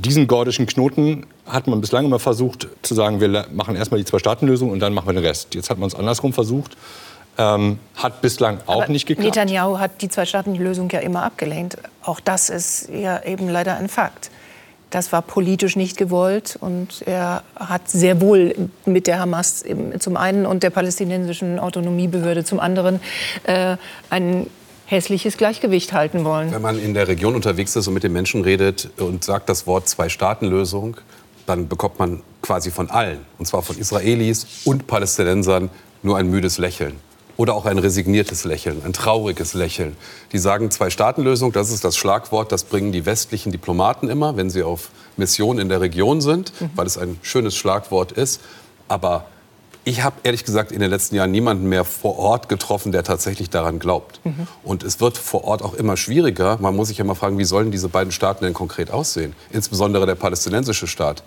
Diesen 0.00 0.26
gordischen 0.26 0.66
Knoten 0.66 1.26
hat 1.44 1.66
man 1.66 1.80
bislang 1.80 2.06
immer 2.06 2.18
versucht 2.18 2.68
zu 2.82 2.94
sagen, 2.94 3.20
wir 3.20 3.46
machen 3.52 3.76
erstmal 3.76 3.98
die 4.00 4.06
Zwei-Staaten-Lösung 4.06 4.70
und 4.70 4.80
dann 4.80 4.94
machen 4.94 5.08
wir 5.08 5.12
den 5.12 5.24
Rest. 5.24 5.54
Jetzt 5.54 5.68
hat 5.68 5.78
man 5.78 5.88
es 5.88 5.94
andersrum 5.94 6.32
versucht. 6.32 6.76
Ähm, 7.36 7.78
hat 7.96 8.22
bislang 8.22 8.58
auch 8.66 8.82
Aber 8.82 8.92
nicht 8.92 9.06
geklappt. 9.06 9.26
Netanyahu 9.26 9.78
hat 9.78 10.00
die 10.00 10.08
Zwei-Staaten-Lösung 10.08 10.88
ja 10.90 11.00
immer 11.00 11.22
abgelehnt. 11.22 11.76
Auch 12.02 12.18
das 12.20 12.48
ist 12.48 12.88
ja 12.88 13.22
eben 13.24 13.48
leider 13.48 13.76
ein 13.76 13.88
Fakt. 13.88 14.30
Das 14.90 15.12
war 15.12 15.22
politisch 15.22 15.76
nicht 15.76 15.96
gewollt 15.96 16.58
und 16.60 17.02
er 17.06 17.44
hat 17.54 17.88
sehr 17.88 18.20
wohl 18.20 18.54
mit 18.86 19.06
der 19.06 19.20
Hamas 19.20 19.64
zum 20.00 20.16
einen 20.16 20.46
und 20.46 20.62
der 20.64 20.70
palästinensischen 20.70 21.60
Autonomiebehörde 21.60 22.44
zum 22.44 22.58
anderen 22.58 23.00
äh, 23.44 23.76
einen 24.08 24.50
hässliches 24.90 25.36
Gleichgewicht 25.36 25.92
halten 25.92 26.24
wollen. 26.24 26.52
Wenn 26.52 26.62
man 26.62 26.82
in 26.82 26.94
der 26.94 27.06
Region 27.06 27.36
unterwegs 27.36 27.76
ist 27.76 27.86
und 27.86 27.94
mit 27.94 28.02
den 28.02 28.12
Menschen 28.12 28.42
redet 28.42 28.90
und 28.98 29.22
sagt 29.22 29.48
das 29.48 29.66
Wort 29.66 29.88
Zwei-Staaten-Lösung, 29.88 30.96
dann 31.46 31.68
bekommt 31.68 31.98
man 32.00 32.22
quasi 32.42 32.72
von 32.72 32.90
allen, 32.90 33.20
und 33.38 33.46
zwar 33.46 33.62
von 33.62 33.78
Israelis 33.78 34.46
und 34.64 34.88
Palästinensern, 34.88 35.70
nur 36.02 36.18
ein 36.18 36.28
müdes 36.28 36.58
Lächeln. 36.58 36.96
Oder 37.36 37.54
auch 37.54 37.66
ein 37.66 37.78
resigniertes 37.78 38.44
Lächeln, 38.44 38.82
ein 38.84 38.92
trauriges 38.92 39.54
Lächeln. 39.54 39.96
Die 40.32 40.38
sagen 40.38 40.70
Zwei-Staaten-Lösung, 40.70 41.52
das 41.52 41.70
ist 41.70 41.84
das 41.84 41.96
Schlagwort, 41.96 42.50
das 42.50 42.64
bringen 42.64 42.90
die 42.90 43.06
westlichen 43.06 43.52
Diplomaten 43.52 44.08
immer, 44.08 44.36
wenn 44.36 44.50
sie 44.50 44.64
auf 44.64 44.90
Mission 45.16 45.58
in 45.58 45.68
der 45.68 45.80
Region 45.80 46.20
sind, 46.20 46.52
mhm. 46.60 46.70
weil 46.74 46.86
es 46.86 46.98
ein 46.98 47.18
schönes 47.22 47.56
Schlagwort 47.56 48.12
ist. 48.12 48.40
Aber 48.88 49.26
ich 49.84 50.02
habe 50.02 50.16
ehrlich 50.24 50.44
gesagt 50.44 50.72
in 50.72 50.80
den 50.80 50.90
letzten 50.90 51.14
Jahren 51.14 51.30
niemanden 51.30 51.68
mehr 51.68 51.84
vor 51.84 52.18
Ort 52.18 52.48
getroffen, 52.48 52.92
der 52.92 53.02
tatsächlich 53.02 53.50
daran 53.50 53.78
glaubt. 53.78 54.20
Mhm. 54.24 54.46
Und 54.62 54.82
es 54.82 55.00
wird 55.00 55.16
vor 55.16 55.44
Ort 55.44 55.62
auch 55.62 55.74
immer 55.74 55.96
schwieriger. 55.96 56.58
Man 56.60 56.76
muss 56.76 56.88
sich 56.88 56.98
ja 56.98 57.04
mal 57.04 57.14
fragen, 57.14 57.38
wie 57.38 57.44
sollen 57.44 57.70
diese 57.70 57.88
beiden 57.88 58.12
Staaten 58.12 58.44
denn 58.44 58.54
konkret 58.54 58.90
aussehen? 58.90 59.34
Insbesondere 59.50 60.06
der 60.06 60.16
palästinensische 60.16 60.86
Staat. 60.86 61.22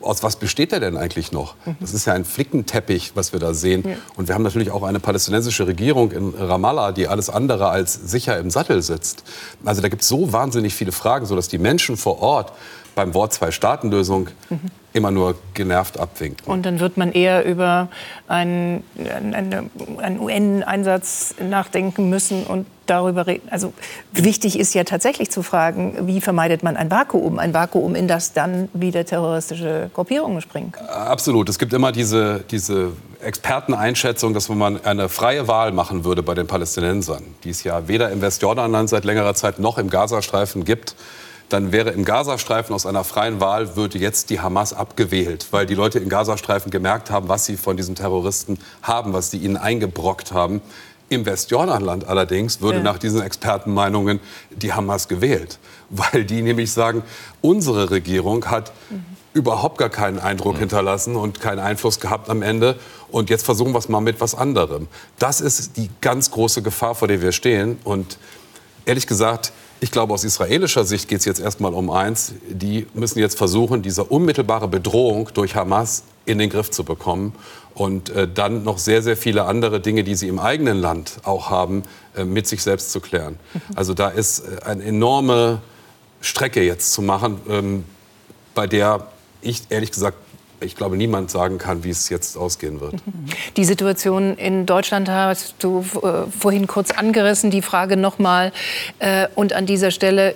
Aus 0.00 0.22
was 0.22 0.36
besteht 0.36 0.72
er 0.72 0.80
denn 0.80 0.96
eigentlich 0.96 1.32
noch? 1.32 1.54
Das 1.80 1.94
ist 1.94 2.06
ja 2.06 2.12
ein 2.12 2.24
Flickenteppich, 2.24 3.12
was 3.14 3.32
wir 3.32 3.40
da 3.40 3.54
sehen. 3.54 3.82
Ja. 3.88 3.96
Und 4.16 4.28
wir 4.28 4.34
haben 4.34 4.42
natürlich 4.42 4.70
auch 4.70 4.82
eine 4.82 5.00
palästinensische 5.00 5.66
Regierung 5.66 6.12
in 6.12 6.34
Ramallah, 6.34 6.92
die 6.92 7.08
alles 7.08 7.30
andere 7.30 7.70
als 7.70 7.94
sicher 7.94 8.38
im 8.38 8.50
Sattel 8.50 8.82
sitzt. 8.82 9.24
Also 9.64 9.80
da 9.80 9.88
gibt 9.88 10.02
es 10.02 10.08
so 10.08 10.32
wahnsinnig 10.32 10.74
viele 10.74 10.92
Fragen, 10.92 11.26
sodass 11.26 11.48
die 11.48 11.58
Menschen 11.58 11.96
vor 11.96 12.20
Ort 12.20 12.52
beim 12.96 13.14
Wort 13.14 13.32
Zwei-Staaten-Lösung 13.34 14.28
mhm. 14.48 14.58
immer 14.92 15.12
nur 15.12 15.36
genervt 15.54 16.00
abwinken. 16.00 16.50
Und 16.50 16.66
dann 16.66 16.80
wird 16.80 16.96
man 16.96 17.12
eher 17.12 17.44
über 17.44 17.88
einen, 18.26 18.82
einen, 18.98 19.70
einen 19.98 20.18
UN-Einsatz 20.18 21.34
nachdenken 21.38 22.08
müssen 22.08 22.44
und 22.44 22.66
darüber 22.86 23.26
reden. 23.26 23.48
Also 23.50 23.74
wichtig 24.12 24.58
ist 24.58 24.74
ja 24.74 24.84
tatsächlich 24.84 25.30
zu 25.30 25.42
fragen, 25.42 26.06
wie 26.06 26.20
vermeidet 26.20 26.62
man 26.62 26.76
ein 26.76 26.90
Vakuum? 26.90 27.38
Ein 27.38 27.52
Vakuum, 27.52 27.94
in 27.94 28.08
das 28.08 28.32
dann 28.32 28.68
wieder 28.72 29.04
terroristische 29.04 29.90
Gruppierungen 29.92 30.40
springen 30.40 30.72
können. 30.72 30.88
Absolut. 30.88 31.50
Es 31.50 31.58
gibt 31.58 31.74
immer 31.74 31.92
diese, 31.92 32.44
diese 32.50 32.92
Experteneinschätzung, 33.20 34.32
dass 34.32 34.48
wenn 34.48 34.58
man 34.58 34.82
eine 34.84 35.10
freie 35.10 35.48
Wahl 35.48 35.72
machen 35.72 36.04
würde 36.04 36.22
bei 36.22 36.34
den 36.34 36.46
Palästinensern, 36.46 37.24
die 37.44 37.50
es 37.50 37.62
ja 37.62 37.88
weder 37.88 38.10
im 38.10 38.22
Westjordanland 38.22 38.88
seit 38.88 39.04
längerer 39.04 39.34
Zeit 39.34 39.58
noch 39.58 39.76
im 39.76 39.90
Gazastreifen 39.90 40.64
gibt, 40.64 40.94
dann 41.48 41.70
wäre 41.70 41.90
im 41.90 42.04
Gazastreifen 42.04 42.74
aus 42.74 42.86
einer 42.86 43.04
freien 43.04 43.40
Wahl 43.40 43.76
würde 43.76 43.98
jetzt 43.98 44.30
die 44.30 44.40
Hamas 44.40 44.72
abgewählt, 44.72 45.46
weil 45.52 45.66
die 45.66 45.74
Leute 45.74 45.98
im 45.98 46.08
Gazastreifen 46.08 46.70
gemerkt 46.70 47.10
haben, 47.10 47.28
was 47.28 47.44
sie 47.44 47.56
von 47.56 47.76
diesen 47.76 47.94
Terroristen 47.94 48.58
haben, 48.82 49.12
was 49.12 49.30
sie 49.30 49.38
ihnen 49.38 49.56
eingebrockt 49.56 50.32
haben. 50.32 50.60
Im 51.08 51.24
Westjordanland 51.24 52.08
allerdings 52.08 52.60
würde 52.60 52.78
ja. 52.78 52.84
nach 52.84 52.98
diesen 52.98 53.22
Expertenmeinungen 53.22 54.18
die 54.50 54.72
Hamas 54.72 55.06
gewählt, 55.06 55.58
weil 55.88 56.24
die 56.24 56.42
nämlich 56.42 56.72
sagen, 56.72 57.04
unsere 57.42 57.90
Regierung 57.90 58.46
hat 58.46 58.72
mhm. 58.90 59.04
überhaupt 59.32 59.78
gar 59.78 59.88
keinen 59.88 60.18
Eindruck 60.18 60.56
mhm. 60.56 60.60
hinterlassen 60.60 61.14
und 61.14 61.40
keinen 61.40 61.60
Einfluss 61.60 62.00
gehabt 62.00 62.28
am 62.28 62.42
Ende. 62.42 62.76
Und 63.08 63.30
jetzt 63.30 63.44
versuchen 63.44 63.72
wir 63.72 63.78
es 63.78 63.88
mal 63.88 64.00
mit 64.00 64.20
was 64.20 64.34
anderem. 64.34 64.88
Das 65.20 65.40
ist 65.40 65.76
die 65.76 65.90
ganz 66.00 66.32
große 66.32 66.62
Gefahr, 66.62 66.96
vor 66.96 67.06
der 67.06 67.22
wir 67.22 67.30
stehen. 67.30 67.78
Und 67.84 68.18
ehrlich 68.84 69.06
gesagt, 69.06 69.52
ich 69.80 69.90
glaube, 69.90 70.14
aus 70.14 70.24
israelischer 70.24 70.84
Sicht 70.84 71.08
geht 71.08 71.20
es 71.20 71.24
jetzt 71.24 71.40
erstmal 71.40 71.74
um 71.74 71.90
eins. 71.90 72.32
Die 72.48 72.86
müssen 72.94 73.18
jetzt 73.18 73.36
versuchen, 73.36 73.82
diese 73.82 74.04
unmittelbare 74.04 74.68
Bedrohung 74.68 75.28
durch 75.34 75.54
Hamas 75.54 76.04
in 76.24 76.38
den 76.38 76.50
Griff 76.50 76.70
zu 76.70 76.84
bekommen 76.84 77.34
und 77.74 78.08
äh, 78.10 78.26
dann 78.26 78.64
noch 78.64 78.78
sehr, 78.78 79.02
sehr 79.02 79.16
viele 79.16 79.44
andere 79.44 79.80
Dinge, 79.80 80.02
die 80.02 80.14
sie 80.14 80.28
im 80.28 80.38
eigenen 80.38 80.78
Land 80.78 81.18
auch 81.24 81.50
haben, 81.50 81.82
äh, 82.16 82.24
mit 82.24 82.46
sich 82.46 82.62
selbst 82.62 82.90
zu 82.90 83.00
klären. 83.00 83.38
Mhm. 83.52 83.60
Also 83.76 83.94
da 83.94 84.08
ist 84.08 84.40
äh, 84.40 84.64
eine 84.64 84.82
enorme 84.82 85.60
Strecke 86.20 86.62
jetzt 86.62 86.92
zu 86.92 87.02
machen, 87.02 87.40
ähm, 87.48 87.84
bei 88.54 88.66
der 88.66 89.08
ich 89.42 89.62
ehrlich 89.68 89.92
gesagt 89.92 90.16
ich 90.60 90.74
glaube, 90.74 90.96
niemand 90.96 91.30
sagen 91.30 91.58
kann, 91.58 91.84
wie 91.84 91.90
es 91.90 92.08
jetzt 92.08 92.36
ausgehen 92.36 92.80
wird. 92.80 92.94
Die 93.56 93.64
Situation 93.64 94.36
in 94.36 94.66
Deutschland 94.66 95.08
hast 95.08 95.56
du 95.58 95.80
äh, 96.02 96.30
vorhin 96.30 96.66
kurz 96.66 96.90
angerissen, 96.90 97.50
die 97.50 97.62
Frage 97.62 97.96
nochmal 97.96 98.52
äh, 98.98 99.28
und 99.34 99.52
an 99.52 99.66
dieser 99.66 99.90
Stelle 99.90 100.34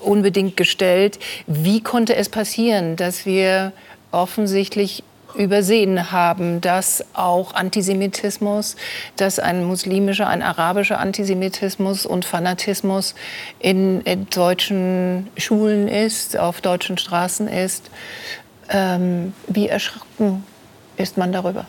unbedingt 0.00 0.56
gestellt. 0.56 1.18
Wie 1.46 1.82
konnte 1.82 2.16
es 2.16 2.28
passieren, 2.28 2.96
dass 2.96 3.26
wir 3.26 3.72
offensichtlich 4.12 5.02
übersehen 5.36 6.10
haben, 6.10 6.60
dass 6.60 7.04
auch 7.12 7.54
Antisemitismus, 7.54 8.76
dass 9.16 9.38
ein 9.38 9.64
muslimischer, 9.64 10.26
ein 10.26 10.42
arabischer 10.42 10.98
Antisemitismus 10.98 12.04
und 12.04 12.24
Fanatismus 12.24 13.14
in, 13.60 14.00
in 14.02 14.28
deutschen 14.30 15.28
Schulen 15.36 15.86
ist, 15.86 16.36
auf 16.36 16.60
deutschen 16.60 16.98
Straßen 16.98 17.46
ist. 17.46 17.90
Ähm, 18.70 19.34
wie 19.48 19.68
erschrocken 19.68 20.44
ist 20.96 21.18
man 21.18 21.32
darüber? 21.32 21.66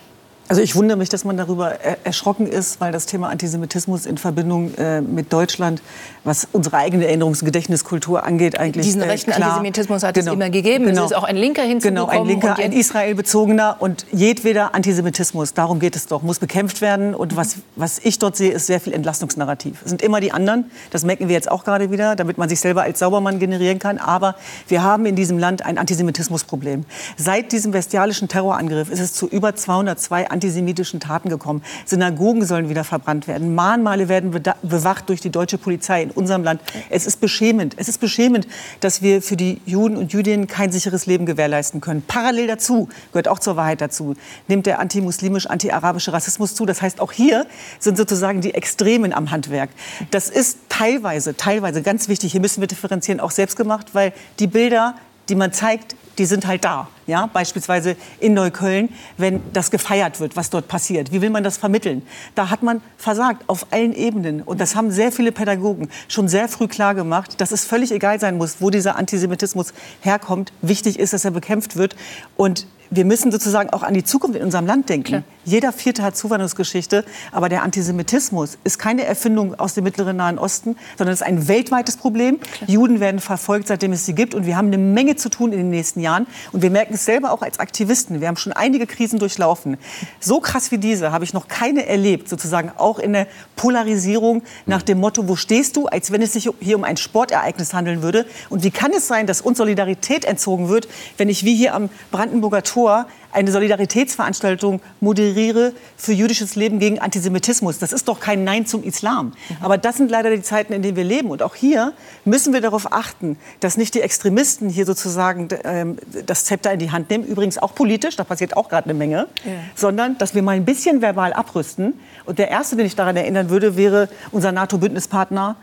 Also 0.51 0.61
ich 0.61 0.75
wundere 0.75 0.97
mich, 0.97 1.07
dass 1.07 1.23
man 1.23 1.37
darüber 1.37 1.79
erschrocken 2.03 2.45
ist, 2.45 2.81
weil 2.81 2.91
das 2.91 3.05
Thema 3.05 3.29
Antisemitismus 3.29 4.05
in 4.05 4.17
Verbindung 4.17 4.75
äh, 4.75 4.99
mit 4.99 5.31
Deutschland, 5.31 5.81
was 6.25 6.45
unsere 6.51 6.75
eigene 6.75 7.05
Erinnerungs- 7.05 7.39
und 7.39 7.45
Gedächtniskultur 7.45 8.25
angeht, 8.25 8.59
eigentlich 8.59 8.85
Diesen 8.85 9.01
äh, 9.01 9.05
rechten 9.05 9.31
klar. 9.31 9.47
Antisemitismus 9.47 10.03
hat 10.03 10.15
genau. 10.15 10.31
es 10.31 10.35
immer 10.35 10.49
gegeben. 10.49 10.87
Genau. 10.87 11.05
Es 11.05 11.11
ist 11.11 11.17
auch 11.17 11.23
ein 11.23 11.37
Linker 11.37 11.61
hinzugekommen. 11.61 12.09
Genau, 12.09 12.21
ein 12.21 12.27
Linker, 12.27 12.57
ein 12.57 12.73
Israel-bezogener 12.73 13.77
und 13.79 14.05
jedweder 14.11 14.75
Antisemitismus, 14.75 15.53
darum 15.53 15.79
geht 15.79 15.95
es 15.95 16.07
doch, 16.07 16.21
muss 16.21 16.39
bekämpft 16.39 16.81
werden. 16.81 17.15
Und 17.15 17.37
was, 17.37 17.55
was 17.77 17.99
ich 17.99 18.19
dort 18.19 18.35
sehe, 18.35 18.51
ist 18.51 18.67
sehr 18.67 18.81
viel 18.81 18.91
Entlastungsnarrativ. 18.91 19.81
Es 19.85 19.89
sind 19.89 20.01
immer 20.01 20.19
die 20.19 20.33
anderen, 20.33 20.69
das 20.89 21.05
merken 21.05 21.29
wir 21.29 21.33
jetzt 21.33 21.49
auch 21.49 21.63
gerade 21.63 21.91
wieder, 21.91 22.17
damit 22.17 22.37
man 22.37 22.49
sich 22.49 22.59
selber 22.59 22.81
als 22.81 22.99
Saubermann 22.99 23.39
generieren 23.39 23.79
kann. 23.79 23.99
Aber 23.99 24.35
wir 24.67 24.83
haben 24.83 25.05
in 25.05 25.15
diesem 25.15 25.39
Land 25.39 25.65
ein 25.65 25.77
Antisemitismusproblem. 25.77 26.83
Seit 27.15 27.53
diesem 27.53 27.71
bestialischen 27.71 28.27
Terrorangriff 28.27 28.91
ist 28.91 28.99
es 28.99 29.13
zu 29.13 29.29
über 29.29 29.55
202 29.55 30.29
Antisemitismus 30.29 30.40
antisemitischen 30.41 30.99
Taten 30.99 31.30
gekommen. 31.30 31.62
Synagogen 31.86 32.43
sollen 32.43 32.67
wieder 32.67 32.84
verbrannt 32.84 33.27
werden. 33.27 33.54
Mahnmale 33.54 34.10
werden 34.10 34.32
bewacht 34.63 35.08
durch 35.08 35.21
die 35.21 35.30
deutsche 35.30 35.60
Polizei 35.60 36.01
in 36.01 36.10
unserem 36.10 36.43
Land. 36.43 36.62
Es 36.89 37.06
ist 37.06 37.21
beschämend. 37.21 37.75
Es 37.77 37.88
ist 37.88 37.99
beschämend, 37.99 38.47
dass 38.80 39.04
wir 39.04 39.21
für 39.21 39.38
die 39.38 39.62
Juden 39.67 39.97
und 39.97 40.13
Jüdinnen 40.13 40.47
kein 40.47 40.71
sicheres 40.71 41.06
Leben 41.06 41.27
gewährleisten 41.27 41.80
können. 41.80 42.01
Parallel 42.08 42.47
dazu, 42.47 42.89
gehört 43.12 43.27
auch 43.27 43.38
zur 43.38 43.56
Wahrheit 43.56 43.82
dazu, 43.82 44.15
nimmt 44.47 44.65
der 44.65 44.80
antimuslimisch, 44.80 45.45
antiarabische 45.45 46.12
Rassismus 46.12 46.56
zu. 46.56 46.65
Das 46.65 46.82
heißt, 46.82 46.99
auch 46.99 47.12
hier 47.12 47.45
sind 47.77 47.97
sozusagen 47.97 48.41
die 48.41 48.56
Extremen 48.56 49.13
am 49.13 49.30
Handwerk. 49.30 49.69
Das 50.10 50.27
ist 50.27 50.58
teilweise, 50.69 51.38
teilweise 51.38 51.84
ganz 51.84 52.08
wichtig. 52.08 52.32
Hier 52.32 52.41
müssen 52.41 52.62
wir 52.62 52.67
differenzieren, 52.67 53.19
auch 53.19 53.32
selbst 53.32 53.58
gemacht, 53.58 53.89
weil 53.93 54.12
die 54.39 54.47
Bilder, 54.47 54.95
die 55.32 55.36
man 55.36 55.54
zeigt, 55.54 55.96
die 56.17 56.26
sind 56.26 56.46
halt 56.46 56.65
da. 56.65 56.89
Ja? 57.08 57.28
Beispielsweise 57.32 57.96
in 58.20 58.34
Neukölln, 58.34 58.89
wenn 59.17 59.41
das 59.54 59.72
gefeiert 59.72 60.20
wird, 60.20 60.36
was 60.36 60.50
dort 60.50 60.67
passiert. 60.67 61.13
Wie 61.13 61.22
will 61.22 61.30
man 61.30 61.44
das 61.44 61.58
vermitteln? 61.58 62.02
Da 62.36 62.50
hat 62.50 62.63
man 62.63 62.82
versagt 62.98 63.44
auf 63.48 63.67
allen 63.72 63.94
Ebenen. 63.94 64.41
Und 64.41 64.60
das 64.60 64.76
haben 64.76 64.91
sehr 64.91 65.12
viele 65.13 65.32
Pädagogen 65.32 65.89
schon 66.10 66.28
sehr 66.28 66.50
früh 66.50 66.67
klar 66.67 66.96
gemacht, 66.96 67.39
dass 67.39 67.52
es 67.52 67.63
völlig 67.63 67.94
egal 67.94 68.20
sein 68.20 68.38
muss, 68.38 68.58
wo 68.60 68.70
dieser 68.70 68.98
Antisemitismus 68.98 69.74
herkommt. 70.02 70.52
Wichtig 70.62 71.00
ist, 71.00 71.13
dass 71.13 71.24
er 71.24 71.32
bekämpft 71.32 71.78
wird. 71.78 71.96
Und 72.36 72.67
wir 72.91 73.06
müssen 73.06 73.32
sozusagen 73.32 73.69
auch 73.69 73.84
an 73.84 73.93
die 73.93 74.04
Zukunft 74.04 74.38
in 74.38 74.43
unserem 74.43 74.65
Land 74.65 74.89
denken. 74.89 75.08
Klar. 75.08 75.23
Jeder 75.45 75.71
Vierte 75.71 76.04
hat 76.04 76.15
Zuwanderungsgeschichte, 76.15 77.04
aber 77.32 77.49
der 77.49 77.63
Antisemitismus 77.63 78.58
ist 78.63 78.77
keine 78.77 79.06
Erfindung 79.06 79.58
aus 79.58 79.73
dem 79.73 79.86
mittleren 79.86 80.17
Nahen 80.17 80.38
Osten, 80.38 80.75
sondern 80.97 81.13
es 81.13 81.21
ist 81.21 81.27
ein 81.27 81.47
weltweites 81.47 81.97
Problem. 81.97 82.39
Klar. 82.39 82.69
Juden 82.69 82.99
werden 82.99 83.19
verfolgt, 83.19 83.69
seitdem 83.69 83.93
es 83.93 84.06
sie 84.06 84.13
gibt, 84.13 84.36
und 84.36 84.45
wir 84.45 84.58
haben 84.58 84.67
eine 84.67 84.77
Menge 84.77 85.15
zu 85.15 85.30
tun 85.30 85.54
in 85.54 85.58
den 85.58 85.69
nächsten 85.69 86.01
Jahren. 86.01 86.27
Und 86.51 86.62
wir 86.62 86.69
merken 86.69 86.93
es 86.93 87.06
selber 87.06 87.32
auch 87.32 87.41
als 87.41 87.60
Aktivisten. 87.60 88.19
Wir 88.19 88.27
haben 88.27 88.36
schon 88.36 88.54
einige 88.54 88.86
Krisen 88.86 89.19
durchlaufen. 89.19 89.77
So 90.19 90.41
krass 90.41 90.71
wie 90.71 90.77
diese 90.77 91.13
habe 91.13 91.23
ich 91.23 91.34
noch 91.34 91.47
keine 91.47 91.88
erlebt, 91.88 92.27
sozusagen 92.27 92.71
auch 92.77 92.99
in 92.99 93.13
der 93.13 93.27
Polarisierung 93.56 94.43
nach 94.65 94.82
dem 94.82 94.99
Motto: 94.99 95.30
Wo 95.30 95.38
stehst 95.38 95.77
du, 95.77 95.88
als 95.88 96.12
wenn 96.12 96.21
es 96.21 96.34
sich 96.34 96.49
hier 96.60 96.75
um 96.75 96.84
ein 96.84 96.97
Sportereignis 96.97 97.73
handeln 97.73 98.04
würde? 98.04 98.25
Und 98.49 98.63
wie 98.63 98.71
kann 98.71 98.91
es 98.91 99.08
sein, 99.08 99.27
dass 99.27 99.39
uns 99.39 99.58
Solidarität 99.58 100.25
entzogen 100.25 100.67
wird, 100.67 100.89
wenn 101.17 101.30
ich 101.30 101.45
wie 101.45 101.56
hier 101.56 101.73
am 101.73 101.89
Brandenburger 102.12 102.63
Tor 102.63 102.81
Tor 102.82 103.06
eine 103.32 103.52
Solidaritätsveranstaltung 103.52 104.82
moderiere 105.00 105.74
für 105.96 106.13
jüdisches 106.13 106.56
Leben 106.56 106.80
gegen 106.80 107.00
Antisemitismus. 107.00 107.78
Das 107.78 107.94
ist 107.94 108.08
doch 108.08 108.20
kein 108.20 108.44
Nein 108.44 108.65
zum 108.65 108.84
Islam. 108.84 109.28
Mhm. 109.28 109.56
Aber 109.62 109.78
das 109.78 109.98
sind 109.98 110.10
leider 110.12 110.36
die 110.36 110.41
Zeiten, 110.41 110.74
in 110.74 110.82
denen 110.82 110.98
wir 110.98 111.04
leben. 111.04 111.30
Und 111.30 111.44
auch 111.44 111.56
hier 111.56 111.94
müssen 112.26 112.54
wir 112.54 112.60
darauf 112.60 112.91
achten, 112.91 113.38
dass 113.60 113.78
nicht 113.78 113.94
die 113.94 114.02
Extremisten 114.02 114.67
hier 114.67 114.86
sozusagen 114.86 115.48
ähm, 115.63 115.98
das 116.26 116.46
Zepter 116.46 116.74
in 116.74 116.80
die 116.80 116.91
Hand 116.91 117.10
nehmen. 117.10 117.24
Übrigens 117.24 117.58
auch 117.58 117.76
politisch, 117.76 118.15
da 118.15 118.24
passiert 118.24 118.58
auch 118.58 118.67
gerade 118.67 118.89
eine 118.89 118.96
Menge. 118.96 119.28
Ja. 119.46 119.52
Sondern, 119.76 120.17
dass 120.17 120.36
wir 120.36 120.41
mal 120.41 120.56
ein 120.56 120.65
bisschen 120.65 121.02
verbal 121.02 121.32
abrüsten. 121.32 121.94
Und 122.26 122.39
der 122.39 122.50
Erste, 122.50 122.76
den 122.76 122.86
ich 122.86 122.96
daran 122.96 123.15
erinnern 123.15 123.50
würde, 123.50 123.78
wäre 123.78 124.10
unser 124.32 124.52
NATO-Bündnispartner 124.52 125.56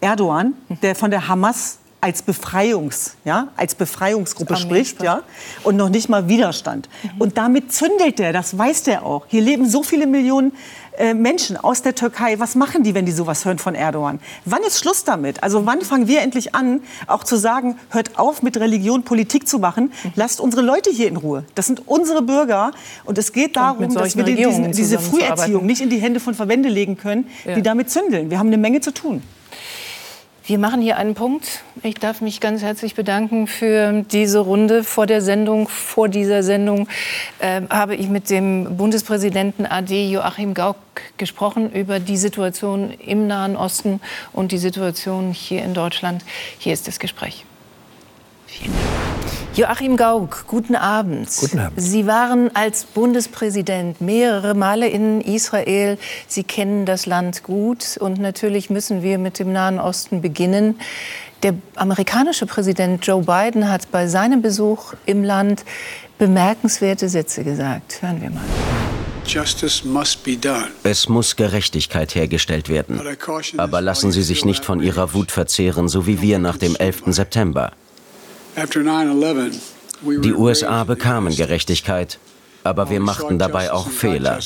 Erdogan, 0.00 0.54
mhm. 0.68 0.80
der 0.82 0.94
von 0.94 1.10
der 1.10 1.28
Hamas 1.28 1.78
als 2.04 2.20
Befreiungs, 2.20 3.16
ja, 3.24 3.48
als 3.56 3.74
Befreiungsgruppe 3.74 4.56
spricht, 4.56 5.02
ja, 5.02 5.22
und 5.62 5.76
noch 5.76 5.88
nicht 5.88 6.10
mal 6.10 6.28
Widerstand. 6.28 6.90
Mhm. 7.02 7.10
Und 7.18 7.38
damit 7.38 7.72
zündelt 7.72 8.18
der, 8.18 8.34
das 8.34 8.58
weiß 8.58 8.82
der 8.82 9.06
auch. 9.06 9.24
Hier 9.28 9.40
leben 9.40 9.66
so 9.66 9.82
viele 9.82 10.06
Millionen 10.06 10.52
äh, 10.98 11.14
Menschen 11.14 11.56
aus 11.56 11.80
der 11.80 11.94
Türkei. 11.94 12.38
Was 12.38 12.56
machen 12.56 12.82
die, 12.82 12.94
wenn 12.94 13.06
die 13.06 13.12
sowas 13.12 13.46
hören 13.46 13.58
von 13.58 13.74
Erdogan? 13.74 14.20
Wann 14.44 14.62
ist 14.64 14.80
Schluss 14.80 15.04
damit? 15.04 15.42
Also 15.42 15.64
wann 15.64 15.80
fangen 15.80 16.06
wir 16.06 16.20
endlich 16.20 16.54
an, 16.54 16.82
auch 17.06 17.24
zu 17.24 17.36
sagen, 17.36 17.78
hört 17.88 18.18
auf 18.18 18.42
mit 18.42 18.58
Religion 18.58 19.02
Politik 19.02 19.48
zu 19.48 19.58
machen, 19.58 19.84
mhm. 19.84 20.12
lasst 20.14 20.40
unsere 20.40 20.60
Leute 20.60 20.90
hier 20.90 21.08
in 21.08 21.16
Ruhe. 21.16 21.46
Das 21.54 21.64
sind 21.64 21.88
unsere 21.88 22.20
Bürger 22.20 22.72
und 23.06 23.16
es 23.16 23.32
geht 23.32 23.56
darum, 23.56 23.94
dass 23.94 24.14
wir 24.14 24.24
diesen, 24.24 24.72
diese 24.72 24.98
Früherziehung 24.98 25.64
nicht 25.64 25.80
in 25.80 25.88
die 25.88 26.02
Hände 26.02 26.20
von 26.20 26.34
Verbände 26.34 26.68
legen 26.68 26.98
können, 26.98 27.28
ja. 27.46 27.54
die 27.54 27.62
damit 27.62 27.88
zündeln. 27.88 28.28
Wir 28.28 28.38
haben 28.38 28.48
eine 28.48 28.58
Menge 28.58 28.82
zu 28.82 28.92
tun. 28.92 29.22
Wir 30.46 30.58
machen 30.58 30.82
hier 30.82 30.98
einen 30.98 31.14
Punkt. 31.14 31.62
Ich 31.82 31.94
darf 31.94 32.20
mich 32.20 32.38
ganz 32.38 32.60
herzlich 32.60 32.94
bedanken 32.94 33.46
für 33.46 34.02
diese 34.02 34.40
Runde. 34.40 34.84
Vor 34.84 35.06
der 35.06 35.22
Sendung, 35.22 35.68
vor 35.68 36.10
dieser 36.10 36.42
Sendung 36.42 36.86
äh, 37.38 37.62
habe 37.70 37.96
ich 37.96 38.08
mit 38.08 38.28
dem 38.28 38.76
Bundespräsidenten 38.76 39.64
AD 39.64 40.10
Joachim 40.10 40.52
Gauck 40.52 40.76
gesprochen 41.16 41.72
über 41.72 41.98
die 41.98 42.18
Situation 42.18 42.90
im 42.90 43.26
Nahen 43.26 43.56
Osten 43.56 44.02
und 44.34 44.52
die 44.52 44.58
Situation 44.58 45.32
hier 45.32 45.64
in 45.64 45.72
Deutschland. 45.72 46.22
Hier 46.58 46.74
ist 46.74 46.88
das 46.88 46.98
Gespräch. 46.98 47.46
Vielen 48.46 48.72
Dank. 48.72 49.13
Joachim 49.56 49.96
Gauck, 49.96 50.46
guten 50.48 50.74
Abend. 50.74 51.28
Guten 51.38 51.60
Abend. 51.60 51.80
Sie 51.80 52.08
waren 52.08 52.50
als 52.56 52.84
Bundespräsident 52.86 54.00
mehrere 54.00 54.54
Male 54.54 54.88
in 54.88 55.20
Israel. 55.20 55.96
Sie 56.26 56.42
kennen 56.42 56.86
das 56.86 57.06
Land 57.06 57.44
gut. 57.44 57.96
Und 58.00 58.18
natürlich 58.18 58.68
müssen 58.68 59.04
wir 59.04 59.16
mit 59.18 59.38
dem 59.38 59.52
Nahen 59.52 59.78
Osten 59.78 60.22
beginnen. 60.22 60.80
Der 61.44 61.54
amerikanische 61.76 62.46
Präsident 62.46 63.06
Joe 63.06 63.22
Biden 63.22 63.70
hat 63.70 63.92
bei 63.92 64.08
seinem 64.08 64.42
Besuch 64.42 64.94
im 65.06 65.22
Land 65.22 65.64
bemerkenswerte 66.18 67.08
Sätze 67.08 67.44
gesagt. 67.44 68.02
Hören 68.02 68.20
wir 68.22 68.30
mal. 68.30 68.42
Es 70.82 71.08
muss 71.08 71.36
Gerechtigkeit 71.36 72.14
hergestellt 72.16 72.68
werden. 72.68 73.00
Aber 73.56 73.80
lassen 73.80 74.10
Sie 74.10 74.22
sich 74.22 74.44
nicht 74.44 74.64
von 74.64 74.82
Ihrer 74.82 75.14
Wut 75.14 75.30
verzehren, 75.30 75.88
so 75.88 76.08
wie 76.08 76.20
wir 76.20 76.40
nach 76.40 76.56
dem 76.56 76.74
11. 76.74 77.04
September. 77.06 77.70
Die 80.02 80.32
USA 80.34 80.84
bekamen 80.84 81.34
Gerechtigkeit, 81.34 82.18
aber 82.62 82.90
wir 82.90 83.00
machten 83.00 83.38
dabei 83.38 83.72
auch 83.72 83.88
Fehler. 83.88 84.38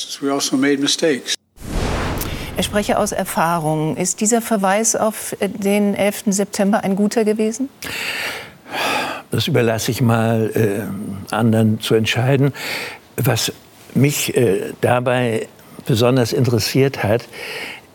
Ich 2.57 2.65
spreche 2.65 2.97
aus 2.97 3.11
Erfahrung. 3.11 3.95
Ist 3.95 4.19
dieser 4.19 4.41
Verweis 4.41 4.95
auf 4.95 5.35
den 5.39 5.93
11. 5.95 6.23
September 6.27 6.83
ein 6.83 6.95
guter 6.95 7.23
gewesen? 7.23 7.69
Das 9.31 9.47
überlasse 9.47 9.91
ich 9.91 10.01
mal 10.01 10.51
äh, 10.53 11.33
anderen 11.33 11.79
zu 11.79 11.95
entscheiden. 11.95 12.51
Was 13.15 13.53
mich 13.93 14.35
äh, 14.35 14.73
dabei 14.81 15.47
besonders 15.85 16.33
interessiert 16.33 17.03
hat, 17.03 17.27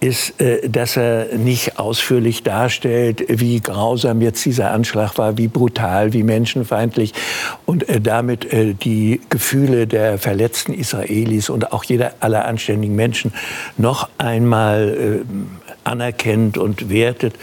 ist, 0.04 0.38
äh, 0.38 0.68
dass 0.68 0.96
er 0.96 1.36
nicht 1.36 1.78
ausführlich 1.78 2.42
darstellt, 2.42 3.24
wie 3.28 3.60
grausam 3.60 4.20
jetzt 4.20 4.44
dieser 4.44 4.70
Anschlag 4.70 5.16
war, 5.16 5.38
wie 5.38 5.48
brutal, 5.48 6.12
wie 6.12 6.22
menschenfeindlich 6.22 7.14
und 7.64 7.88
äh, 7.88 8.02
damit 8.02 8.52
äh, 8.52 8.74
die 8.74 9.22
Gefühle 9.30 9.86
der 9.86 10.18
verletzten 10.18 10.74
Israelis 10.74 11.48
und 11.48 11.72
auch 11.72 11.84
jeder 11.84 12.12
aller 12.20 12.44
anständigen 12.44 12.94
Menschen 12.94 13.32
noch 13.78 14.10
einmal 14.18 15.24
anerkennt 15.84 16.58
und 16.58 16.90
wertet. 16.90 17.34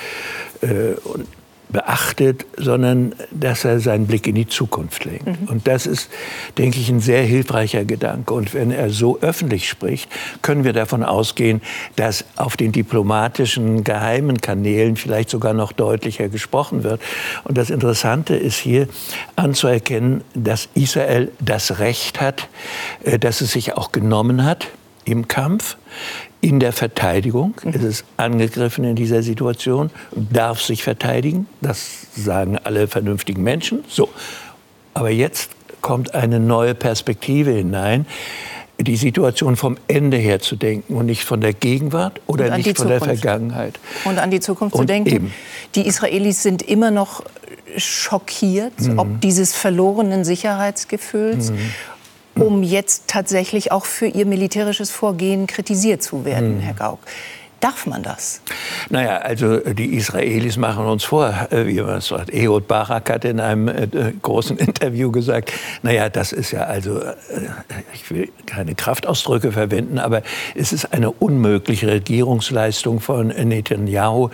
Und 0.61 1.27
beachtet, 1.71 2.45
sondern 2.57 3.13
dass 3.31 3.65
er 3.65 3.79
seinen 3.79 4.07
Blick 4.07 4.27
in 4.27 4.35
die 4.35 4.47
Zukunft 4.47 5.05
lenkt. 5.05 5.27
Mhm. 5.27 5.47
Und 5.47 5.67
das 5.67 5.85
ist, 5.85 6.09
denke 6.57 6.79
ich, 6.79 6.89
ein 6.89 6.99
sehr 6.99 7.23
hilfreicher 7.23 7.85
Gedanke. 7.85 8.33
Und 8.33 8.53
wenn 8.53 8.71
er 8.71 8.89
so 8.89 9.19
öffentlich 9.21 9.69
spricht, 9.69 10.09
können 10.41 10.63
wir 10.63 10.73
davon 10.73 11.03
ausgehen, 11.03 11.61
dass 11.95 12.25
auf 12.35 12.57
den 12.57 12.71
diplomatischen, 12.71 13.83
geheimen 13.83 14.41
Kanälen 14.41 14.95
vielleicht 14.95 15.29
sogar 15.29 15.53
noch 15.53 15.71
deutlicher 15.71 16.29
gesprochen 16.29 16.83
wird. 16.83 17.01
Und 17.43 17.57
das 17.57 17.69
Interessante 17.69 18.35
ist 18.35 18.57
hier 18.57 18.87
anzuerkennen, 19.35 20.23
dass 20.33 20.69
Israel 20.73 21.31
das 21.39 21.79
Recht 21.79 22.21
hat, 22.21 22.47
äh, 23.03 23.19
dass 23.19 23.41
es 23.41 23.51
sich 23.51 23.73
auch 23.73 23.91
genommen 23.91 24.43
hat 24.43 24.67
im 25.05 25.27
Kampf, 25.27 25.77
in 26.41 26.59
der 26.59 26.73
Verteidigung. 26.73 27.53
Mhm. 27.63 27.73
Es 27.73 27.83
ist 27.83 28.05
angegriffen 28.17 28.83
in 28.83 28.95
dieser 28.95 29.23
Situation, 29.23 29.91
darf 30.11 30.61
sich 30.61 30.83
verteidigen. 30.83 31.47
Das 31.61 32.07
sagen 32.15 32.57
alle 32.63 32.87
vernünftigen 32.87 33.43
Menschen. 33.43 33.83
So. 33.87 34.09
Aber 34.93 35.11
jetzt 35.11 35.51
kommt 35.81 36.13
eine 36.13 36.39
neue 36.39 36.75
Perspektive 36.75 37.51
hinein, 37.51 38.05
die 38.79 38.95
Situation 38.95 39.55
vom 39.55 39.77
Ende 39.87 40.17
her 40.17 40.39
zu 40.39 40.55
denken 40.55 40.95
und 40.95 41.05
nicht 41.05 41.23
von 41.23 41.39
der 41.39 41.53
Gegenwart 41.53 42.19
oder 42.25 42.57
nicht 42.57 42.77
von 42.77 42.87
der 42.87 42.99
Vergangenheit. 42.99 43.79
Und 44.05 44.17
an 44.17 44.31
die 44.31 44.39
Zukunft 44.39 44.75
und 44.75 44.81
zu 44.81 44.85
denken. 44.87 45.09
Eben. 45.09 45.33
Die 45.75 45.85
Israelis 45.85 46.41
sind 46.41 46.63
immer 46.63 46.89
noch 46.89 47.23
schockiert, 47.77 48.79
mhm. 48.81 48.99
ob 48.99 49.21
dieses 49.21 49.53
verlorenen 49.53 50.25
Sicherheitsgefühls. 50.25 51.51
Mhm 51.51 51.59
um 52.35 52.63
jetzt 52.63 53.07
tatsächlich 53.07 53.71
auch 53.71 53.85
für 53.85 54.07
ihr 54.07 54.25
militärisches 54.25 54.91
Vorgehen 54.91 55.47
kritisiert 55.47 56.01
zu 56.01 56.25
werden, 56.25 56.57
mhm. 56.57 56.61
Herr 56.61 56.73
Gauck. 56.73 56.99
Darf 57.61 57.85
man 57.85 58.01
das? 58.01 58.41
Naja, 58.89 59.17
also 59.17 59.59
die 59.59 59.93
Israelis 59.93 60.57
machen 60.57 60.83
uns 60.87 61.03
vor, 61.03 61.31
äh, 61.51 61.67
wie 61.67 61.79
man 61.79 62.01
sagt. 62.01 62.33
Ehud 62.33 62.67
Barak 62.67 63.07
hat 63.11 63.23
in 63.23 63.39
einem 63.39 63.67
äh, 63.67 63.87
großen 64.19 64.57
Interview 64.57 65.11
gesagt, 65.11 65.53
naja, 65.83 66.09
das 66.09 66.31
ist 66.31 66.49
ja 66.49 66.63
also, 66.63 66.99
äh, 66.99 67.13
ich 67.93 68.09
will 68.09 68.29
keine 68.47 68.73
Kraftausdrücke 68.73 69.51
verwenden, 69.51 69.99
aber 69.99 70.23
es 70.55 70.73
ist 70.73 70.91
eine 70.91 71.11
unmögliche 71.11 71.87
Regierungsleistung 71.87 72.99
von 72.99 73.27
Netanyahu, 73.27 74.29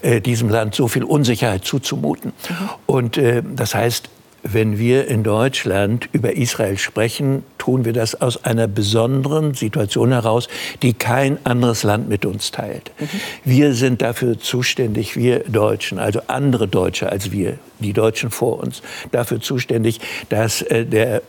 äh, 0.00 0.22
diesem 0.22 0.48
Land 0.48 0.74
so 0.74 0.88
viel 0.88 1.04
Unsicherheit 1.04 1.66
zuzumuten. 1.66 2.32
Mhm. 2.48 2.68
Und 2.86 3.18
äh, 3.18 3.42
das 3.44 3.74
heißt, 3.74 4.08
wenn 4.42 4.78
wir 4.78 5.06
in 5.08 5.22
Deutschland 5.22 6.08
über 6.12 6.36
Israel 6.36 6.78
sprechen, 6.78 7.44
tun 7.58 7.84
wir 7.84 7.92
das 7.92 8.20
aus 8.20 8.44
einer 8.44 8.68
besonderen 8.68 9.54
Situation 9.54 10.12
heraus, 10.12 10.48
die 10.82 10.92
kein 10.92 11.38
anderes 11.44 11.82
Land 11.82 12.08
mit 12.08 12.24
uns 12.24 12.50
teilt. 12.50 12.90
Mhm. 12.98 13.08
Wir 13.44 13.74
sind 13.74 14.02
dafür 14.02 14.38
zuständig, 14.38 15.16
wir 15.16 15.40
Deutschen, 15.40 15.98
also 15.98 16.20
andere 16.26 16.68
Deutsche 16.68 17.10
als 17.10 17.32
wir, 17.32 17.58
die 17.78 17.92
Deutschen 17.92 18.30
vor 18.30 18.60
uns, 18.60 18.82
dafür 19.12 19.40
zuständig, 19.40 20.00
dass 20.28 20.62
äh, 20.62 20.84
der 20.86 21.22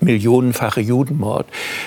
millionenfache 0.00 0.80
Judenmord 0.80 1.46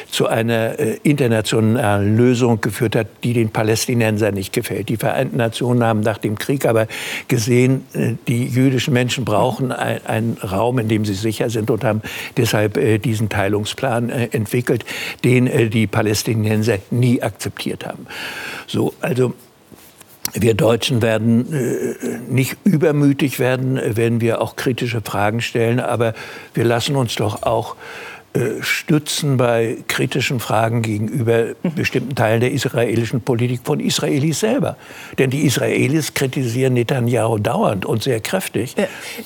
zu 0.09 0.27
einer 0.27 0.79
äh, 0.79 0.97
internationalen 1.03 2.17
Lösung 2.17 2.61
geführt 2.61 2.95
hat, 2.95 3.07
die 3.23 3.33
den 3.33 3.49
Palästinensern 3.49 4.33
nicht 4.33 4.53
gefällt. 4.53 4.89
Die 4.89 4.97
Vereinten 4.97 5.37
Nationen 5.37 5.83
haben 5.83 6.01
nach 6.01 6.17
dem 6.17 6.37
Krieg 6.37 6.65
aber 6.65 6.87
gesehen, 7.27 7.85
äh, 7.93 8.13
die 8.27 8.45
jüdischen 8.47 8.93
Menschen 8.93 9.25
brauchen 9.25 9.71
einen 9.71 10.37
Raum, 10.37 10.79
in 10.79 10.87
dem 10.87 11.05
sie 11.05 11.13
sicher 11.13 11.49
sind 11.49 11.69
und 11.69 11.83
haben 11.83 12.01
deshalb 12.35 12.77
äh, 12.77 12.97
diesen 12.97 13.29
Teilungsplan 13.29 14.09
entwickelt, 14.09 14.85
den 15.23 15.69
die 15.69 15.87
Palästinenser 15.87 16.79
nie 16.91 17.21
akzeptiert 17.21 17.85
haben. 17.85 18.07
So, 18.67 18.93
also 19.01 19.33
wir 20.33 20.53
Deutschen 20.53 21.01
werden 21.01 21.53
äh, 21.53 21.95
nicht 22.27 22.57
übermütig 22.63 23.39
werden, 23.39 23.79
wenn 23.83 24.21
wir 24.21 24.41
auch 24.41 24.55
kritische 24.55 25.01
Fragen 25.01 25.41
stellen, 25.41 25.79
aber 25.79 26.13
wir 26.53 26.65
lassen 26.65 26.95
uns 26.95 27.15
doch 27.15 27.43
auch 27.43 27.75
stützen 28.61 29.37
bei 29.37 29.77
kritischen 29.87 30.39
Fragen 30.39 30.81
gegenüber 30.81 31.55
mhm. 31.63 31.73
bestimmten 31.75 32.15
Teilen 32.15 32.39
der 32.39 32.51
israelischen 32.51 33.21
Politik 33.21 33.61
von 33.63 33.79
Israelis 33.79 34.41
selber. 34.41 34.77
Denn 35.17 35.29
die 35.29 35.41
Israelis 35.41 36.13
kritisieren 36.13 36.73
Netanyahu 36.73 37.39
dauernd 37.39 37.85
und 37.85 38.03
sehr 38.03 38.19
kräftig. 38.19 38.75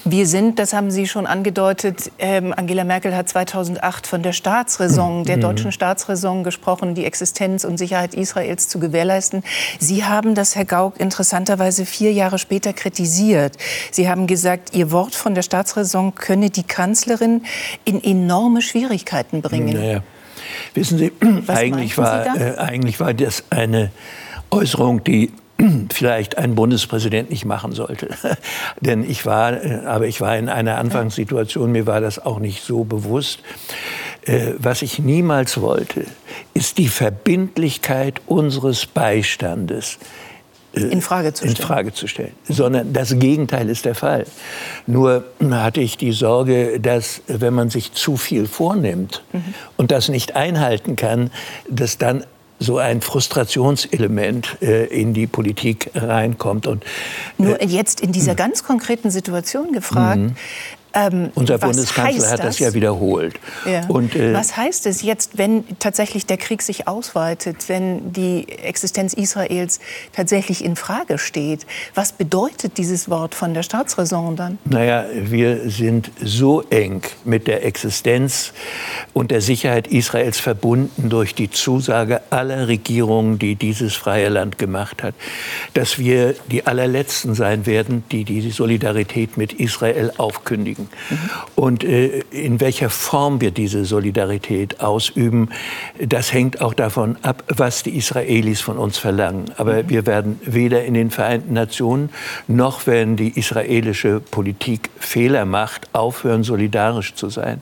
Wir 0.05 0.27
sind, 0.27 0.59
das 0.59 0.73
haben 0.73 0.91
Sie 0.91 1.07
schon 1.07 1.25
angedeutet, 1.25 2.11
ähm, 2.19 2.53
Angela 2.55 2.83
Merkel 2.83 3.15
hat 3.15 3.27
2008 3.27 4.07
von 4.07 4.21
der 4.23 4.33
Staatsräson, 4.33 5.25
der 5.25 5.37
mhm. 5.37 5.41
deutschen 5.41 5.71
Staatsräson 5.71 6.43
gesprochen, 6.43 6.95
die 6.95 7.05
Existenz 7.05 7.63
und 7.63 7.77
Sicherheit 7.77 8.13
Israels 8.13 8.67
zu 8.67 8.79
gewährleisten. 8.79 9.43
Sie 9.79 10.05
haben 10.05 10.35
das, 10.35 10.55
Herr 10.55 10.65
Gauck, 10.65 10.99
interessanterweise 10.99 11.85
vier 11.85 12.13
Jahre 12.13 12.39
später 12.39 12.71
kritisiert. 12.73 13.57
Sie 13.91 14.07
haben 14.07 14.27
gesagt, 14.27 14.73
Ihr 14.73 14.91
Wort 14.91 15.15
von 15.15 15.35
der 15.35 15.41
Staatsräson 15.41 16.15
könne 16.15 16.49
die 16.49 16.63
Kanzlerin 16.63 17.43
in 17.83 18.01
enorme 18.01 18.61
Schwierigkeiten 18.61 18.90
Schwierigkeiten 18.91 19.41
bringen. 19.41 19.73
Naja. 19.73 20.03
Wissen 20.73 20.97
Sie, 20.97 21.11
eigentlich 21.47 21.97
war, 21.97 22.35
Sie 22.35 22.43
äh, 22.43 22.57
eigentlich 22.57 22.99
war 22.99 23.13
das 23.13 23.43
eine 23.49 23.91
Äußerung, 24.49 25.03
die 25.03 25.31
vielleicht 25.93 26.37
ein 26.37 26.55
Bundespräsident 26.55 27.29
nicht 27.29 27.45
machen 27.45 27.71
sollte. 27.71 28.09
Denn 28.81 29.09
ich 29.09 29.25
war, 29.25 29.63
äh, 29.63 29.85
aber 29.85 30.07
ich 30.07 30.19
war 30.19 30.37
in 30.37 30.49
einer 30.49 30.77
Anfangssituation, 30.77 31.71
mir 31.71 31.87
war 31.87 32.01
das 32.01 32.19
auch 32.19 32.39
nicht 32.39 32.63
so 32.63 32.83
bewusst. 32.83 33.39
Äh, 34.23 34.53
was 34.57 34.81
ich 34.81 34.99
niemals 34.99 35.61
wollte, 35.61 36.05
ist 36.53 36.77
die 36.77 36.89
Verbindlichkeit 36.89 38.21
unseres 38.27 38.85
Beistandes 38.85 39.99
in 40.73 41.01
Frage 41.01 41.33
zu 41.33 41.43
stellen. 41.43 41.55
In 41.57 41.61
Frage 41.61 41.93
zu 41.93 42.07
stellen. 42.07 42.31
Sondern 42.47 42.93
das 42.93 43.17
Gegenteil 43.19 43.69
ist 43.69 43.85
der 43.85 43.95
Fall. 43.95 44.25
Nur 44.87 45.25
hatte 45.49 45.81
ich 45.81 45.97
die 45.97 46.13
Sorge, 46.13 46.79
dass 46.79 47.21
wenn 47.27 47.53
man 47.53 47.69
sich 47.69 47.93
zu 47.93 48.17
viel 48.17 48.47
vornimmt 48.47 49.23
mhm. 49.33 49.53
und 49.77 49.91
das 49.91 50.07
nicht 50.07 50.35
einhalten 50.35 50.95
kann, 50.95 51.31
dass 51.69 51.97
dann 51.97 52.23
so 52.61 52.77
ein 52.77 53.01
Frustrationselement 53.01 54.61
äh, 54.61 54.85
in 54.85 55.13
die 55.13 55.25
Politik 55.25 55.89
reinkommt. 55.95 56.67
Und, 56.67 56.83
äh, 56.83 57.43
Nur 57.43 57.63
jetzt 57.63 57.99
in 57.99 58.11
dieser 58.11 58.35
ganz 58.35 58.63
konkreten 58.63 59.09
Situation 59.09 59.71
gefragt, 59.71 60.21
mhm. 60.21 60.35
Ähm, 60.93 61.31
Unser 61.35 61.57
Bundeskanzler 61.57 62.31
hat 62.31 62.39
das? 62.39 62.45
das 62.45 62.59
ja 62.59 62.73
wiederholt. 62.73 63.39
Ja. 63.65 63.85
Und, 63.87 64.15
äh, 64.15 64.33
was 64.33 64.57
heißt 64.57 64.85
es 64.87 65.01
jetzt, 65.01 65.37
wenn 65.37 65.63
tatsächlich 65.79 66.25
der 66.25 66.37
Krieg 66.37 66.61
sich 66.61 66.87
ausweitet, 66.87 67.69
wenn 67.69 68.11
die 68.11 68.47
Existenz 68.49 69.13
Israels 69.13 69.79
tatsächlich 70.13 70.65
in 70.65 70.75
Frage 70.75 71.17
steht? 71.17 71.65
Was 71.95 72.11
bedeutet 72.11 72.77
dieses 72.77 73.09
Wort 73.09 73.35
von 73.35 73.53
der 73.53 73.63
Staatsräson 73.63 74.35
dann? 74.35 74.57
Naja, 74.65 75.05
wir 75.13 75.69
sind 75.69 76.11
so 76.21 76.61
eng 76.69 77.03
mit 77.23 77.47
der 77.47 77.65
Existenz 77.65 78.51
und 79.13 79.31
der 79.31 79.41
Sicherheit 79.41 79.87
Israels 79.87 80.39
verbunden 80.39 81.09
durch 81.09 81.35
die 81.35 81.49
Zusage 81.49 82.21
aller 82.31 82.67
Regierungen, 82.67 83.39
die 83.39 83.55
dieses 83.55 83.95
freie 83.95 84.29
Land 84.29 84.57
gemacht 84.57 85.03
hat, 85.03 85.15
dass 85.73 85.97
wir 85.97 86.35
die 86.51 86.65
allerletzten 86.67 87.33
sein 87.33 87.65
werden, 87.65 88.03
die 88.11 88.25
die 88.25 88.51
Solidarität 88.51 89.37
mit 89.37 89.53
Israel 89.53 90.11
aufkündigen 90.17 90.80
denken. 90.81 91.29
Und 91.55 91.83
äh, 91.83 92.23
in 92.31 92.59
welcher 92.59 92.89
Form 92.89 93.41
wir 93.41 93.51
diese 93.51 93.85
Solidarität 93.85 94.81
ausüben, 94.81 95.49
das 95.99 96.33
hängt 96.33 96.61
auch 96.61 96.73
davon 96.73 97.17
ab, 97.21 97.43
was 97.47 97.83
die 97.83 97.95
Israelis 97.97 98.61
von 98.61 98.77
uns 98.77 98.97
verlangen. 98.97 99.45
Aber 99.57 99.83
mhm. 99.83 99.89
wir 99.89 100.05
werden 100.05 100.39
weder 100.43 100.83
in 100.83 100.93
den 100.93 101.11
Vereinten 101.11 101.53
Nationen 101.53 102.09
noch, 102.47 102.87
wenn 102.87 103.15
die 103.15 103.37
israelische 103.37 104.19
Politik 104.19 104.89
Fehler 104.99 105.45
macht, 105.45 105.93
aufhören, 105.93 106.43
solidarisch 106.43 107.15
zu 107.15 107.29
sein. 107.29 107.61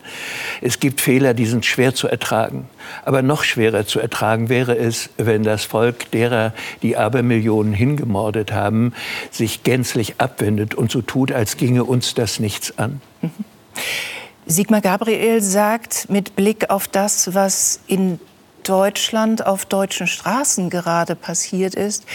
Es 0.61 0.79
gibt 0.79 1.01
Fehler, 1.01 1.33
die 1.33 1.45
sind 1.45 1.65
schwer 1.65 1.93
zu 1.93 2.07
ertragen. 2.07 2.67
Aber 3.05 3.21
noch 3.21 3.43
schwerer 3.43 3.85
zu 3.85 3.99
ertragen 3.99 4.49
wäre 4.49 4.77
es, 4.77 5.09
wenn 5.17 5.43
das 5.43 5.63
Volk 5.63 6.11
derer, 6.11 6.53
die 6.81 6.97
Abermillionen 6.97 7.73
hingemordet 7.73 8.51
haben, 8.51 8.93
sich 9.31 9.63
gänzlich 9.63 10.15
abwendet 10.17 10.73
und 10.73 10.91
so 10.91 11.01
tut, 11.01 11.31
als 11.31 11.57
ginge 11.57 11.83
uns 11.83 12.13
das 12.13 12.39
nichts 12.39 12.77
an. 12.77 13.01
Sigmar 14.45 14.81
Gabriel 14.81 15.41
sagt 15.41 16.09
mit 16.09 16.35
Blick 16.35 16.69
auf 16.69 16.87
das, 16.87 17.33
was 17.33 17.81
in 17.87 18.19
Deutschland 18.63 19.45
auf 19.45 19.65
deutschen 19.65 20.05
Straßen 20.05 20.69
gerade 20.69 21.15
passiert 21.15 21.73
ist, 21.73 22.05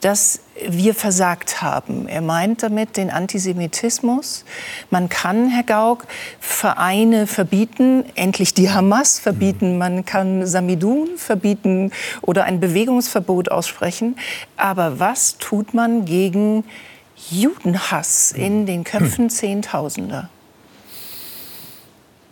dass 0.00 0.40
wir 0.68 0.94
versagt 0.94 1.62
haben. 1.62 2.08
Er 2.08 2.20
meint 2.20 2.64
damit 2.64 2.96
den 2.96 3.10
Antisemitismus. 3.10 4.44
Man 4.90 5.08
kann, 5.08 5.48
Herr 5.50 5.62
Gauck, 5.62 6.06
Vereine 6.40 7.28
verbieten, 7.28 8.04
endlich 8.16 8.54
die 8.54 8.70
Hamas 8.70 9.20
verbieten, 9.20 9.78
man 9.78 10.04
kann 10.04 10.46
Samidun 10.46 11.16
verbieten 11.16 11.92
oder 12.22 12.44
ein 12.44 12.58
Bewegungsverbot 12.58 13.50
aussprechen. 13.50 14.16
Aber 14.56 14.98
was 14.98 15.38
tut 15.38 15.74
man 15.74 16.04
gegen 16.04 16.64
Judenhass 17.30 18.32
in 18.32 18.66
den 18.66 18.82
Köpfen 18.82 19.30
Zehntausender? 19.30 20.28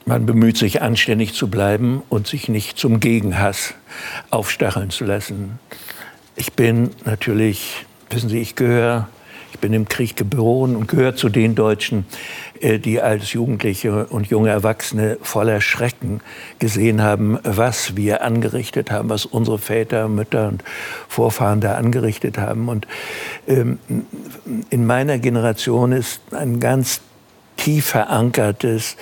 Man 0.08 0.24
bemüht 0.24 0.56
sich 0.56 0.80
anständig 0.80 1.34
zu 1.34 1.48
bleiben 1.48 2.02
und 2.08 2.26
sich 2.26 2.48
nicht 2.48 2.78
zum 2.78 2.98
Gegenhass 2.98 3.74
aufstacheln 4.30 4.88
zu 4.88 5.04
lassen. 5.04 5.58
Ich 6.34 6.54
bin 6.54 6.92
natürlich, 7.04 7.84
wissen 8.08 8.30
Sie, 8.30 8.38
ich 8.38 8.54
gehöre, 8.54 9.10
ich 9.52 9.58
bin 9.58 9.74
im 9.74 9.86
Krieg 9.86 10.16
geboren 10.16 10.76
und 10.76 10.88
gehöre 10.88 11.14
zu 11.14 11.28
den 11.28 11.54
Deutschen, 11.54 12.06
äh, 12.62 12.78
die 12.78 13.02
als 13.02 13.34
Jugendliche 13.34 14.06
und 14.06 14.28
junge 14.28 14.48
Erwachsene 14.48 15.18
voller 15.20 15.60
Schrecken 15.60 16.22
gesehen 16.58 17.02
haben, 17.02 17.38
was 17.42 17.94
wir 17.94 18.22
angerichtet 18.24 18.90
haben, 18.90 19.10
was 19.10 19.26
unsere 19.26 19.58
Väter, 19.58 20.08
Mütter 20.08 20.48
und 20.48 20.64
Vorfahren 21.08 21.60
da 21.60 21.74
angerichtet 21.74 22.38
haben. 22.38 22.70
Und 22.70 22.86
ähm, 23.46 23.78
in 24.70 24.86
meiner 24.86 25.18
Generation 25.18 25.92
ist 25.92 26.22
ein 26.32 26.60
ganz 26.60 27.02
tief 27.58 27.88
verankertes 27.88 28.96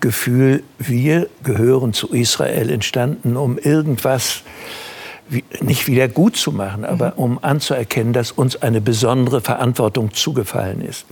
Gefühl, 0.00 0.62
wir 0.78 1.28
gehören 1.44 1.92
zu 1.92 2.12
Israel 2.12 2.70
entstanden, 2.70 3.36
um 3.36 3.58
irgendwas 3.58 4.42
nicht 5.60 5.88
wieder 5.88 6.08
gut 6.08 6.36
zu 6.36 6.52
machen, 6.52 6.84
aber 6.84 7.08
mhm. 7.16 7.22
um 7.22 7.38
anzuerkennen, 7.42 8.12
dass 8.12 8.32
uns 8.32 8.62
eine 8.62 8.80
besondere 8.80 9.40
Verantwortung 9.40 10.12
zugefallen 10.14 10.80
ist. 10.80 11.04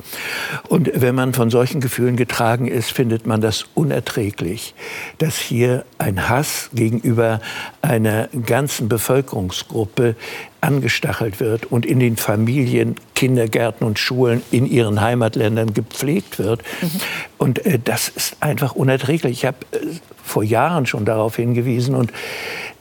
Und 0.69 0.91
wenn 0.95 1.15
man 1.15 1.35
von 1.35 1.51
solchen 1.51 1.81
Gefühlen 1.81 2.17
getragen 2.17 2.67
ist, 2.67 2.93
findet 2.93 3.27
man 3.27 3.41
das 3.41 3.67
unerträglich, 3.75 4.75
dass 5.19 5.39
hier 5.39 5.85
ein 5.99 6.29
Hass 6.29 6.71
gegenüber 6.73 7.41
einer 7.83 8.29
ganzen 8.47 8.89
Bevölkerungsgruppe 8.89 10.17
angestachelt 10.61 11.41
wird 11.41 11.67
und 11.67 11.85
in 11.85 12.01
den 12.01 12.17
Familien, 12.17 12.97
Kindergärten 13.15 13.87
und 13.87 13.99
Schulen 13.99 14.43
in 14.51 14.67
ihren 14.67 15.01
Heimatländern 15.01 15.75
gepflegt 15.75 16.39
wird. 16.39 16.63
Mhm. 16.81 16.91
Und 17.37 17.67
äh, 17.67 17.79
das 17.83 18.09
ist 18.09 18.37
einfach 18.41 18.75
unerträglich. 18.75 19.33
Ich 19.33 19.45
habe 19.45 19.59
äh, 19.73 19.79
vor 20.35 20.43
Jahren 20.43 20.85
schon 20.85 21.05
darauf 21.05 21.37
hingewiesen. 21.37 21.95
Und 21.95 22.13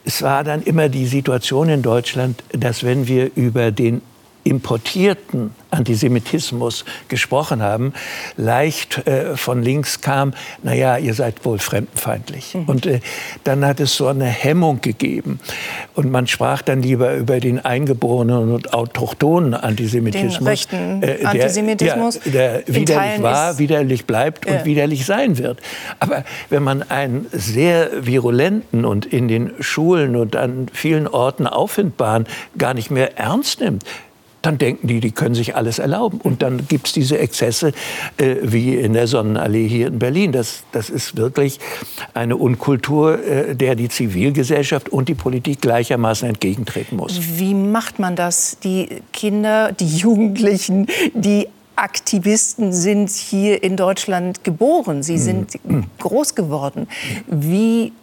es 0.04 0.24
war 0.24 0.44
dann 0.44 0.64
immer 0.64 0.90
die 0.90 1.06
Situation 1.06 1.70
in 1.70 1.84
Deutschland, 1.84 2.44
dass 2.52 2.84
wenn 2.84 3.08
wir 3.08 3.30
über 3.36 3.72
den 3.72 4.02
importierten 4.44 5.52
Antisemitismus 5.74 6.86
gesprochen 7.08 7.62
haben, 7.62 7.94
leicht 8.38 9.06
äh, 9.08 9.36
von 9.36 9.64
links 9.64 10.02
kam, 10.02 10.34
naja, 10.62 10.98
ihr 10.98 11.14
seid 11.14 11.44
wohl 11.46 11.60
fremdenfeindlich. 11.60 12.54
Mhm. 12.54 12.66
Und 12.66 12.86
äh, 12.86 13.00
dann 13.44 13.66
hat 13.66 13.80
es 13.80 13.96
so 13.96 14.08
eine 14.08 14.26
Hemmung 14.26 14.82
gegeben. 14.82 15.40
Und 15.96 16.12
man 16.12 16.28
sprach 16.28 16.62
dann 16.62 16.82
lieber 16.82 17.16
über 17.16 17.40
den 17.40 17.64
eingeborenen 17.64 18.52
und 18.52 18.74
autochthonen 18.74 19.54
Antisemitismus. 19.54 20.38
Den 20.38 20.48
rechten 20.48 21.04
äh, 21.04 21.18
der, 21.18 21.30
Antisemitismus. 21.30 22.20
Ja, 22.26 22.32
der 22.32 22.64
widerlich 22.68 23.24
war, 23.24 23.58
widerlich 23.58 24.06
bleibt 24.06 24.46
und 24.46 24.66
widerlich 24.66 25.06
sein 25.06 25.38
wird. 25.38 25.60
Aber 26.00 26.24
wenn 26.50 26.64
man 26.64 26.84
einen 26.84 27.26
sehr 27.32 28.06
virulenten 28.06 28.86
und 28.86 29.06
in 29.06 29.28
den 29.28 29.52
Schulen 29.60 30.16
und 30.16 30.36
an 30.36 30.68
vielen 30.72 31.08
Orten 31.08 31.48
auffindbaren 31.48 32.28
gar 32.58 32.74
nicht 32.74 32.92
mehr 32.92 33.18
ernst 33.18 33.60
nimmt, 33.60 33.84
dann 34.44 34.58
denken 34.58 34.88
die, 34.88 35.00
die 35.00 35.12
können 35.12 35.36
sich 35.36 35.56
alles 35.56 35.80
erlauben. 35.80 36.20
Und 36.22 36.44
dann 36.44 36.68
gibt 36.68 36.88
es 36.88 36.94
diese 36.94 37.18
Exzesse 37.18 37.72
äh, 38.18 38.36
wie 38.44 38.76
in 38.76 38.94
der 38.94 39.08
Sonnenallee 39.08 39.68
hier 39.68 39.88
in 39.88 40.00
Berlin. 40.00 40.32
Das, 40.32 40.64
das 40.74 40.90
ist 40.90 41.18
wirklich 41.18 41.60
eine 42.14 42.36
Unkultur, 42.36 43.24
äh, 43.24 43.56
der 43.56 43.76
die 43.76 43.90
Zivilgesellschaft 43.90 44.90
und 44.90 45.08
die 45.10 45.16
Politik 45.16 45.62
gleichermaßen 45.62 46.28
entgegentreten 46.28 46.98
muss. 46.98 47.20
Wie 47.38 47.54
macht 47.54 48.00
man 48.00 48.16
das? 48.16 48.58
Die 48.64 48.90
Kinder, 49.14 49.72
die 49.72 49.88
Jugendlichen, 49.88 50.88
die 51.14 51.48
Aktivisten 51.76 52.74
sind 52.74 53.10
hier 53.10 53.64
in 53.64 53.78
Deutschland 53.78 54.44
geboren. 54.44 55.04
Sie 55.04 55.18
sind 55.18 55.58
mhm. 55.66 55.86
groß 56.00 56.36
geworden. 56.36 56.88
Wie 57.28 57.94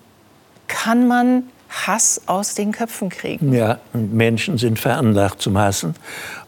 kann 0.66 1.06
man 1.06 1.44
Hass 1.70 2.22
aus 2.26 2.54
den 2.54 2.72
Köpfen 2.72 3.08
kriegen. 3.08 3.52
Ja, 3.52 3.78
Menschen 3.92 4.58
sind 4.58 4.78
veranlagt 4.78 5.40
zum 5.40 5.56
Hassen. 5.56 5.94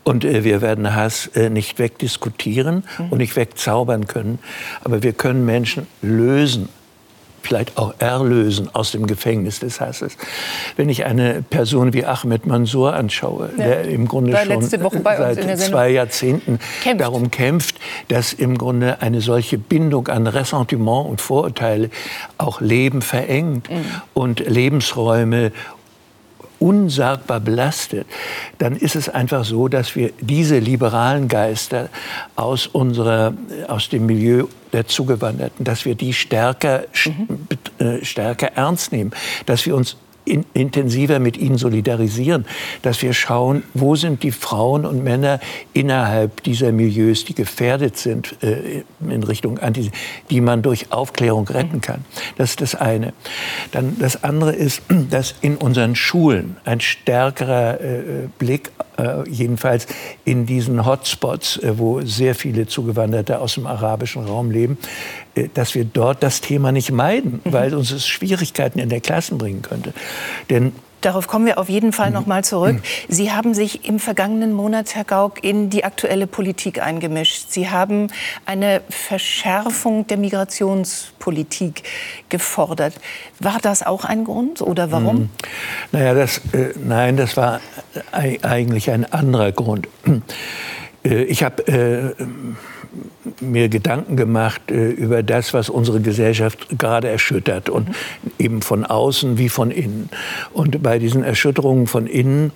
Und 0.05 0.25
äh, 0.25 0.45
wir 0.45 0.61
werden 0.61 0.95
Hass 0.95 1.29
äh, 1.29 1.49
nicht 1.49 1.79
wegdiskutieren 1.79 2.85
mhm. 2.99 3.09
und 3.11 3.19
nicht 3.19 3.37
wegzaubern 3.37 4.07
können. 4.07 4.41
Aber 4.83 5.03
wir 5.03 5.13
können 5.13 5.47
Menschen 5.47 5.87
lösen 6.03 6.69
vielleicht 7.43 7.77
auch 7.77 7.95
erlösen 7.99 8.71
aus 8.73 8.93
dem 8.93 9.07
Gefängnis 9.07 9.61
des 9.61 9.81
Hasses. 9.81 10.17
Wenn 10.77 10.89
ich 10.89 11.05
eine 11.05 11.43
Person 11.43 11.93
wie 11.93 12.05
Ahmed 12.05 12.47
Mansour 12.47 12.95
anschaue, 12.95 13.51
ja. 13.57 13.65
der 13.65 13.85
im 13.85 14.09
Grunde 14.09 14.37
schon 14.37 14.63
seit 14.63 15.59
zwei 15.59 15.91
Jahrzehnten 15.91 16.59
kämpft. 16.83 17.01
darum 17.01 17.31
kämpft, 17.31 17.77
dass 18.09 18.33
im 18.33 18.57
Grunde 18.59 19.03
eine 19.03 19.21
solche 19.21 19.59
Bindung 19.59 20.09
an 20.09 20.27
Ressentiment 20.27 21.09
und 21.09 21.21
Vorurteile 21.21 21.91
auch 22.39 22.61
Leben 22.61 23.03
verengt 23.03 23.71
mhm. 23.71 23.85
und 24.15 24.41
Lebensräume 24.41 25.53
unsagbar 26.63 27.41
belastet, 27.41 28.07
dann 28.59 28.77
ist 28.77 28.95
es 28.95 29.09
einfach 29.09 29.45
so, 29.45 29.67
dass 29.67 29.97
wir 29.97 30.13
diese 30.21 30.61
liberalen 30.61 31.27
Geister 31.27 31.89
aus, 32.37 32.69
unserer, 32.69 33.35
aus 33.67 33.89
dem 33.89 34.07
Milieu 34.07 34.47
der 34.73 34.87
Zugewanderten, 34.87 35.65
dass 35.65 35.85
wir 35.85 35.97
die 35.97 36.13
stärker, 36.13 36.85
mhm. 37.05 37.49
äh, 37.85 38.05
stärker 38.05 38.53
ernst 38.55 38.93
nehmen, 38.93 39.11
dass 39.47 39.67
wir 39.67 39.75
uns 39.75 39.97
in, 40.25 40.45
intensiver 40.55 41.19
mit 41.19 41.37
ihnen 41.37 41.59
solidarisieren, 41.59 42.47
dass 42.83 43.03
wir 43.03 43.13
schauen, 43.13 43.63
wo 43.75 43.97
sind 43.97 44.23
die 44.23 44.33
Frauen 44.33 44.85
und 44.85 45.03
Männer 45.03 45.41
innerhalb 45.73 46.43
dieser 46.43 46.73
Milieus, 46.73 47.25
die 47.25 47.35
gefährdet 47.35 47.97
sind 47.97 48.37
äh, 48.43 48.83
in 49.01 49.23
Richtung 49.23 49.59
Anti, 49.59 49.91
die 50.31 50.41
man 50.41 50.63
durch 50.63 50.93
Aufklärung 50.93 51.49
retten 51.49 51.81
kann. 51.81 52.05
Das 52.37 52.51
ist 52.51 52.61
das 52.61 52.75
eine. 52.75 53.13
Dann 53.73 53.99
das 53.99 54.23
andere 54.25 54.53
ist, 54.53 54.83
dass 55.11 55.35
in 55.41 55.57
unseren 55.57 55.97
Schulen 55.97 56.57
ein 56.65 56.81
stärkerer 56.81 57.81
äh, 57.81 58.03
Blick 58.39 58.71
äh, 58.99 59.29
jedenfalls 59.29 59.87
in 60.25 60.47
diesen 60.47 60.85
Hotspots, 60.85 61.59
äh, 61.59 61.79
wo 61.79 62.01
sehr 62.03 62.35
viele 62.35 62.67
Zugewanderte 62.67 63.41
aus 63.41 63.55
dem 63.55 63.67
arabischen 63.67 64.25
Raum 64.25 64.51
leben, 64.51 64.79
äh, 65.35 65.49
dass 65.53 65.75
wir 65.75 65.85
dort 65.85 66.23
das 66.23 66.41
Thema 66.41 66.73
nicht 66.73 66.93
meiden, 66.93 67.41
mhm. 67.45 67.53
weil 67.53 67.75
uns 67.75 67.91
es 67.91 68.07
Schwierigkeiten 68.07 68.79
in 68.79 68.89
der 68.89 69.01
Klassen 69.01 69.39
bringen 69.39 69.63
könnte. 69.63 69.93
Denn 70.51 70.73
Darauf 71.03 71.27
kommen 71.27 71.47
wir 71.47 71.59
auf 71.59 71.69
jeden 71.69 71.93
Fall 71.93 72.11
noch 72.11 72.27
mal 72.27 72.45
zurück. 72.45 72.77
Sie 73.09 73.33
haben 73.33 73.55
sich 73.55 73.87
im 73.87 73.99
vergangenen 73.99 74.53
Monat, 74.53 74.95
Herr 74.95 75.05
Gauck, 75.05 75.45
in 75.45 75.69
die 75.69 75.85
aktuelle 75.85 76.27
Politik 76.27 76.81
eingemischt. 76.81 77.47
Sie 77.51 77.69
haben 77.69 78.07
eine 78.47 78.81
Verschärfung 78.89 80.07
der 80.07 80.17
Migrationspolitik 80.17 81.83
gefordert. 82.29 82.95
War 83.41 83.59
das 83.61 83.83
auch 83.85 84.05
ein 84.05 84.25
Grund 84.25 84.63
oder 84.63 84.93
warum? 84.93 85.17
Hm. 85.17 85.31
Naja, 85.91 86.15
das, 86.15 86.39
äh, 86.53 86.73
nein, 86.83 87.17
das 87.17 87.37
war 87.37 87.61
eigentlich 88.13 88.91
ein 88.91 89.05
anderer 89.13 89.53
Grund. 89.53 89.89
Äh, 91.05 91.25
ich 91.25 91.43
habe 91.43 91.67
äh, 91.67 92.25
mir 93.41 93.69
Gedanken 93.69 94.17
gemacht 94.17 94.71
äh, 94.71 94.91
über 94.91 95.23
das, 95.23 95.55
was 95.55 95.69
unsere 95.69 96.01
Gesellschaft 96.01 96.79
gerade 96.79 97.09
erschüttert 97.09 97.69
und 97.69 97.89
eben 98.39 98.63
von 98.63 98.85
außen 98.85 99.39
wie 99.39 99.49
von 99.49 99.71
innen. 99.71 100.11
Und 100.53 100.83
bei 100.83 100.99
diesen 100.99 101.23
Erschütterungen 101.25 101.87
von 101.87 102.07
innen 102.07 102.53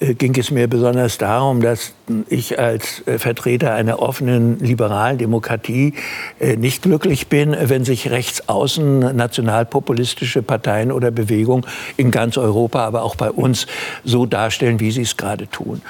äh, 0.00 0.14
ging 0.14 0.36
es 0.38 0.50
mir 0.50 0.68
besonders 0.68 1.18
darum, 1.18 1.60
dass 1.60 1.92
ich 2.28 2.58
als 2.58 3.06
äh, 3.06 3.18
Vertreter 3.18 3.74
einer 3.74 4.00
offenen 4.00 4.58
liberalen 4.60 5.18
Demokratie 5.18 5.94
äh, 6.38 6.56
nicht 6.56 6.82
glücklich 6.82 7.28
bin, 7.28 7.56
wenn 7.60 7.84
sich 7.84 8.10
rechts 8.10 8.48
außen 8.48 9.16
nationalpopulistische 9.16 10.42
Parteien 10.42 10.92
oder 10.92 11.10
Bewegungen 11.10 11.66
in 11.96 12.10
ganz 12.10 12.38
Europa, 12.38 12.84
aber 12.84 13.02
auch 13.02 13.16
bei 13.16 13.30
uns 13.30 13.66
so 14.04 14.26
darstellen, 14.26 14.80
wie 14.80 14.90
sie 14.90 15.02
es 15.02 15.16
gerade 15.16 15.48
tun. 15.48 15.82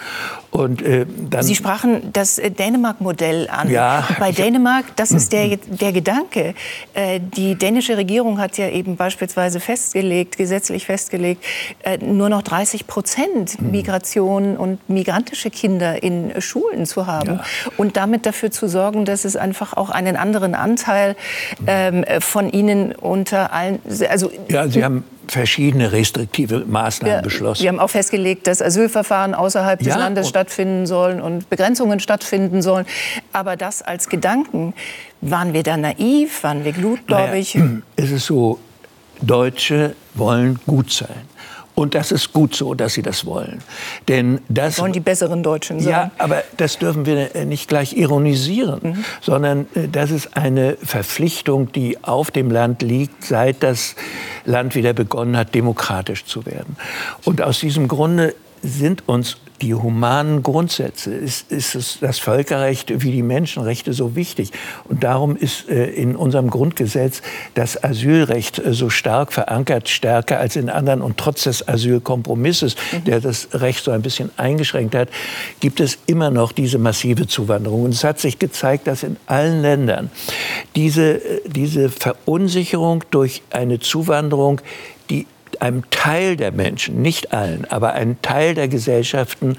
Und, 0.51 0.83
äh, 0.83 1.07
dann, 1.31 1.45
Sie 1.45 1.55
sprachen 1.55 2.13
das 2.13 2.39
äh, 2.39 2.51
Dänemark-Modell 2.51 3.49
an. 3.49 3.71
Ja, 3.71 4.07
bei 4.19 4.33
Dänemark, 4.33 4.97
das 4.97 5.13
ist 5.13 5.33
der, 5.33 5.57
der 5.67 5.93
Gedanke. 5.93 6.55
Äh, 6.95 7.21
die 7.21 7.55
dänische 7.55 7.97
Regierung 7.97 8.41
hat 8.41 8.59
ja 8.59 8.69
eben 8.69 8.97
beispielsweise 8.97 9.61
festgelegt, 9.61 10.37
gesetzlich 10.37 10.87
festgelegt, 10.87 11.45
äh, 11.85 11.99
nur 11.99 12.29
noch 12.29 12.43
30 12.43 12.89
Prozent 12.89 13.59
hm. 13.59 13.71
Migration 13.71 14.57
und 14.57 14.89
migrantische 14.91 15.51
Kinder 15.51 16.03
in 16.03 16.41
Schulen 16.41 16.85
zu 16.85 17.07
haben. 17.07 17.37
Ja. 17.37 17.45
Und 17.77 17.97
damit 17.97 18.27
dafür 18.27 18.51
zu 18.51 18.69
sorgen, 18.69 19.05
dass 19.05 19.25
es 19.25 19.37
einfach 19.37 19.77
auch 19.77 19.91
einen 19.91 20.17
anderen 20.17 20.57
Anteil 20.57 21.15
ähm, 21.67 22.05
von 22.19 22.51
ihnen 22.51 22.93
unter 22.93 23.53
allen. 23.53 23.79
Also, 24.09 24.33
ja, 24.49 24.67
Sie 24.69 24.85
haben 24.85 25.05
verschiedene 25.31 25.93
restriktive 25.93 26.65
Maßnahmen 26.67 27.19
wir, 27.19 27.23
beschlossen. 27.23 27.63
Wir 27.63 27.69
haben 27.71 27.81
auch 27.81 27.91
festgelegt, 27.91 28.47
dass 28.47 28.61
Asylverfahren 28.61 29.35
außerhalb 29.35 29.79
des 29.79 29.89
Ja, 29.89 29.97
Landes 29.97 30.27
und- 30.27 30.31
stattfinden 30.31 30.87
sollen 30.87 31.21
und 31.21 31.49
Begrenzungen 31.49 32.01
stattfinden 32.01 32.63
sollen. 32.63 32.87
Aber 33.33 33.57
das 33.57 33.83
als 33.83 34.09
Gedanken, 34.09 34.75
waren 35.21 35.53
wir 35.53 35.63
da 35.63 35.77
naiv, 35.77 36.43
waren 36.43 36.65
wir 36.65 36.73
glutgläubig? 36.73 37.55
Naja, 37.55 37.79
es 37.97 38.11
ist 38.11 38.27
so, 38.27 38.59
Deutsche 39.23 39.95
wollen 40.15 40.59
gut 40.67 40.91
sein. 40.91 41.09
Und 41.81 41.95
das 41.95 42.13
ist 42.13 42.35
gut 42.35 42.55
so, 42.55 42.75
dass 42.75 42.93
sie 42.93 43.01
das 43.01 43.25
wollen. 43.25 43.63
Denn 44.07 44.43
das 44.51 44.77
Sollen 44.77 44.93
die 44.93 45.01
besseren 45.01 45.43
Deutschen 45.43 45.81
sein? 45.81 45.91
Ja, 45.91 46.11
aber 46.19 46.45
das 46.59 46.79
dürfen 46.79 47.07
wir 47.07 47.35
äh, 47.35 47.47
nicht 47.47 47.69
gleich 47.69 47.97
ironisieren, 47.97 49.03
sondern 49.23 49.67
äh, 49.75 49.89
das 49.89 50.11
ist 50.11 50.37
eine 50.37 50.77
Verpflichtung, 50.83 51.73
die 51.73 51.97
auf 52.05 52.31
dem 52.31 52.51
Land 52.51 52.83
liegt, 52.83 53.25
seit 53.25 53.63
das 53.63 53.97
Land 54.45 54.75
wieder 54.75 54.93
begonnen 54.93 55.39
hat, 55.39 55.55
demokratisch 55.55 56.27
zu 56.27 56.45
werden. 56.45 56.77
Und 57.25 57.41
aus 57.41 57.61
diesem 57.61 57.89
Grunde 57.89 58.35
sind 58.63 59.09
uns 59.09 59.39
die 59.61 59.75
humanen 59.75 60.43
Grundsätze, 60.43 61.13
ist, 61.13 61.53
ist 61.53 61.75
es 61.75 61.99
das 62.01 62.19
Völkerrecht 62.19 63.03
wie 63.03 63.13
die 63.13 63.23
Menschenrechte 63.23 63.93
so 63.93 64.17
wichtig. 64.17 64.53
Und 64.89 65.05
darum 65.05 65.37
ist 65.37 65.69
äh, 65.69 65.87
in 65.91 66.17
unserem 66.17 66.49
Grundgesetz 66.49 67.21
das 67.55 67.83
Asylrecht 67.83 68.59
äh, 68.59 68.73
so 68.73 68.89
stark 68.89 69.33
verankert, 69.33 69.89
stärker 69.89 70.39
als 70.39 70.57
in 70.57 70.71
anderen. 70.71 71.03
Und 71.03 71.19
trotz 71.19 71.45
des 71.45 71.69
Asylkompromisses, 71.69 72.77
der 73.07 73.21
das 73.21 73.49
Recht 73.53 73.85
so 73.85 73.91
ein 73.91 74.03
bisschen 74.03 74.31
eingeschränkt 74.39 74.95
hat, 74.95 75.11
gibt 75.61 75.81
es 75.81 75.99
immer 76.07 76.31
noch 76.31 76.53
diese 76.53 76.79
massive 76.79 77.27
Zuwanderung. 77.27 77.85
Und 77.85 77.95
es 77.95 78.05
hat 78.05 78.19
sich 78.19 78.39
gezeigt, 78.39 78.87
dass 78.87 79.03
in 79.03 79.17
allen 79.27 79.61
Ländern 79.61 80.11
diese, 80.75 81.23
äh, 81.23 81.41
diese 81.47 81.91
Verunsicherung 81.91 83.05
durch 83.11 83.43
eine 83.51 83.79
Zuwanderung, 83.79 84.63
die 85.11 85.27
einem 85.61 85.89
Teil 85.91 86.37
der 86.37 86.53
Menschen, 86.53 87.01
nicht 87.03 87.33
allen, 87.33 87.65
aber 87.71 87.93
einem 87.93 88.21
Teil 88.23 88.55
der 88.55 88.69
Gesellschaften 88.69 89.59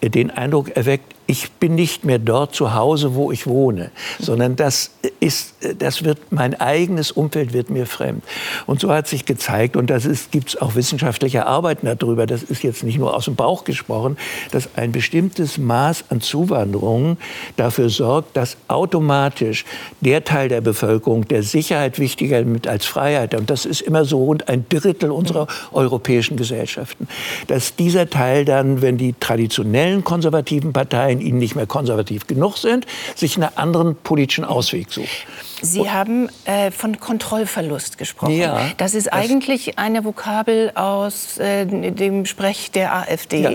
äh, 0.00 0.10
den 0.10 0.30
Eindruck 0.30 0.76
erweckt, 0.76 1.15
ich 1.26 1.50
bin 1.52 1.74
nicht 1.74 2.04
mehr 2.04 2.18
dort 2.18 2.54
zu 2.54 2.74
Hause, 2.74 3.14
wo 3.14 3.32
ich 3.32 3.46
wohne, 3.46 3.90
sondern 4.20 4.54
das 4.54 4.92
ist, 5.18 5.54
das 5.78 6.04
wird, 6.04 6.18
mein 6.30 6.54
eigenes 6.60 7.10
Umfeld 7.10 7.52
wird 7.52 7.68
mir 7.68 7.86
fremd. 7.86 8.22
Und 8.66 8.80
so 8.80 8.92
hat 8.92 9.08
sich 9.08 9.24
gezeigt, 9.24 9.76
und 9.76 9.90
das 9.90 10.06
gibt 10.30 10.50
es 10.50 10.60
auch 10.60 10.76
wissenschaftliche 10.76 11.46
Arbeiten 11.46 11.88
darüber, 11.98 12.26
das 12.26 12.42
ist 12.42 12.62
jetzt 12.62 12.84
nicht 12.84 12.98
nur 12.98 13.14
aus 13.14 13.24
dem 13.24 13.34
Bauch 13.34 13.64
gesprochen, 13.64 14.16
dass 14.52 14.68
ein 14.76 14.92
bestimmtes 14.92 15.58
Maß 15.58 16.04
an 16.10 16.20
Zuwanderung 16.20 17.16
dafür 17.56 17.90
sorgt, 17.90 18.36
dass 18.36 18.56
automatisch 18.68 19.64
der 20.00 20.24
Teil 20.24 20.48
der 20.48 20.60
Bevölkerung, 20.60 21.26
der 21.26 21.42
Sicherheit 21.42 21.98
wichtiger 21.98 22.44
mit 22.44 22.68
als 22.68 22.86
Freiheit, 22.86 23.34
und 23.34 23.50
das 23.50 23.64
ist 23.64 23.80
immer 23.80 24.04
so 24.04 24.24
rund 24.24 24.48
ein 24.48 24.66
Drittel 24.68 25.10
unserer 25.10 25.48
europäischen 25.72 26.36
Gesellschaften, 26.36 27.08
dass 27.48 27.74
dieser 27.74 28.08
Teil 28.08 28.44
dann, 28.44 28.80
wenn 28.80 28.96
die 28.96 29.14
traditionellen 29.18 30.04
konservativen 30.04 30.72
Parteien 30.72 31.15
ihnen 31.20 31.38
nicht 31.38 31.56
mehr 31.56 31.66
konservativ 31.66 32.26
genug 32.26 32.56
sind, 32.58 32.86
sich 33.14 33.36
einen 33.36 33.56
anderen 33.56 33.96
politischen 33.96 34.44
Ausweg 34.44 34.92
sucht. 34.92 35.26
Sie 35.62 35.90
haben 35.90 36.28
äh, 36.44 36.70
von 36.70 37.00
Kontrollverlust 37.00 37.96
gesprochen. 37.96 38.36
Ja, 38.36 38.60
das 38.76 38.94
ist 38.94 39.06
das- 39.06 39.12
eigentlich 39.14 39.78
eine 39.78 40.04
Vokabel 40.04 40.70
aus 40.74 41.38
äh, 41.38 41.64
dem 41.66 42.26
Sprech 42.26 42.70
der 42.72 42.94
AfD. 42.94 43.40
Ja. 43.40 43.50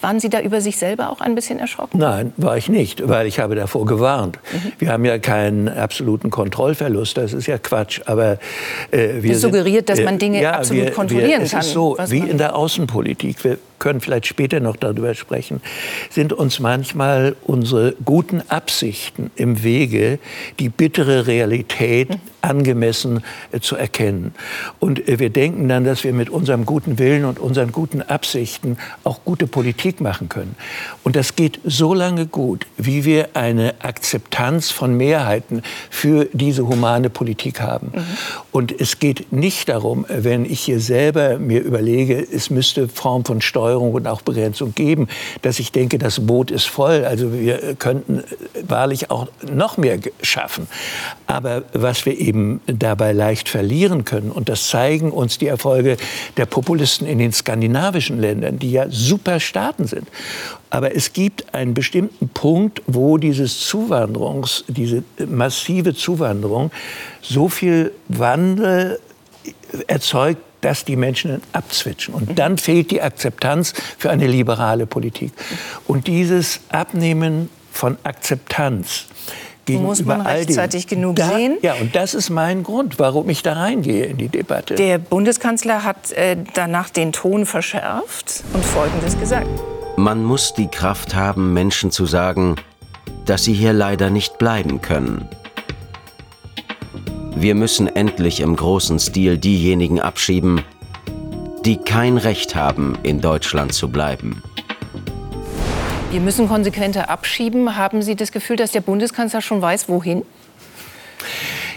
Waren 0.00 0.18
Sie 0.18 0.28
da 0.28 0.40
über 0.40 0.60
sich 0.60 0.76
selber 0.76 1.10
auch 1.10 1.20
ein 1.20 1.36
bisschen 1.36 1.60
erschrocken? 1.60 1.98
Nein, 1.98 2.32
war 2.36 2.56
ich 2.56 2.68
nicht, 2.68 3.08
weil 3.08 3.28
ich 3.28 3.38
habe 3.38 3.54
davor 3.54 3.86
gewarnt. 3.86 4.40
Wir 4.78 4.90
haben 4.90 5.04
ja 5.04 5.18
keinen 5.18 5.68
absoluten 5.68 6.30
Kontrollverlust, 6.30 7.16
das 7.16 7.32
ist 7.32 7.46
ja 7.46 7.58
Quatsch. 7.58 8.00
Aber 8.06 8.38
äh, 8.90 9.22
wir 9.22 9.32
Das 9.32 9.42
suggeriert, 9.42 9.88
dass 9.88 9.96
sind, 9.98 10.04
man 10.04 10.18
Dinge 10.18 10.52
absolut 10.52 10.92
kontrollieren 10.94 11.42
es 11.42 11.52
kann, 11.52 11.60
ist 11.60 11.70
so, 11.72 11.96
wie 12.08 12.18
in 12.18 12.38
der 12.38 12.56
Außenpolitik. 12.56 13.44
Wir 13.44 13.58
können 13.78 14.00
vielleicht 14.00 14.26
später 14.26 14.58
noch 14.58 14.76
darüber 14.76 15.14
sprechen. 15.14 15.60
Sind 16.10 16.32
uns 16.32 16.58
manchmal 16.60 17.36
unsere 17.44 17.94
guten 18.04 18.42
Absichten 18.48 19.30
im 19.36 19.62
Wege, 19.62 20.18
die 20.58 20.70
bittere 20.70 21.26
Realität 21.26 21.35
angemessen 22.46 23.22
äh, 23.52 23.60
zu 23.60 23.76
erkennen. 23.76 24.34
Und 24.78 25.08
äh, 25.08 25.18
wir 25.18 25.30
denken 25.30 25.68
dann, 25.68 25.84
dass 25.84 26.04
wir 26.04 26.12
mit 26.12 26.30
unserem 26.30 26.64
guten 26.64 26.98
Willen 26.98 27.24
und 27.24 27.38
unseren 27.38 27.72
guten 27.72 28.02
Absichten 28.02 28.78
auch 29.04 29.20
gute 29.24 29.46
Politik 29.46 30.00
machen 30.00 30.28
können. 30.28 30.56
Und 31.02 31.16
das 31.16 31.36
geht 31.36 31.60
so 31.64 31.94
lange 31.94 32.26
gut, 32.26 32.66
wie 32.76 33.04
wir 33.04 33.30
eine 33.34 33.74
Akzeptanz 33.80 34.70
von 34.70 34.96
Mehrheiten 34.96 35.62
für 35.90 36.28
diese 36.32 36.66
humane 36.66 37.10
Politik 37.10 37.60
haben. 37.60 37.92
Und 38.52 38.78
es 38.80 38.98
geht 38.98 39.32
nicht 39.32 39.68
darum, 39.68 40.06
wenn 40.08 40.44
ich 40.44 40.60
hier 40.60 40.80
selber 40.80 41.38
mir 41.38 41.60
überlege, 41.60 42.26
es 42.32 42.50
müsste 42.50 42.88
Form 42.88 43.24
von 43.24 43.40
Steuerung 43.40 43.92
und 43.92 44.06
auch 44.06 44.22
Begrenzung 44.22 44.74
geben, 44.74 45.08
dass 45.42 45.58
ich 45.58 45.72
denke, 45.72 45.98
das 45.98 46.26
Boot 46.26 46.50
ist 46.50 46.66
voll. 46.66 47.04
Also 47.04 47.32
wir 47.32 47.74
könnten 47.74 48.22
wahrlich 48.66 49.10
auch 49.10 49.28
noch 49.50 49.76
mehr 49.76 49.98
schaffen. 50.22 50.66
Aber 51.26 51.64
was 51.72 52.06
wir 52.06 52.18
eben 52.18 52.60
dabei 52.66 53.12
leicht 53.12 53.48
verlieren 53.48 54.04
können, 54.04 54.30
und 54.30 54.48
das 54.48 54.68
zeigen 54.68 55.10
uns 55.10 55.38
die 55.38 55.48
Erfolge 55.48 55.96
der 56.36 56.46
Populisten 56.46 57.06
in 57.06 57.18
den 57.18 57.32
skandinavischen 57.32 58.20
Ländern, 58.20 58.58
die 58.58 58.70
ja 58.70 58.86
super 58.88 59.40
Staaten 59.40 59.86
sind. 59.86 60.06
Aber 60.70 60.94
es 60.94 61.12
gibt 61.12 61.54
einen 61.54 61.74
bestimmten 61.74 62.28
Punkt, 62.28 62.82
wo 62.86 63.18
dieses 63.18 63.66
Zuwanderungs, 63.66 64.64
diese 64.68 65.02
massive 65.26 65.94
Zuwanderung 65.94 66.70
so 67.22 67.48
viel 67.48 67.92
Wandel 68.08 69.00
erzeugt, 69.86 70.40
dass 70.60 70.84
die 70.84 70.96
Menschen 70.96 71.42
abzwitschen. 71.52 72.14
Und 72.14 72.38
dann 72.38 72.58
fehlt 72.58 72.90
die 72.90 73.02
Akzeptanz 73.02 73.74
für 73.98 74.10
eine 74.10 74.26
liberale 74.26 74.86
Politik. 74.86 75.32
Und 75.86 76.06
dieses 76.06 76.60
Abnehmen 76.70 77.50
von 77.72 77.98
Akzeptanz 78.04 79.06
gegenüber 79.66 79.88
Muss 79.88 80.04
man 80.04 80.20
dem, 80.20 80.26
rechtzeitig 80.26 80.86
genug 80.86 81.16
da, 81.16 81.28
sehen? 81.28 81.58
Ja, 81.62 81.74
und 81.74 81.94
das 81.94 82.14
ist 82.14 82.30
mein 82.30 82.62
Grund, 82.62 82.98
warum 82.98 83.28
ich 83.28 83.42
da 83.42 83.52
reingehe 83.52 84.06
in 84.06 84.16
die 84.16 84.28
Debatte. 84.28 84.76
Der 84.76 84.98
Bundeskanzler 84.98 85.84
hat 85.84 86.12
äh, 86.12 86.36
danach 86.54 86.88
den 86.88 87.12
Ton 87.12 87.44
verschärft 87.44 88.44
und 88.54 88.64
Folgendes 88.64 89.18
gesagt. 89.18 89.48
Man 89.96 90.24
muss 90.24 90.54
die 90.54 90.68
Kraft 90.68 91.14
haben, 91.14 91.52
Menschen 91.52 91.90
zu 91.90 92.06
sagen, 92.06 92.56
dass 93.26 93.44
sie 93.44 93.52
hier 93.52 93.72
leider 93.72 94.08
nicht 94.10 94.38
bleiben 94.38 94.80
können. 94.80 95.28
Wir 97.34 97.54
müssen 97.54 97.86
endlich 97.86 98.40
im 98.40 98.56
großen 98.56 98.98
Stil 98.98 99.36
diejenigen 99.36 100.00
abschieben, 100.00 100.62
die 101.66 101.76
kein 101.76 102.16
Recht 102.16 102.54
haben, 102.54 102.96
in 103.02 103.20
Deutschland 103.20 103.74
zu 103.74 103.90
bleiben. 103.90 104.42
Wir 106.16 106.22
müssen 106.22 106.48
konsequenter 106.48 107.10
abschieben. 107.10 107.76
Haben 107.76 108.00
Sie 108.00 108.16
das 108.16 108.32
Gefühl, 108.32 108.56
dass 108.56 108.72
der 108.72 108.80
Bundeskanzler 108.80 109.42
schon 109.42 109.60
weiß, 109.60 109.86
wohin? 109.90 110.22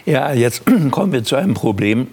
Ja, 0.05 0.31
jetzt 0.31 0.63
kommen 0.91 1.11
wir 1.11 1.25
zu 1.25 1.35
einem 1.35 1.55
Problem, 1.55 2.07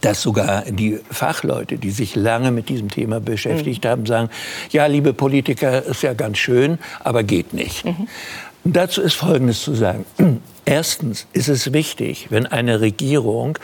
dass 0.00 0.22
sogar 0.22 0.62
die 0.62 0.98
Fachleute, 1.08 1.78
die 1.78 1.92
sich 1.92 2.16
lange 2.16 2.50
mit 2.50 2.68
diesem 2.68 2.90
Thema 2.90 3.20
beschäftigt 3.20 3.86
haben, 3.86 4.06
sagen, 4.06 4.28
ja, 4.72 4.86
liebe 4.86 5.12
Politiker, 5.12 5.84
ist 5.84 6.02
ja 6.02 6.14
ganz 6.14 6.38
schön, 6.38 6.80
aber 7.04 7.22
geht 7.22 7.54
nicht. 7.54 7.84
Und 8.64 8.74
dazu 8.74 9.00
ist 9.00 9.14
Folgendes 9.14 9.62
zu 9.62 9.72
sagen. 9.76 10.04
Erstens 10.64 11.28
ist 11.32 11.46
es 11.46 11.72
wichtig, 11.72 12.26
wenn 12.30 12.46
eine 12.46 12.80
Regierung 12.80 13.56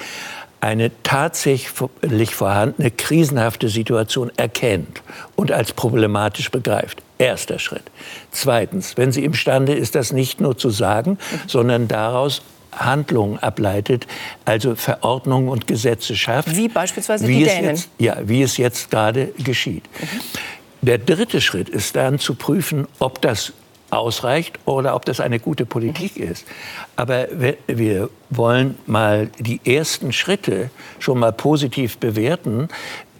eine 0.60 0.92
tatsächlich 1.02 2.30
vorhandene 2.30 2.92
krisenhafte 2.92 3.68
Situation 3.68 4.30
erkennt 4.36 5.02
und 5.34 5.50
als 5.50 5.72
problematisch 5.72 6.52
begreift. 6.52 7.02
Erster 7.22 7.58
Schritt. 7.58 7.84
Zweitens, 8.30 8.96
wenn 8.96 9.12
sie 9.12 9.24
imstande 9.24 9.74
ist, 9.74 9.94
das 9.94 10.12
nicht 10.12 10.40
nur 10.40 10.58
zu 10.58 10.70
sagen, 10.70 11.18
sondern 11.46 11.88
daraus 11.88 12.42
Handlungen 12.72 13.38
ableitet, 13.38 14.06
also 14.44 14.74
Verordnungen 14.74 15.48
und 15.48 15.66
Gesetze 15.66 16.16
schafft. 16.16 16.56
Wie 16.56 16.68
beispielsweise 16.68 17.28
wie 17.28 17.38
die 17.38 17.44
Dänen. 17.44 17.70
Jetzt, 17.70 17.90
ja, 17.98 18.16
wie 18.24 18.42
es 18.42 18.56
jetzt 18.56 18.90
gerade 18.90 19.28
geschieht. 19.38 19.84
Der 20.80 20.98
dritte 20.98 21.40
Schritt 21.40 21.68
ist 21.68 21.94
dann 21.94 22.18
zu 22.18 22.34
prüfen, 22.34 22.88
ob 22.98 23.20
das 23.20 23.52
ausreicht 23.90 24.58
oder 24.64 24.96
ob 24.96 25.04
das 25.04 25.20
eine 25.20 25.38
gute 25.38 25.66
Politik 25.66 26.16
ist. 26.16 26.46
Aber 26.96 27.28
wir, 27.30 27.56
wir 27.66 28.08
wollen 28.30 28.76
mal 28.86 29.28
die 29.38 29.60
ersten 29.64 30.12
Schritte 30.12 30.70
schon 30.98 31.18
mal 31.18 31.32
positiv 31.32 31.98
bewerten, 31.98 32.68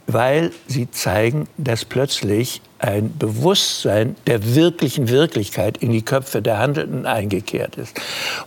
weil 0.07 0.51
sie 0.67 0.91
zeigen, 0.91 1.47
dass 1.59 1.85
plötzlich 1.85 2.63
ein 2.83 3.17
Bewusstsein 3.17 4.17
der 4.27 4.57
wirklichen 4.57 5.09
Wirklichkeit 5.09 5.79
in 5.79 5.93
die 5.93 6.03
Köpfe 6.03 6.43
der 6.43 6.59
Handelnden 6.59 7.07
eingekehrt 7.07 7.77
ist. 7.77 8.01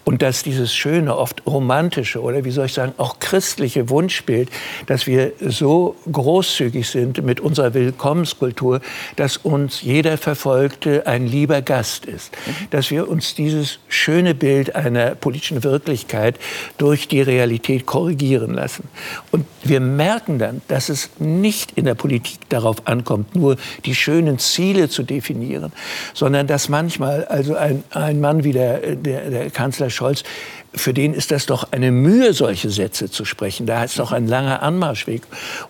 Und 0.03 0.21
dass 0.21 0.43
dieses 0.43 0.75
schöne, 0.75 1.17
oft 1.17 1.43
romantische 1.45 2.21
oder 2.21 2.43
wie 2.43 2.51
soll 2.51 2.65
ich 2.65 2.73
sagen, 2.73 2.93
auch 2.97 3.19
christliche 3.19 3.89
Wunschbild, 3.89 4.49
dass 4.87 5.07
wir 5.07 5.31
so 5.39 5.95
großzügig 6.11 6.87
sind 6.89 7.23
mit 7.23 7.39
unserer 7.39 7.73
Willkommenskultur, 7.73 8.81
dass 9.15 9.37
uns 9.37 9.81
jeder 9.81 10.17
Verfolgte 10.17 11.07
ein 11.07 11.27
lieber 11.27 11.61
Gast 11.61 12.05
ist. 12.05 12.35
Dass 12.71 12.91
wir 12.91 13.07
uns 13.07 13.35
dieses 13.35 13.79
schöne 13.87 14.35
Bild 14.35 14.75
einer 14.75 15.15
politischen 15.15 15.63
Wirklichkeit 15.63 16.37
durch 16.77 17.07
die 17.07 17.21
Realität 17.21 17.85
korrigieren 17.85 18.53
lassen. 18.53 18.89
Und 19.31 19.45
wir 19.63 19.79
merken 19.79 20.39
dann, 20.39 20.61
dass 20.67 20.89
es 20.89 21.09
nicht 21.19 21.71
in 21.77 21.85
der 21.85 21.95
Politik 21.95 22.39
darauf 22.49 22.85
ankommt, 22.85 23.33
nur 23.33 23.55
die 23.85 23.95
schönen 23.95 24.24
Ziele 24.37 24.89
zu 24.89 25.03
definieren, 25.03 25.71
sondern 26.13 26.47
dass 26.47 26.69
manchmal 26.69 27.25
also 27.25 27.55
ein, 27.55 27.83
ein 27.91 28.19
Mann 28.19 28.43
wie 28.43 28.51
der, 28.51 28.95
der, 28.95 29.29
der 29.29 29.49
Kanzler 29.49 29.89
Scholz 29.89 30.23
für 30.73 30.93
den 30.93 31.13
ist 31.13 31.31
das 31.31 31.45
doch 31.45 31.71
eine 31.71 31.91
Mühe, 31.91 32.33
solche 32.33 32.69
Sätze 32.69 33.09
zu 33.09 33.23
sprechen. 33.23 33.65
Da 33.65 33.85
ist 33.85 33.97
doch 33.97 34.11
ein 34.11 34.27
langer 34.27 34.61
Anmarschweg. 34.61 35.21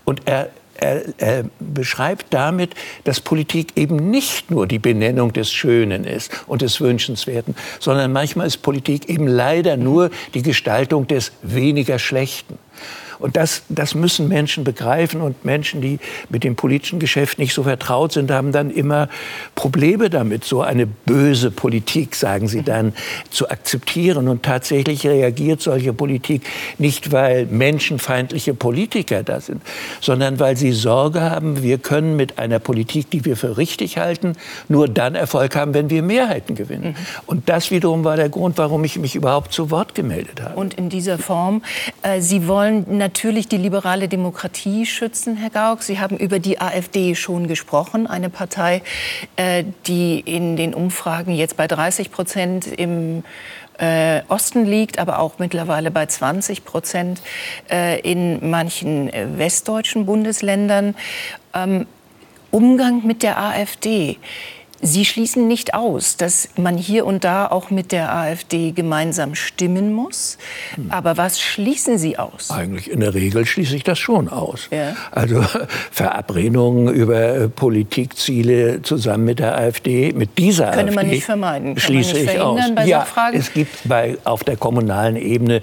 Und 0.03 0.21
er 0.25 0.49
er, 0.77 1.03
er, 1.19 1.45
beschreibt 1.59 2.27
damit, 2.31 2.73
dass 3.05 3.21
Politik 3.21 3.73
eben 3.77 4.09
nicht 4.11 4.51
nur 4.51 4.67
die 4.67 4.79
Benennung 4.79 5.31
des 5.31 5.51
Schönen 5.51 6.03
ist 6.03 6.31
und 6.47 6.61
des 6.61 6.81
Wünschenswerten, 6.81 7.55
sondern 7.79 8.11
manchmal 8.11 8.47
ist 8.47 8.57
Politik 8.57 9.07
eben 9.07 9.27
leider 9.27 9.77
nur 9.77 10.11
die 10.33 10.41
Gestaltung 10.41 11.07
des 11.07 11.31
weniger 11.41 11.97
Schlechten. 11.97 12.57
Und 13.19 13.35
das, 13.35 13.63
das 13.69 13.95
müssen 13.95 14.27
Menschen 14.27 14.63
begreifen. 14.63 15.21
Und 15.21 15.45
Menschen, 15.45 15.81
die 15.81 15.99
mit 16.29 16.43
dem 16.43 16.55
politischen 16.55 16.99
Geschäft 16.99 17.39
nicht 17.39 17.53
so 17.53 17.63
vertraut 17.63 18.13
sind, 18.13 18.31
haben 18.31 18.51
dann 18.51 18.71
immer 18.71 19.09
Probleme 19.55 20.09
damit, 20.09 20.43
so 20.43 20.61
eine 20.61 20.85
böse 20.85 21.51
Politik, 21.51 22.15
sagen 22.15 22.47
sie 22.47 22.61
dann, 22.61 22.93
zu 23.29 23.49
akzeptieren. 23.49 24.27
Und 24.27 24.43
tatsächlich 24.43 25.05
reagiert 25.05 25.61
solche 25.61 25.93
Politik 25.93 26.43
nicht, 26.77 27.11
weil 27.11 27.45
menschenfeindliche 27.45 28.53
Politiker 28.53 29.23
da 29.23 29.39
sind, 29.39 29.61
sondern 30.01 30.39
weil 30.39 30.57
sie 30.57 30.71
Sorge 30.71 31.21
haben, 31.21 31.63
wir 31.63 31.77
können 31.77 32.15
mit 32.15 32.37
einer 32.39 32.59
Politik, 32.59 33.09
die 33.09 33.25
wir 33.25 33.37
für 33.37 33.57
richtig 33.57 33.97
halten, 33.97 34.33
nur 34.67 34.87
dann 34.87 35.15
Erfolg 35.15 35.55
haben, 35.55 35.73
wenn 35.73 35.89
wir 35.89 36.01
Mehrheiten 36.01 36.55
gewinnen. 36.55 36.89
Mhm. 36.89 36.95
Und 37.25 37.49
das 37.49 37.71
wiederum 37.71 38.03
war 38.03 38.15
der 38.15 38.29
Grund, 38.29 38.57
warum 38.57 38.83
ich 38.83 38.97
mich 38.97 39.15
überhaupt 39.15 39.53
zu 39.53 39.71
Wort 39.71 39.95
gemeldet 39.95 40.41
habe. 40.41 40.55
Und 40.55 40.73
in 40.73 40.89
dieser 40.89 41.17
Form, 41.17 41.63
äh, 42.01 42.21
Sie 42.21 42.47
wollen 42.47 42.97
natürlich 43.05 43.47
die 43.47 43.57
liberale 43.57 44.07
Demokratie 44.07 44.87
schützen, 44.87 45.37
Herr 45.37 45.51
Gauck. 45.51 45.83
Sie 45.83 45.99
haben 45.99 46.17
über 46.17 46.39
die 46.39 46.59
AfD 46.59 47.13
schon 47.13 47.47
gesprochen, 47.47 48.07
eine 48.07 48.31
Partei, 48.31 48.81
äh, 49.35 49.63
die 49.85 50.19
in 50.19 50.55
den 50.55 50.73
Umfragen 50.73 51.31
jetzt 51.31 51.55
bei 51.55 51.67
30 51.67 52.09
Prozent 52.11 52.65
im 52.65 53.23
äh, 53.77 54.21
Osten 54.27 54.65
liegt, 54.65 54.97
aber 54.97 55.19
auch 55.19 55.37
mittlerweile 55.37 55.91
bei 55.91 56.07
20 56.07 56.65
Prozent 56.65 57.21
äh, 57.69 57.99
in 57.99 58.49
manchen 58.49 59.11
westdeutschen 59.37 60.07
Bundesländern. 60.07 60.95
Ähm, 61.53 61.85
Umgang 62.49 63.05
mit 63.05 63.21
der 63.21 63.37
AfD. 63.37 64.17
Sie 64.81 65.05
schließen 65.05 65.47
nicht 65.47 65.73
aus, 65.73 66.17
dass 66.17 66.49
man 66.57 66.77
hier 66.77 67.05
und 67.05 67.23
da 67.23 67.47
auch 67.47 67.69
mit 67.69 67.91
der 67.91 68.13
AfD 68.13 68.71
gemeinsam 68.71 69.35
stimmen 69.35 69.93
muss. 69.93 70.37
Aber 70.89 71.17
was 71.17 71.39
schließen 71.39 71.97
Sie 71.97 72.17
aus? 72.17 72.51
Eigentlich 72.51 72.91
in 72.91 72.99
der 72.99 73.13
Regel 73.13 73.45
schließe 73.45 73.75
ich 73.75 73.83
das 73.83 73.97
schon 73.97 74.29
aus. 74.29 74.67
Ja. 74.71 74.95
Also 75.11 75.43
Verabredungen 75.91 76.93
über 76.93 77.35
äh, 77.35 77.47
Politikziele 77.49 78.81
zusammen 78.81 79.25
mit 79.25 79.39
der 79.39 79.57
AfD, 79.57 80.13
mit 80.13 80.37
dieser 80.37 80.71
Könnte 80.71 80.79
AfD. 80.79 80.95
man 80.95 81.07
nicht 81.07 81.25
vermeiden. 81.25 81.75
Kann 81.75 81.81
schließe 81.81 82.13
nicht 82.13 82.33
ich 82.33 82.39
aus. 82.39 82.59
Bei 82.75 82.85
ja, 82.85 83.01
Fragen? 83.01 83.37
es 83.37 83.53
gibt 83.53 83.87
bei, 83.87 84.17
auf 84.23 84.43
der 84.43 84.57
kommunalen 84.57 85.15
Ebene 85.15 85.61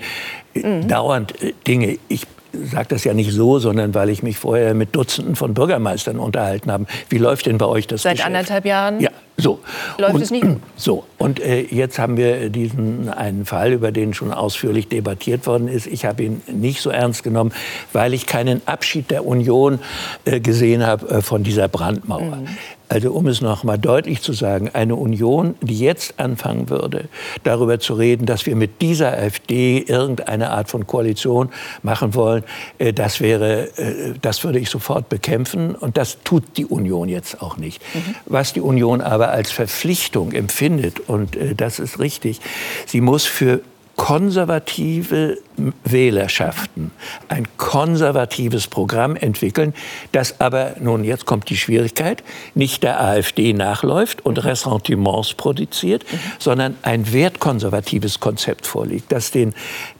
äh, 0.54 0.66
mhm. 0.66 0.88
dauernd 0.88 1.40
äh, 1.42 1.52
Dinge. 1.66 1.98
Ich 2.08 2.26
sage 2.52 2.88
das 2.88 3.04
ja 3.04 3.14
nicht 3.14 3.32
so, 3.32 3.58
sondern 3.58 3.94
weil 3.94 4.10
ich 4.10 4.22
mich 4.22 4.36
vorher 4.38 4.74
mit 4.74 4.94
Dutzenden 4.94 5.36
von 5.36 5.54
Bürgermeistern 5.54 6.18
unterhalten 6.18 6.70
habe. 6.70 6.86
Wie 7.08 7.18
läuft 7.18 7.46
denn 7.46 7.58
bei 7.58 7.66
euch 7.66 7.86
das 7.86 8.02
Seit 8.02 8.12
Geschäft? 8.12 8.26
anderthalb 8.26 8.64
Jahren? 8.66 9.00
Ja, 9.00 9.10
so. 9.36 9.60
Läuft 9.98 10.14
und, 10.14 10.22
es 10.22 10.30
nicht 10.30 10.42
gut? 10.42 10.60
So, 10.76 11.04
und 11.16 11.38
äh, 11.38 11.62
jetzt 11.62 11.98
haben 12.00 12.16
wir 12.16 12.50
diesen 12.50 13.08
einen 13.08 13.44
Fall, 13.44 13.72
über 13.72 13.92
den 13.92 14.14
schon 14.14 14.32
ausführlich 14.32 14.88
debattiert 14.88 15.46
worden 15.46 15.68
ist. 15.68 15.86
Ich 15.86 16.04
habe 16.04 16.24
ihn 16.24 16.42
nicht 16.50 16.80
so 16.80 16.90
ernst 16.90 17.22
genommen, 17.22 17.52
weil 17.92 18.14
ich 18.14 18.26
keinen 18.26 18.62
Abschied 18.66 19.10
der 19.12 19.24
Union 19.24 19.78
äh, 20.24 20.40
gesehen 20.40 20.84
habe 20.84 21.08
äh, 21.08 21.22
von 21.22 21.44
dieser 21.44 21.68
Brandmauer. 21.68 22.36
Mhm. 22.36 22.48
Also 22.92 23.12
um 23.12 23.26
es 23.26 23.40
noch 23.40 23.64
mal 23.64 23.78
deutlich 23.78 24.20
zu 24.20 24.34
sagen, 24.34 24.68
eine 24.74 24.96
Union, 24.96 25.54
die 25.62 25.78
jetzt 25.78 26.20
anfangen 26.20 26.68
würde, 26.68 27.08
darüber 27.42 27.80
zu 27.80 27.94
reden, 27.94 28.26
dass 28.26 28.44
wir 28.44 28.54
mit 28.54 28.82
dieser 28.82 29.12
AfD 29.12 29.78
irgendeine 29.78 30.50
Art 30.50 30.68
von 30.68 30.86
Koalition 30.86 31.48
machen 31.82 32.14
wollen, 32.14 32.44
äh, 32.76 32.92
das 32.92 33.20
wäre, 33.20 33.68
äh, 33.78 34.12
das 34.20 34.44
würde 34.44 34.58
ich 34.58 34.68
sofort 34.68 35.08
bekämpfen 35.08 35.74
und 35.74 35.96
das 35.96 36.18
tut 36.22 36.58
die 36.58 36.66
Union 36.66 37.08
jetzt 37.08 37.40
auch 37.40 37.56
nicht. 37.56 37.80
Mhm. 37.94 38.14
Was 38.26 38.52
die 38.52 38.60
Union 38.60 39.00
aber 39.00 39.31
als 39.32 39.50
Verpflichtung 39.50 40.32
empfindet. 40.32 41.00
Und 41.00 41.36
äh, 41.36 41.54
das 41.54 41.78
ist 41.78 41.98
richtig, 41.98 42.40
sie 42.86 43.00
muss 43.00 43.24
für 43.24 43.60
konservative 43.96 45.38
Wählerschaften 45.84 46.90
ein 47.28 47.46
konservatives 47.56 48.66
Programm 48.66 49.16
entwickeln, 49.16 49.74
das 50.12 50.40
aber, 50.40 50.72
nun 50.80 51.04
jetzt 51.04 51.26
kommt 51.26 51.50
die 51.50 51.56
Schwierigkeit, 51.56 52.22
nicht 52.54 52.82
der 52.82 53.00
AfD 53.00 53.52
nachläuft 53.52 54.24
und 54.24 54.42
Ressentiments 54.44 55.34
produziert, 55.34 56.04
mhm. 56.10 56.18
sondern 56.38 56.76
ein 56.82 57.12
wertkonservatives 57.12 58.18
Konzept 58.18 58.66
vorliegt, 58.66 59.12
das 59.12 59.30
den, 59.30 59.54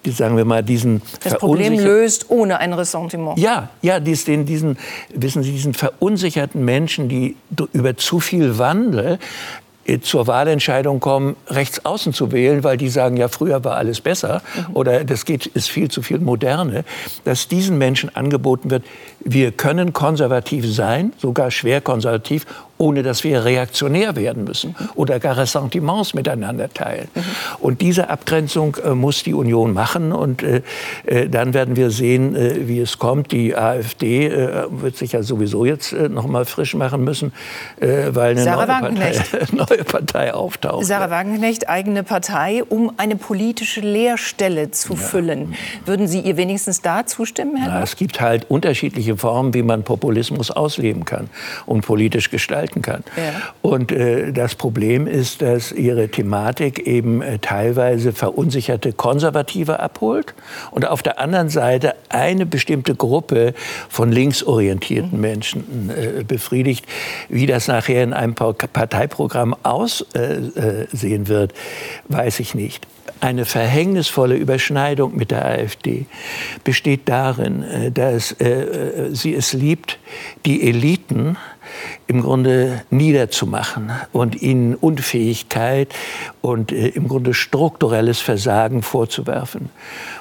sagen 0.07 0.37
wir 0.37 0.45
mal, 0.45 0.63
diesen 0.63 1.03
das 1.23 1.39
Problem 1.39 1.79
löst 1.79 2.31
ohne 2.31 2.59
ein 2.59 2.73
Ressentiment. 2.73 3.39
Ja, 3.39 3.69
ja, 3.83 4.01
dies, 4.01 4.25
den, 4.25 4.47
diesen, 4.47 4.79
wissen 5.15 5.43
Sie, 5.43 5.53
diesen 5.53 5.75
verunsicherten 5.75 6.65
Menschen, 6.65 7.09
die 7.09 7.37
über 7.73 7.97
zu 7.97 8.21
viel 8.21 8.59
Wandel 8.59 9.19
zur 10.03 10.27
Wahlentscheidung 10.27 11.01
kommen, 11.01 11.37
rechts 11.49 11.85
außen 11.85 12.13
zu 12.13 12.33
wählen, 12.33 12.65
weil 12.65 12.77
die 12.77 12.89
sagen, 12.89 13.17
ja, 13.17 13.29
früher 13.29 13.65
war 13.65 13.77
alles 13.77 14.01
besser 14.01 14.43
mhm. 14.55 14.77
oder 14.77 15.05
das 15.05 15.25
geht, 15.25 15.47
ist 15.47 15.71
viel 15.71 15.91
zu 15.91 16.03
viel 16.03 16.19
Moderne, 16.19 16.85
dass 17.25 17.49
diesen 17.49 17.79
Menschen 17.79 18.15
angeboten 18.15 18.71
wird, 18.71 18.85
wir 19.25 19.53
können 19.53 19.93
konservativ 19.93 20.73
sein, 20.73 21.13
sogar 21.19 21.51
schwer 21.51 21.81
konservativ, 21.81 22.47
ohne 22.83 23.05
dass 23.05 23.23
wir 23.23 23.45
reaktionär 23.45 24.17
werden 24.17 24.43
müssen 24.45 24.75
oder 24.97 25.21
gar 25.21 25.37
Ressentiments 25.37 26.15
miteinander 26.15 26.69
teilen. 26.69 27.09
Und 27.61 27.81
diese 27.81 28.11
Abgrenzung 28.11 28.77
äh, 28.85 28.91
muss 28.91 29.23
die 29.23 29.35
Union 29.35 29.73
machen 29.73 30.13
und 30.13 30.43
äh, 30.43 30.63
äh, 31.07 31.29
dann 31.29 31.55
werden 31.55 31.77
wir 31.77 31.91
sehen, 31.91 32.35
äh, 32.35 32.67
wie 32.67 32.81
es 32.81 32.99
kommt. 32.99 33.31
Die 33.31 33.57
AfD 33.57 34.27
äh, 34.27 34.65
wird 34.69 34.97
sich 34.97 35.13
ja 35.13 35.23
sowieso 35.23 35.65
jetzt 35.65 35.93
noch 35.93 36.27
mal 36.27 36.45
frisch 36.45 36.75
machen 36.75 37.05
müssen, 37.05 37.33
weil 37.79 38.37
eine 38.37 38.45
neue 38.45 38.67
Partei, 38.67 39.23
neue 39.53 39.85
Partei, 39.85 40.35
auftaucht. 40.35 40.87
Sarah 40.87 41.11
Wagenknecht, 41.11 41.69
eigene 41.69 42.03
Partei, 42.03 42.65
um 42.65 42.93
eine 42.97 43.17
politische 43.17 43.81
Leerstelle 43.81 44.71
zu 44.71 44.95
ja. 44.95 44.99
füllen. 44.99 45.55
Würden 45.85 46.09
Sie 46.09 46.21
ihr 46.21 46.37
wenigstens 46.37 46.81
da 46.83 47.07
zustimmen, 47.07 47.57
Herr 47.57 47.69
Na, 47.69 47.83
Es 47.83 47.97
gibt 47.97 48.21
halt 48.21 48.51
unterschiedliche 48.51 49.12
Formen, 49.17 49.55
wie 49.55 49.63
man 49.63 49.83
Populismus 49.83 50.51
ausleben 50.51 51.05
kann 51.05 51.29
und 51.67 51.85
politisch 51.85 52.31
gestalten 52.31 52.83
kann. 52.83 53.05
Ja. 53.17 53.23
Und 53.63 53.93
äh, 53.93 54.33
das 54.33 54.55
Problem 54.55 55.07
ist, 55.07 55.43
dass 55.43 55.73
ihre 55.73 56.09
Thematik 56.09 56.87
eben 56.87 57.23
äh, 57.23 57.39
teilweise 57.39 58.13
verunsicherte 58.13 58.93
Konservative 58.93 59.81
abholt 59.81 60.35
und 60.71 60.87
auf 60.87 61.03
der 61.03 61.19
anderen 61.19 61.49
Seite 61.49 61.95
eine 62.09 62.47
bestimmte 62.47 62.95
Gruppe 62.95 63.55
von 63.89 64.13
linksorientierten 64.13 65.15
mhm. 65.15 65.21
Menschen 65.21 65.91
äh, 65.91 66.25
befriedigt. 66.25 66.87
Wie 67.29 67.47
das 67.47 67.69
nachher 67.69 68.03
in 68.03 68.13
einem 68.13 68.35
Parteiprogramm 68.35 69.55
aussehen 69.63 70.53
äh, 70.55 71.29
wird, 71.29 71.53
weiß 72.09 72.41
ich 72.41 72.55
nicht 72.55 72.87
eine 73.23 73.45
verhängnisvolle 73.45 74.35
Überschneidung 74.35 75.17
mit 75.17 75.31
der 75.31 75.45
AfD 75.45 76.07
besteht 76.65 77.03
darin, 77.09 77.63
äh, 77.63 77.93
dass 77.93 78.33
äh, 78.33 79.11
sie 79.13 79.35
es 79.35 79.53
liebt, 79.53 79.99
die 80.45 80.69
Eliten 80.69 81.37
im 82.07 82.23
Grunde 82.23 82.83
niederzumachen 82.91 83.93
und 84.13 84.43
ihnen 84.43 84.75
Unfähigkeit 84.75 85.95
und 86.41 86.73
äh, 86.73 86.89
im 86.89 87.07
Grunde 87.07 87.33
strukturelles 87.33 88.21
Versagen 88.21 88.83
vorzuwerfen. 88.83 89.71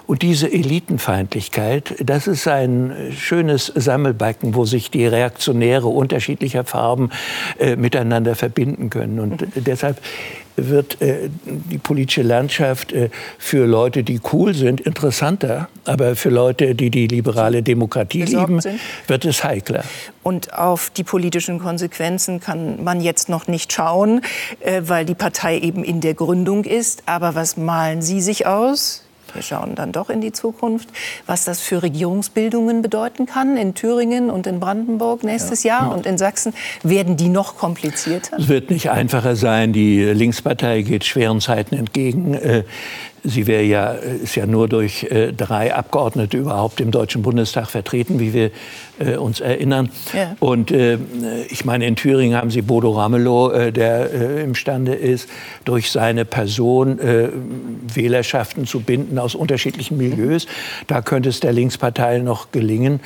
Und 0.05 0.21
diese 0.21 0.51
Elitenfeindlichkeit, 0.51 1.95
das 2.03 2.27
ist 2.27 2.47
ein 2.47 2.93
schönes 3.17 3.71
Sammelbecken, 3.73 4.55
wo 4.55 4.65
sich 4.65 4.91
die 4.91 5.05
Reaktionäre 5.05 5.87
unterschiedlicher 5.87 6.65
Farben 6.65 7.09
äh, 7.59 7.75
miteinander 7.75 8.35
verbinden 8.35 8.89
können. 8.89 9.19
Und 9.19 9.47
deshalb 9.55 9.99
wird 10.55 11.01
äh, 11.01 11.29
die 11.45 11.77
politische 11.77 12.21
Landschaft 12.21 12.91
äh, 12.91 13.09
für 13.37 13.65
Leute, 13.65 14.03
die 14.03 14.19
cool 14.31 14.53
sind, 14.53 14.81
interessanter. 14.81 15.69
Aber 15.85 16.15
für 16.15 16.29
Leute, 16.29 16.75
die 16.75 16.89
die 16.89 17.07
liberale 17.07 17.63
Demokratie 17.63 18.23
lieben, 18.23 18.61
sind. 18.61 18.79
wird 19.07 19.25
es 19.25 19.43
heikler. 19.43 19.83
Und 20.23 20.53
auf 20.53 20.89
die 20.89 21.03
politischen 21.03 21.59
Konsequenzen 21.59 22.39
kann 22.39 22.83
man 22.83 23.01
jetzt 23.01 23.29
noch 23.29 23.47
nicht 23.47 23.73
schauen, 23.73 24.21
äh, 24.59 24.81
weil 24.85 25.05
die 25.05 25.15
Partei 25.15 25.57
eben 25.59 25.83
in 25.83 26.01
der 26.01 26.13
Gründung 26.13 26.63
ist. 26.63 27.03
Aber 27.05 27.35
was 27.35 27.57
malen 27.57 28.01
Sie 28.01 28.21
sich 28.21 28.45
aus? 28.45 29.03
Wir 29.33 29.41
schauen 29.41 29.75
dann 29.75 29.91
doch 29.91 30.09
in 30.09 30.21
die 30.21 30.31
Zukunft, 30.31 30.89
was 31.25 31.45
das 31.45 31.61
für 31.61 31.83
Regierungsbildungen 31.83 32.81
bedeuten 32.81 33.25
kann 33.25 33.57
in 33.57 33.73
Thüringen 33.73 34.29
und 34.29 34.47
in 34.47 34.59
Brandenburg 34.59 35.23
nächstes 35.23 35.63
ja. 35.63 35.79
Jahr 35.79 35.93
und 35.93 36.05
in 36.05 36.17
Sachsen. 36.17 36.53
Werden 36.83 37.17
die 37.17 37.29
noch 37.29 37.57
komplizierter? 37.57 38.37
Es 38.37 38.47
wird 38.47 38.69
nicht 38.69 38.89
einfacher 38.89 39.35
sein. 39.35 39.73
Die 39.73 40.03
Linkspartei 40.03 40.81
geht 40.81 41.05
schweren 41.05 41.41
Zeiten 41.41 41.75
entgegen. 41.75 42.35
Äh, 43.23 43.27
Sie 43.29 43.47
wäre 43.47 43.63
ja, 43.63 43.91
ist 43.91 44.35
ja 44.35 44.45
nur 44.45 44.67
durch 44.67 45.03
äh, 45.03 45.31
drei 45.31 45.73
Abgeordnete 45.73 46.37
überhaupt 46.37 46.81
im 46.81 46.91
Deutschen 46.91 47.21
Bundestag 47.21 47.69
vertreten, 47.69 48.19
wie 48.19 48.33
wir 48.33 48.51
äh, 48.99 49.15
uns 49.15 49.39
erinnern. 49.39 49.89
Ja. 50.13 50.35
Und 50.39 50.71
äh, 50.71 50.97
ich 51.49 51.65
meine, 51.65 51.85
in 51.85 51.95
Thüringen 51.95 52.35
haben 52.35 52.51
Sie 52.51 52.61
Bodo 52.61 52.91
Ramelow, 52.91 53.51
äh, 53.51 53.71
der 53.71 54.11
äh, 54.11 54.43
imstande 54.43 54.93
ist, 54.93 55.29
durch 55.65 55.91
seine 55.91 56.25
Person 56.25 56.99
äh, 56.99 57.29
Wählerschaften 57.93 58.65
zu 58.65 58.81
binden 58.81 59.19
aus 59.19 59.35
unterschiedlichen 59.35 59.97
Milieus. 59.97 60.47
Da 60.87 61.01
könnte 61.01 61.29
es 61.29 61.39
der 61.39 61.53
Linkspartei 61.53 62.19
noch 62.19 62.51
gelingen, 62.51 62.99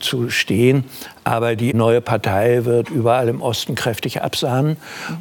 zu 0.00 0.30
stehen. 0.30 0.84
Aber 1.24 1.56
die 1.56 1.74
neue 1.74 2.00
Partei 2.00 2.64
wird 2.64 2.88
überall 2.88 3.28
im 3.28 3.42
Osten 3.42 3.74
kräftig 3.74 4.22
absahnen. 4.22 4.76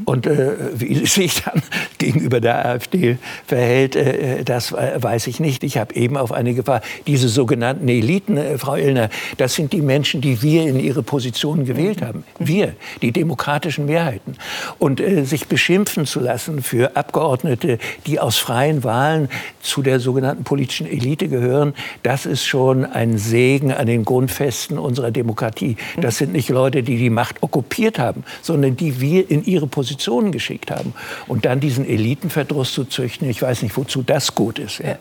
Und 0.06 0.26
äh, 0.26 0.54
wie 0.74 0.96
sie 1.06 1.28
sich 1.28 1.44
dann 1.44 1.62
gegenüber 1.98 2.40
der 2.40 2.66
AfD 2.66 3.18
verhält, 3.46 3.96
äh, 3.96 4.44
das 4.44 4.74
weiß 4.74 5.28
ich 5.28 5.40
nicht. 5.40 5.64
Ich 5.64 5.78
habe 5.78 5.96
eben 5.96 6.18
auf 6.18 6.32
eine 6.32 6.54
Gefahr. 6.54 6.82
Diese 7.06 7.30
sogenannten 7.30 7.88
Eliten, 7.88 8.38
äh, 8.38 8.58
Frau 8.58 8.76
Illner, 8.76 9.10
das 9.38 9.56
sind 9.56 9.74
die 9.74 9.82
Menschen, 9.82 10.22
die 10.22 10.42
wir 10.42 10.64
in 10.64 10.80
ihre 10.80 11.04
Positionen 11.04 11.66
gewählt 11.66 12.02
haben. 12.02 12.24
Wir, 12.40 12.74
die 13.02 13.12
demokratischen 13.12 13.86
Mehrheiten. 13.86 14.38
Und 14.80 15.00
äh, 15.00 15.24
sich 15.24 15.48
beschimpfen 15.48 16.06
zu 16.06 16.20
lassen 16.20 16.62
für 16.62 16.96
Abgeordnete, 16.96 17.80
die 18.06 18.20
aus 18.20 18.38
freien 18.38 18.84
Wahlen 18.84 19.30
zu 19.62 19.82
der 19.82 20.00
sogenannten 20.00 20.44
politischen 20.44 20.88
Elite 20.88 21.28
gehören, 21.28 21.74
das 22.04 22.26
ist 22.26 22.46
schon 22.46 22.86
ein 22.86 23.18
Segen 23.18 23.72
an 23.72 23.88
den 23.88 24.06
Grundfesten 24.06 24.78
unserer 24.78 25.12
Demokratie. 25.12 25.78
Das 26.00 26.18
sind 26.18 26.34
nicht 26.34 26.50
Leute, 26.50 26.84
die 26.84 26.98
die 26.98 27.10
Macht 27.10 27.42
okkupiert 27.42 28.00
haben, 28.00 28.24
sondern 28.42 28.76
die 28.76 29.02
wir 29.02 29.30
in 29.30 29.44
ihre 29.46 29.68
Positionen 29.68 30.32
geschickt 30.32 30.72
haben. 30.72 30.94
Und 31.28 31.46
dann 31.46 31.60
diesen 31.60 31.87
Elitenverdruss 31.88 32.74
zu 32.74 32.86
züchten, 32.86 33.30
ich 33.30 33.42
weiß 33.42 33.62
nicht, 33.64 33.76
wozu 33.78 34.04
das 34.04 34.36
gut 34.36 34.60
ist. 34.60 34.80
Ja. 34.80 34.98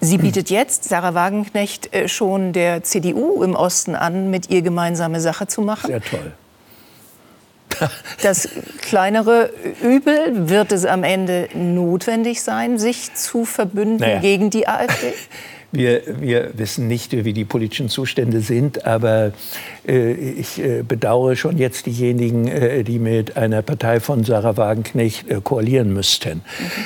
Sie 0.00 0.18
bietet 0.18 0.50
jetzt, 0.50 0.84
Sarah 0.84 1.14
Wagenknecht, 1.14 1.94
äh, 1.94 2.08
schon 2.08 2.52
der 2.52 2.82
CDU 2.82 3.42
im 3.42 3.54
Osten 3.54 3.94
an, 3.94 4.30
mit 4.30 4.50
ihr 4.50 4.62
gemeinsame 4.62 5.20
Sache 5.20 5.46
zu 5.46 5.62
machen. 5.62 5.88
Sehr 5.88 6.02
toll. 6.02 6.32
Das 8.22 8.48
kleinere 8.80 9.50
Übel 9.82 10.48
wird 10.48 10.72
es 10.72 10.84
am 10.84 11.04
Ende 11.04 11.48
notwendig 11.54 12.42
sein, 12.42 12.78
sich 12.78 13.14
zu 13.14 13.44
verbünden 13.44 14.00
naja. 14.00 14.20
gegen 14.20 14.50
die 14.50 14.68
AfD? 14.68 15.12
Wir, 15.70 16.02
wir 16.20 16.52
wissen 16.54 16.88
nicht, 16.88 17.12
wie 17.12 17.34
die 17.34 17.44
politischen 17.44 17.90
Zustände 17.90 18.40
sind, 18.40 18.86
aber 18.86 19.32
äh, 19.86 20.12
ich 20.12 20.58
äh, 20.58 20.82
bedauere 20.82 21.36
schon 21.36 21.58
jetzt 21.58 21.84
diejenigen, 21.84 22.48
äh, 22.48 22.84
die 22.84 22.98
mit 22.98 23.36
einer 23.36 23.60
Partei 23.60 24.00
von 24.00 24.24
Sarah 24.24 24.56
Wagenknecht 24.56 25.30
äh, 25.30 25.40
koalieren 25.42 25.92
müssten. 25.92 26.38
Mhm. 26.38 26.42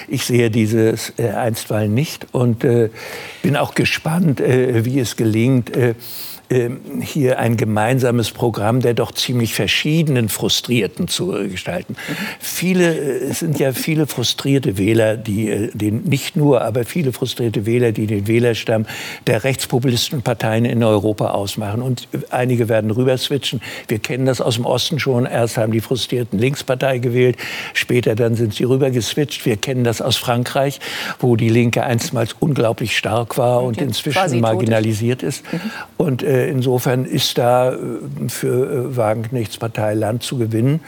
Ich 0.09 0.25
sehe 0.25 0.51
dieses 0.51 1.13
äh, 1.17 1.29
einstweilen 1.29 1.95
nicht 1.95 2.27
und 2.33 2.65
äh, 2.65 2.91
bin 3.43 3.57
auch 3.57 3.75
gespannt, 3.75 4.41
wie 4.41 5.01
es 5.01 5.17
gelingt 5.17 5.77
ähm, 5.77 5.95
hier 7.01 7.39
ein 7.39 7.57
gemeinsames 7.57 8.31
Programm 8.31 8.81
der 8.81 8.95
doch 8.95 9.13
ziemlich 9.13 9.55
verschiedenen 9.55 10.29
Frustrierten 10.29 11.09
zu 11.09 11.29
gestalten. 11.49 11.97
Viele, 12.41 12.95
äh, 12.95 13.31
es 13.31 13.41
sind 13.41 13.59
ja 13.59 13.73
viele 13.73 14.07
frustrierte 14.07 14.79
Wähler, 14.79 15.17
die 15.17 15.51
äh, 15.51 15.71
den, 15.73 16.03
nicht 16.05 16.37
nur, 16.37 16.63
aber 16.63 16.85
viele 16.85 17.13
frustrierte 17.13 17.67
Wähler, 17.67 17.93
die 17.93 18.07
den 18.07 18.27
Wählerstamm 18.27 18.87
der 19.27 19.45
rechtspopulistischen 19.45 20.23
Parteien 20.23 20.65
in 20.65 20.83
Europa 20.83 21.31
ausmachen. 21.31 21.83
Und 21.83 22.09
einige 22.31 22.69
werden 22.69 22.91
rüber 22.91 23.17
switchen. 23.17 23.61
Wir 23.89 23.99
kennen 23.99 24.27
das 24.27 24.41
aus 24.41 24.57
dem 24.57 24.67
Osten 24.67 24.99
schon. 24.99 25.27
Erst 25.27 25.57
haben 25.57 25.73
die 25.73 25.81
frustrierten 25.81 26.39
Linkspartei 26.39 26.99
gewählt, 26.99 27.37
später 27.75 28.15
dann 28.15 28.35
sind 28.35 28.55
sie 28.55 28.65
rüber 28.65 28.91
geswitcht. 28.91 29.47
Wir 29.47 29.57
kennen 29.57 29.85
das 29.85 30.01
aus 30.01 30.17
Frankreich, 30.17 30.81
wo 31.19 31.37
die 31.37 31.49
Linke 31.49 31.85
einstmals 31.85 32.35
unglaublich 32.39 32.97
stark 32.97 33.39
war 33.39 33.63
und, 33.63 33.79
und 33.79 33.83
inzwischen 33.83 34.41
marginalisiert 34.41 35.23
ist. 35.23 35.45
Mhm. 35.53 35.61
Und 35.97 36.23
äh, 36.23 36.42
insofern 36.49 37.05
ist 37.05 37.39
da 37.39 37.73
äh, 37.73 37.77
für 38.29 38.71
äh, 38.71 38.97
Wagenknechts 38.97 39.57
Partei 39.57 39.95
Land 39.95 40.23
zu 40.23 40.39
gewinnen. 40.39 40.81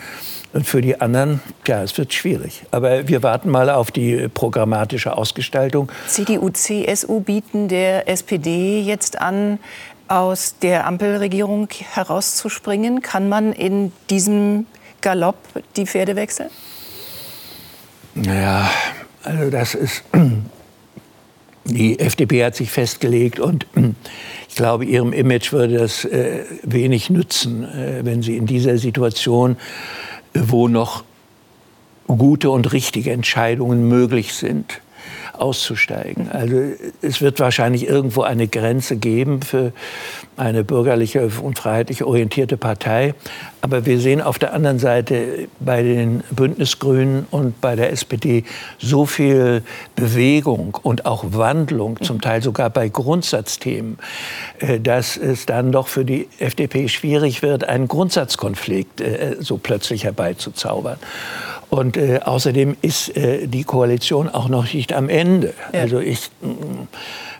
Und 0.53 0.69
für 0.69 0.81
die 0.81 1.01
anderen, 1.01 1.41
ja, 1.67 1.83
es 1.83 1.99
wird 1.99 2.15
schwierig. 2.15 2.65
Aber 2.71 3.09
wir 3.09 3.25
warten 3.25 3.51
mal 3.51 3.71
auf 3.71 3.91
die 3.91 4.29
programmatische 4.29 5.17
Ausgestaltung. 5.17 5.91
CDU, 6.07 6.49
CSU 6.51 7.21
bieten 7.21 7.67
der 7.67 8.09
SPD 8.09 8.81
jetzt 8.81 9.21
an, 9.21 9.59
aus 10.07 10.55
der 10.63 10.87
Ampelregierung 10.87 11.69
herauszuspringen. 11.95 13.03
Kann 13.03 13.29
man 13.29 13.53
in 13.53 13.91
diesem 14.11 14.67
Galopp 15.01 15.37
die 15.77 15.87
Pferde 15.87 16.15
wechseln? 16.15 16.51
Ja, 18.15 18.71
also 19.25 19.51
das 19.51 19.75
ist 19.75 20.05
die 21.65 21.99
FDP 21.99 22.45
hat 22.45 22.55
sich 22.55 22.71
festgelegt 22.71 23.41
und 23.41 23.67
ich 24.49 24.55
glaube, 24.55 24.85
ihrem 24.85 25.12
Image 25.12 25.53
würde 25.53 25.79
das 25.79 26.05
äh, 26.05 26.45
wenig 26.62 27.11
nützen, 27.11 27.65
äh, 27.65 28.05
wenn 28.05 28.23
sie 28.23 28.37
in 28.37 28.47
dieser 28.47 28.79
Situation, 28.79 29.57
äh, 30.35 30.41
wo 30.47 30.69
noch 30.69 31.05
gute 32.07 32.51
und 32.51 32.73
richtige 32.73 33.12
Entscheidungen 33.12 33.89
möglich 33.89 34.35
sind, 34.35 34.81
auszusteigen. 35.33 36.31
Also 36.31 36.57
es 37.03 37.21
wird 37.21 37.41
wahrscheinlich 37.41 37.89
irgendwo 37.89 38.23
eine 38.23 38.49
Grenze 38.49 38.97
geben 38.97 39.43
für 39.43 39.73
eine 40.37 40.65
bürgerliche 40.65 41.29
und 41.43 41.59
freiheitlich 41.59 42.05
orientierte 42.05 42.57
Partei. 42.57 43.15
Aber 43.61 43.87
wir 43.87 43.99
sehen 43.99 44.21
auf 44.21 44.39
der 44.39 44.53
anderen 44.53 44.79
Seite 44.79 45.49
bei 45.61 45.83
den 45.83 46.23
Bündnisgrünen 46.31 47.27
und 47.31 47.61
bei 47.61 47.77
der 47.77 47.93
SPD 47.93 48.45
so 48.79 49.07
viel 49.07 49.63
Bewegung 49.97 50.77
und 50.83 51.07
auch 51.07 51.25
Wandlung, 51.29 52.01
zum 52.03 52.21
Teil 52.21 52.43
sogar 52.43 52.71
bei 52.71 52.89
Grundsatzthemen, 52.89 53.99
äh, 54.59 54.81
dass 54.81 55.17
es 55.17 55.47
dann 55.47 55.73
doch 55.73 55.89
für 55.89 56.05
die 56.05 56.29
FDP 56.39 56.89
schwierig 56.89 57.43
wird, 57.43 57.65
einen 57.65 57.89
Grundsatzkonflikt 57.89 59.01
äh, 59.01 59.37
so 59.41 59.57
plötzlich 59.57 60.05
herbeizuzaubern. 60.05 60.99
Und 61.71 61.97
äh, 61.97 62.21
außerdem 62.25 62.77
ist 62.83 63.17
äh, 63.17 63.47
die 63.47 63.65
Koalition 63.65 64.29
auch 64.29 64.49
noch 64.49 64.73
nicht 64.73 64.93
am 64.93 65.09
Ende. 65.09 65.55
Ja. 65.73 65.81
Also 65.81 66.01
ich 66.01 66.31
äh, 66.43 66.47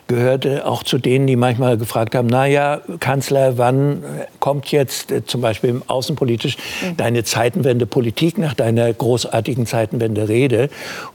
gehörte 0.07 0.67
auch 0.67 0.83
zu 0.83 0.97
denen, 0.97 1.25
die 1.25 1.35
manchmal 1.35 1.77
gefragt 1.77 2.15
haben, 2.15 2.27
na 2.27 2.45
ja, 2.45 2.81
Kanzler, 2.99 3.57
wann 3.57 4.03
kommt 4.39 4.71
jetzt 4.71 5.11
äh, 5.11 5.25
zum 5.25 5.41
Beispiel 5.41 5.81
außenpolitisch 5.87 6.57
mhm. 6.57 6.97
deine 6.97 7.23
Zeitenwende-Politik 7.23 8.37
nach 8.37 8.53
deiner 8.53 8.91
großartigen 8.93 9.65
Zeitenwende-Rede? 9.65 10.69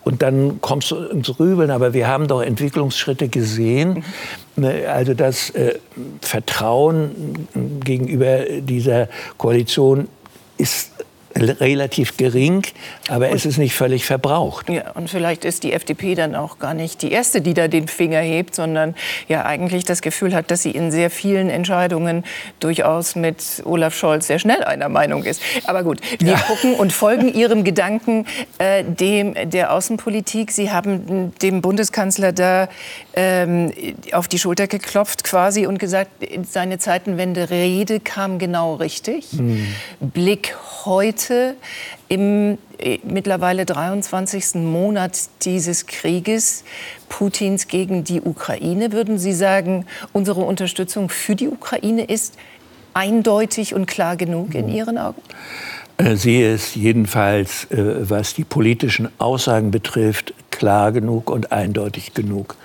Und 0.05 0.23
dann 0.23 0.61
kommst 0.61 0.91
du 0.91 0.97
ins 0.97 1.39
Rübeln, 1.39 1.71
aber 1.71 1.93
wir 1.93 2.09
haben 2.09 2.27
doch 2.27 2.43
Entwicklungsschritte 2.43 3.29
gesehen. 3.29 4.05
Mhm. 4.57 4.63
Ne, 4.63 4.89
also 4.89 5.15
das 5.15 5.51
äh, 5.51 5.79
Vertrauen 6.21 7.47
gegenüber 7.85 8.41
dieser 8.61 9.09
Koalition 9.39 10.09
ist 10.59 10.91
relativ 11.37 12.16
gering, 12.16 12.62
aber 13.09 13.28
und, 13.28 13.37
es 13.37 13.47
ist 13.47 13.59
nicht 13.59 13.74
völlig 13.74 14.05
verbraucht. 14.05 14.68
Ja, 14.68 14.91
und 14.93 15.09
vielleicht 15.09 15.45
ist 15.45 15.62
die 15.62 15.72
FDP 15.72 16.14
dann 16.14 16.35
auch 16.35 16.59
gar 16.59 16.74
nicht 16.74 17.03
die 17.03 17.12
erste, 17.12 17.41
die 17.41 17.55
da 17.55 17.68
den 17.68 17.89
Finger 17.89 18.20
hebt, 18.20 18.55
sondern 18.55 18.95
ja 19.28 19.45
eigentlich 19.45 19.85
das 19.85 20.03
Gefühl 20.03 20.35
hat, 20.35 20.51
dass 20.51 20.62
sie 20.62 20.72
in 20.72 20.91
sehr 20.91 21.11
vielen 21.11 21.49
Entscheidungen 21.49 22.24
durchaus 22.59 23.14
mit 23.14 23.62
Olaf 23.64 23.95
Scholz 23.95 24.26
sehr 24.26 24.39
schnell 24.39 24.64
einer 24.64 24.89
Meinung 24.89 25.24
ist. 25.24 25.41
Aber 25.66 25.85
gut, 25.85 26.01
wir 26.18 26.33
ja. 26.33 26.39
gucken 26.39 26.74
und 26.74 26.93
folgen 26.93 27.33
Ihrem 27.33 27.64
Gedanken 27.64 28.26
äh, 28.59 28.83
dem 28.85 29.35
der 29.51 29.72
Außenpolitik. 29.72 30.51
Sie 30.51 30.70
haben 30.70 31.33
dem 31.43 31.61
Bundeskanzler 31.61 32.33
da 32.33 32.68
ähm, 33.14 33.72
auf 34.12 34.26
die 34.28 34.39
Schulter 34.39 34.66
geklopft 34.66 35.24
quasi 35.24 35.66
und 35.66 35.78
gesagt, 35.78 36.11
seine 36.49 36.78
Zeitenwende-Rede 36.78 38.01
kam 38.01 38.39
genau 38.39 38.74
richtig. 38.74 39.26
Hm. 39.33 39.66
Blick 40.01 40.57
heute 40.85 41.20
heute 41.21 41.57
im 42.09 42.59
äh, 42.79 42.99
mittlerweile 43.05 43.66
23. 43.66 44.57
Monat 44.57 45.18
dieses 45.43 45.87
Krieges 45.87 46.64
Putins 47.09 47.68
gegen 47.68 48.05
die 48.05 48.21
Ukraine, 48.21 48.93
würden 48.93 49.18
Sie 49.18 49.33
sagen, 49.33 49.87
unsere 50.12 50.41
Unterstützung 50.41 51.09
für 51.09 51.37
die 51.37 51.49
Ukraine 51.49 52.05
ist 52.05 52.35
eindeutig 52.95 53.75
und 53.75 53.87
klar 53.87 54.16
genug 54.16 54.55
in 54.55 54.68
Ihren 54.68 54.99
Augen? 54.99 55.21
Äh, 55.99 56.16
sehe 56.16 56.53
es 56.53 56.75
jedenfalls, 56.75 57.71
äh, 57.71 58.09
was 58.09 58.35
die 58.35 58.45
politischen 58.45 59.09
Aussagen 59.18 59.71
betrifft, 59.71 60.35
klar 60.51 60.93
genug 60.93 61.31
und 61.31 61.53
eindeutig 61.53 62.14
genug. 62.14 62.57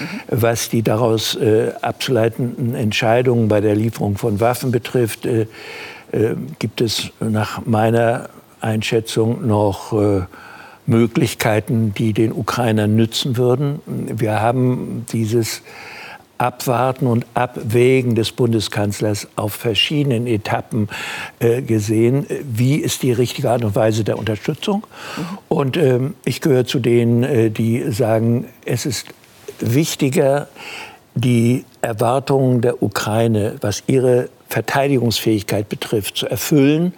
Mhm. 0.00 0.40
Was 0.40 0.68
die 0.68 0.82
daraus 0.82 1.38
abzuleitenden 1.82 2.74
Entscheidungen 2.74 3.48
bei 3.48 3.60
der 3.60 3.74
Lieferung 3.74 4.16
von 4.18 4.40
Waffen 4.40 4.70
betrifft, 4.70 5.26
äh, 6.12 6.34
gibt 6.58 6.80
es 6.80 7.10
nach 7.20 7.64
meiner 7.66 8.28
Einschätzung 8.60 9.46
noch 9.46 9.92
äh, 9.92 10.22
Möglichkeiten, 10.86 11.94
die 11.94 12.12
den 12.12 12.32
Ukrainern 12.32 12.96
nützen 12.96 13.36
würden. 13.36 13.80
Wir 13.86 14.40
haben 14.40 15.06
dieses 15.12 15.62
Abwarten 16.40 17.06
und 17.06 17.26
Abwägen 17.34 18.14
des 18.14 18.32
Bundeskanzlers 18.32 19.28
auf 19.36 19.52
verschiedenen 19.52 20.26
Etappen 20.26 20.88
äh, 21.38 21.60
gesehen. 21.60 22.26
Wie 22.50 22.76
ist 22.76 23.02
die 23.02 23.12
richtige 23.12 23.50
Art 23.50 23.62
und 23.62 23.74
Weise 23.76 24.04
der 24.04 24.18
Unterstützung? 24.18 24.86
Mhm. 25.16 25.38
Und 25.48 25.76
ähm, 25.76 26.14
ich 26.24 26.40
gehöre 26.40 26.64
zu 26.64 26.78
denen, 26.78 27.24
äh, 27.24 27.50
die 27.50 27.92
sagen, 27.92 28.46
es 28.64 28.86
ist 28.86 29.08
wichtiger, 29.60 30.48
die 31.14 31.66
Erwartungen 31.82 32.62
der 32.62 32.82
Ukraine, 32.82 33.56
was 33.60 33.82
ihre 33.86 34.30
Verteidigungsfähigkeit 34.50 35.68
betrifft, 35.68 36.16
zu 36.16 36.26
erfüllen, 36.26 36.92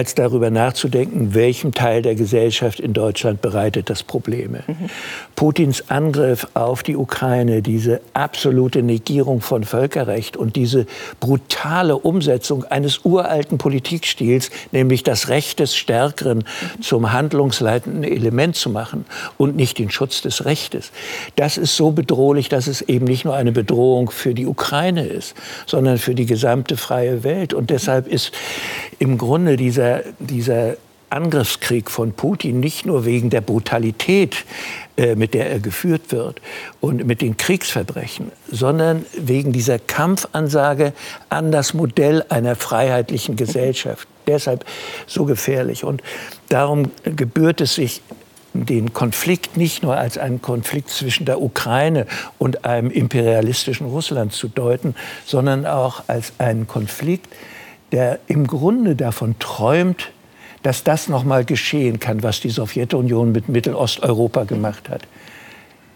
als 0.00 0.14
darüber 0.14 0.48
nachzudenken, 0.48 1.34
welchem 1.34 1.74
Teil 1.74 2.00
der 2.00 2.14
Gesellschaft 2.14 2.80
in 2.80 2.94
Deutschland 2.94 3.42
bereitet 3.42 3.90
das 3.90 4.02
Probleme. 4.02 4.62
Mhm. 4.66 4.88
Putins 5.36 5.90
Angriff 5.90 6.46
auf 6.54 6.82
die 6.82 6.96
Ukraine, 6.96 7.60
diese 7.60 8.00
absolute 8.14 8.82
Negierung 8.82 9.42
von 9.42 9.62
Völkerrecht 9.62 10.38
und 10.38 10.56
diese 10.56 10.86
brutale 11.20 11.98
Umsetzung 11.98 12.64
eines 12.64 13.04
uralten 13.04 13.58
Politikstils, 13.58 14.50
nämlich 14.72 15.02
das 15.02 15.28
Recht 15.28 15.60
des 15.60 15.76
Stärkeren 15.76 16.38
mhm. 16.38 16.82
zum 16.82 17.12
handlungsleitenden 17.12 18.04
Element 18.04 18.56
zu 18.56 18.70
machen 18.70 19.04
und 19.36 19.54
nicht 19.54 19.78
den 19.78 19.90
Schutz 19.90 20.22
des 20.22 20.46
Rechtes, 20.46 20.92
das 21.36 21.58
ist 21.58 21.76
so 21.76 21.90
bedrohlich, 21.90 22.48
dass 22.48 22.68
es 22.68 22.80
eben 22.80 23.04
nicht 23.04 23.26
nur 23.26 23.34
eine 23.34 23.52
Bedrohung 23.52 24.10
für 24.10 24.32
die 24.32 24.46
Ukraine 24.46 25.04
ist, 25.04 25.34
sondern 25.66 25.98
für 25.98 26.14
die 26.14 26.24
gesamte 26.24 26.78
freie 26.78 27.22
Welt. 27.22 27.52
Und 27.52 27.68
deshalb 27.68 28.08
ist 28.08 28.32
im 28.98 29.18
Grunde 29.18 29.56
dieser, 29.56 29.89
dieser 30.18 30.76
Angriffskrieg 31.10 31.90
von 31.90 32.12
Putin 32.12 32.60
nicht 32.60 32.86
nur 32.86 33.04
wegen 33.04 33.30
der 33.30 33.40
Brutalität, 33.40 34.44
äh, 34.96 35.16
mit 35.16 35.34
der 35.34 35.50
er 35.50 35.58
geführt 35.58 36.12
wird 36.12 36.40
und 36.80 37.04
mit 37.04 37.20
den 37.20 37.36
Kriegsverbrechen, 37.36 38.30
sondern 38.50 39.04
wegen 39.18 39.52
dieser 39.52 39.78
Kampfansage 39.78 40.92
an 41.28 41.50
das 41.50 41.74
Modell 41.74 42.24
einer 42.28 42.54
freiheitlichen 42.54 43.34
Gesellschaft. 43.34 44.06
Deshalb 44.26 44.64
so 45.06 45.24
gefährlich. 45.24 45.82
Und 45.82 46.02
darum 46.48 46.92
gebührt 47.02 47.60
es 47.60 47.74
sich 47.74 48.02
den 48.52 48.92
Konflikt 48.92 49.56
nicht 49.56 49.82
nur 49.82 49.96
als 49.96 50.18
einen 50.18 50.42
Konflikt 50.42 50.90
zwischen 50.90 51.24
der 51.24 51.40
Ukraine 51.40 52.06
und 52.38 52.64
einem 52.64 52.90
imperialistischen 52.90 53.86
Russland 53.86 54.32
zu 54.32 54.48
deuten, 54.48 54.94
sondern 55.24 55.66
auch 55.66 56.04
als 56.08 56.32
einen 56.38 56.66
Konflikt, 56.66 57.28
der 57.92 58.18
im 58.26 58.46
Grunde 58.46 58.96
davon 58.96 59.38
träumt, 59.38 60.10
dass 60.62 60.84
das 60.84 61.08
noch 61.08 61.24
mal 61.24 61.44
geschehen 61.44 62.00
kann, 62.00 62.22
was 62.22 62.40
die 62.40 62.50
Sowjetunion 62.50 63.32
mit 63.32 63.48
Mittelosteuropa 63.48 64.44
gemacht 64.44 64.88
hat. 64.88 65.02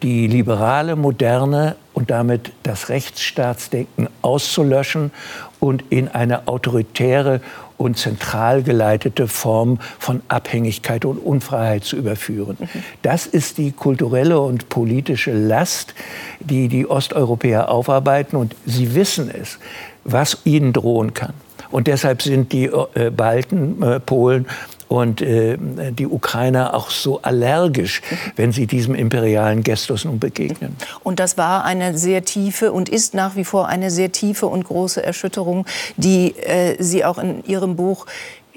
Die 0.03 0.27
liberale 0.27 0.97
Moderne 0.97 1.77
und 1.93 2.11
damit 2.11 2.53
das 2.63 2.89
Rechtsstaatsdenken 2.89 4.09
auszulöschen 4.23 5.13
und 5.61 5.85
in 5.91 6.09
eine 6.09 6.49
autoritäre 6.49 7.41
und 7.77 7.99
zentral 7.99 8.63
geleitete 8.63 9.29
Form 9.29 9.79
von 9.99 10.23
Abhängigkeit 10.29 11.05
und 11.05 11.19
Unfreiheit 11.19 11.85
zu 11.85 11.97
überführen. 11.97 12.57
Mhm. 12.61 12.69
Das 13.03 13.27
ist 13.27 13.59
die 13.59 13.73
kulturelle 13.73 14.41
und 14.41 14.69
politische 14.69 15.33
Last, 15.33 15.95
die 16.41 16.69
die 16.69 16.87
Osteuropäer 16.87 17.69
aufarbeiten 17.71 18.37
und 18.37 18.55
sie 18.67 18.95
wissen 18.95 19.31
es, 19.31 19.59
was 20.05 20.39
ihnen 20.45 20.73
drohen 20.73 21.15
kann. 21.15 21.35
Und 21.75 21.89
deshalb 21.89 22.23
sind 22.23 22.53
die 22.53 22.67
äh, 22.67 23.11
Balten, 23.11 23.83
äh, 23.83 23.99
Polen 23.99 24.47
und 24.87 25.21
äh, 25.21 25.59
die 25.91 26.07
Ukrainer 26.07 26.73
auch 26.73 26.89
so 26.89 27.21
allergisch, 27.23 28.01
wenn 28.37 28.53
sie 28.53 28.69
diesem 28.69 28.95
imperialen 28.95 29.65
Gestus 29.65 30.05
nun 30.05 30.21
begegnen. 30.21 30.77
Und 31.03 31.19
das 31.19 31.37
war 31.37 31.65
eine 31.65 31.99
sehr 31.99 32.25
tiefe 32.25 32.71
und 32.71 32.89
ist 32.89 33.13
nach 33.13 33.35
wie 33.35 33.43
vor 33.43 33.67
eine 33.67 33.91
sehr 33.91 34.13
tiefe 34.13 34.47
und 34.47 34.63
große 34.63 35.03
Erschütterung, 35.03 35.67
die 35.97 36.37
äh, 36.39 36.81
Sie 36.81 37.05
auch 37.05 37.19
in 37.19 37.45
Ihrem 37.45 37.75
Buch 37.75 38.07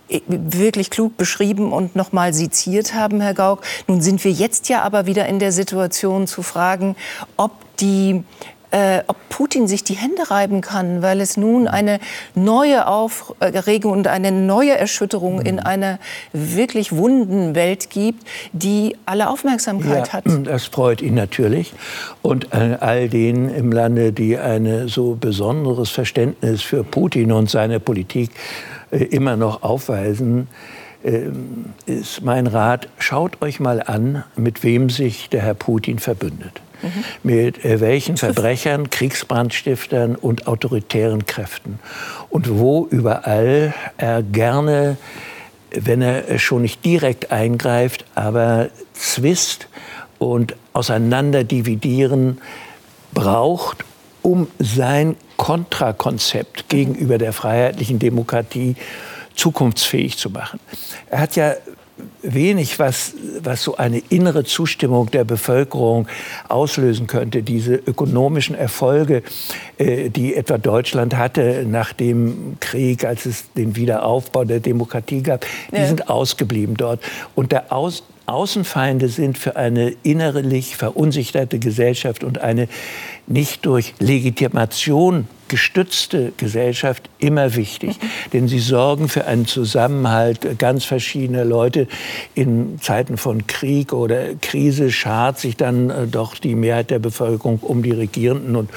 äh, 0.09 0.21
wirklich 0.27 0.91
klug 0.91 1.17
beschrieben 1.17 1.73
und 1.73 1.95
noch 1.95 2.11
mal 2.11 2.35
seziert 2.35 2.93
haben, 2.93 3.19
Herr 3.19 3.33
Gauck. 3.33 3.63
Nun 3.87 3.99
sind 4.01 4.23
wir 4.23 4.31
jetzt 4.31 4.69
ja 4.69 4.83
aber 4.83 5.07
wieder 5.07 5.25
in 5.25 5.39
der 5.39 5.51
Situation 5.51 6.27
zu 6.27 6.43
fragen, 6.43 6.95
ob 7.35 7.53
die 7.79 8.23
äh, 8.71 9.01
ob 9.07 9.17
Putin 9.29 9.67
sich 9.67 9.83
die 9.83 9.93
Hände 9.93 10.29
reiben 10.29 10.61
kann, 10.61 11.01
weil 11.01 11.21
es 11.21 11.37
nun 11.37 11.67
eine 11.67 11.99
neue 12.35 12.87
Aufregung 12.87 13.93
und 13.93 14.07
eine 14.07 14.31
neue 14.31 14.77
Erschütterung 14.77 15.41
in 15.41 15.55
mhm. 15.55 15.61
einer 15.61 15.99
wirklich 16.33 16.91
wunden 16.95 17.55
Welt 17.55 17.89
gibt, 17.89 18.27
die 18.51 18.95
alle 19.05 19.29
Aufmerksamkeit 19.29 20.07
ja, 20.07 20.13
hat. 20.13 20.23
Das 20.47 20.65
freut 20.65 21.01
ihn 21.01 21.15
natürlich. 21.15 21.73
Und 22.21 22.53
äh, 22.53 22.77
all 22.79 23.09
denen 23.09 23.49
im 23.49 23.71
Lande, 23.71 24.13
die 24.13 24.37
ein 24.37 24.87
so 24.87 25.17
besonderes 25.19 25.89
Verständnis 25.89 26.61
für 26.61 26.83
Putin 26.83 27.31
und 27.31 27.49
seine 27.49 27.79
Politik 27.79 28.31
äh, 28.91 29.03
immer 29.03 29.35
noch 29.35 29.63
aufweisen, 29.63 30.47
ähm, 31.03 31.73
ist 31.85 32.21
mein 32.21 32.47
Rat, 32.47 32.87
schaut 32.97 33.41
euch 33.41 33.59
mal 33.59 33.81
an, 33.81 34.23
mit 34.35 34.63
wem 34.63 34.89
sich 34.89 35.29
der 35.29 35.41
Herr 35.41 35.53
Putin 35.53 35.99
verbündet 35.99 36.61
mhm. 36.81 37.03
mit 37.23 37.63
äh, 37.65 37.79
welchen 37.79 38.17
Verbrechern, 38.17 38.89
Kriegsbrandstiftern 38.89 40.15
und 40.15 40.47
autoritären 40.47 41.25
Kräften. 41.25 41.79
Und 42.29 42.59
wo 42.59 42.87
überall 42.89 43.73
er 43.97 44.23
gerne, 44.23 44.97
wenn 45.71 46.01
er 46.01 46.39
schon 46.39 46.61
nicht 46.61 46.83
direkt 46.85 47.31
eingreift, 47.31 48.05
aber 48.15 48.69
Zwist 48.93 49.67
und 50.17 50.55
Auseinanderdividieren 50.73 52.39
braucht, 53.13 53.83
um 54.21 54.47
sein 54.59 55.15
Kontrakonzept 55.37 56.69
gegenüber 56.69 57.17
der 57.17 57.33
freiheitlichen 57.33 57.99
Demokratie 57.99 58.75
zukunftsfähig 59.35 60.17
zu 60.17 60.29
machen. 60.29 60.59
Er 61.09 61.19
hat 61.19 61.35
ja 61.35 61.53
wenig, 62.21 62.79
was, 62.79 63.13
was 63.41 63.63
so 63.63 63.77
eine 63.77 63.99
innere 64.09 64.43
Zustimmung 64.43 65.11
der 65.11 65.23
Bevölkerung 65.23 66.07
auslösen 66.47 67.07
könnte. 67.07 67.43
Diese 67.43 67.75
ökonomischen 67.75 68.55
Erfolge, 68.55 69.23
äh, 69.77 70.09
die 70.09 70.35
etwa 70.35 70.57
Deutschland 70.57 71.15
hatte 71.15 71.65
nach 71.67 71.93
dem 71.93 72.57
Krieg, 72.59 73.05
als 73.05 73.25
es 73.25 73.51
den 73.53 73.75
Wiederaufbau 73.75 74.43
der 74.43 74.59
Demokratie 74.59 75.21
gab, 75.21 75.45
die 75.71 75.77
ja. 75.77 75.87
sind 75.87 76.09
ausgeblieben 76.09 76.75
dort. 76.77 77.01
Und 77.35 77.51
der 77.51 77.71
Aus 77.71 78.03
Außenfeinde 78.27 79.07
sind 79.07 79.37
für 79.37 79.55
eine 79.55 79.95
innerlich 80.03 80.75
verunsicherte 80.75 81.59
Gesellschaft 81.59 82.25
und 82.25 82.39
eine 82.39 82.67
nicht 83.25 83.65
durch 83.65 83.93
Legitimation 83.99 85.29
gestützte 85.47 86.33
Gesellschaft 86.37 87.09
immer 87.19 87.55
wichtig. 87.55 88.01
Mhm. 88.01 88.07
Denn 88.33 88.47
sie 88.47 88.59
sorgen 88.59 89.09
für 89.09 89.25
einen 89.25 89.45
Zusammenhalt 89.45 90.59
ganz 90.59 90.85
verschiedener 90.85 91.45
Leute. 91.45 91.87
In 92.35 92.79
Zeiten 92.81 93.17
von 93.17 93.47
Krieg 93.47 93.93
oder 93.93 94.35
Krise 94.41 94.91
schart 94.91 95.39
sich 95.39 95.57
dann 95.57 95.89
äh, 95.89 96.07
doch 96.07 96.35
die 96.35 96.55
Mehrheit 96.55 96.89
der 96.89 96.99
Bevölkerung 96.99 97.59
um 97.59 97.83
die 97.83 97.91
Regierenden. 97.91 98.55
Und 98.55 98.69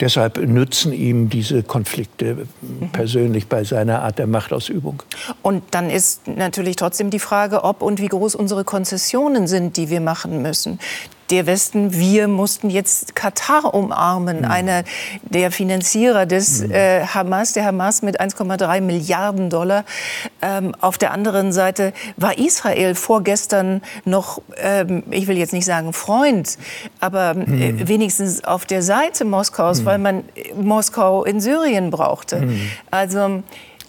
deshalb 0.00 0.36
nützen 0.38 0.92
ihm 0.92 1.30
diese 1.30 1.62
Konflikte 1.62 2.46
mhm. 2.60 2.90
persönlich 2.92 3.46
bei 3.46 3.64
seiner 3.64 4.02
Art 4.02 4.18
der 4.18 4.26
Machtausübung. 4.26 5.02
Und 5.42 5.62
dann 5.70 5.90
ist 5.90 6.26
natürlich 6.28 6.76
trotzdem 6.76 7.10
die 7.10 7.18
Frage, 7.18 7.64
ob 7.64 7.82
und 7.82 8.00
wie 8.00 8.08
groß 8.08 8.34
unsere 8.34 8.64
Konzessionen 8.64 9.46
sind, 9.46 9.76
die 9.76 9.90
wir 9.90 10.00
machen 10.00 10.42
müssen 10.42 10.78
der 11.30 11.46
Westen, 11.46 11.94
wir 11.94 12.28
mussten 12.28 12.70
jetzt 12.70 13.14
Katar 13.14 13.74
umarmen, 13.74 14.40
mhm. 14.40 14.44
einer 14.44 14.84
der 15.22 15.50
Finanzierer 15.50 16.26
des 16.26 16.62
mhm. 16.62 16.72
äh, 16.72 17.06
Hamas, 17.06 17.52
der 17.52 17.64
Hamas 17.64 18.02
mit 18.02 18.20
1,3 18.20 18.80
Milliarden 18.80 19.50
Dollar. 19.50 19.84
Ähm, 20.42 20.74
auf 20.80 20.98
der 20.98 21.12
anderen 21.12 21.52
Seite 21.52 21.92
war 22.16 22.38
Israel 22.38 22.94
vorgestern 22.94 23.82
noch, 24.04 24.42
ähm, 24.56 25.04
ich 25.10 25.26
will 25.26 25.38
jetzt 25.38 25.52
nicht 25.52 25.66
sagen 25.66 25.92
Freund, 25.92 26.58
aber 26.98 27.30
äh, 27.30 27.34
mhm. 27.72 27.88
wenigstens 27.88 28.44
auf 28.44 28.66
der 28.66 28.82
Seite 28.82 29.24
Moskaus, 29.24 29.80
mhm. 29.80 29.84
weil 29.84 29.98
man 29.98 30.24
Moskau 30.54 31.24
in 31.24 31.40
Syrien 31.40 31.90
brauchte. 31.90 32.40
Mhm. 32.40 32.70
Also 32.90 33.42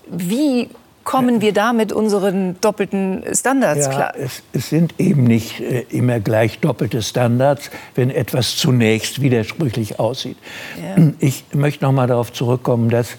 wie 0.08 0.70
kommen 1.04 1.42
wir 1.42 1.54
da 1.54 1.74
mit 1.74 1.92
unseren 1.92 2.60
doppelten 2.62 3.24
Standards 3.34 3.86
ja, 3.86 3.92
klar? 3.92 4.14
Es, 4.18 4.44
es, 4.54 4.70
sind 4.70 4.96
eben 5.00 5.24
nicht 5.24 5.60
äh, 5.60 5.86
immer 5.90 6.20
gleich 6.20 6.60
doppelte 6.60 7.02
Standards, 7.02 7.70
wenn 7.96 8.10
etwas 8.10 8.58
zunächst 8.58 9.22
widersprüchlich 9.22 10.00
aussieht. 10.00 10.38
Ja. 10.82 11.04
Ich 11.20 11.44
möchte 11.54 11.84
noch 11.84 11.92
mal 11.92 12.08
darauf 12.08 12.34
zurückkommen, 12.34 12.90
dass 12.90 13.18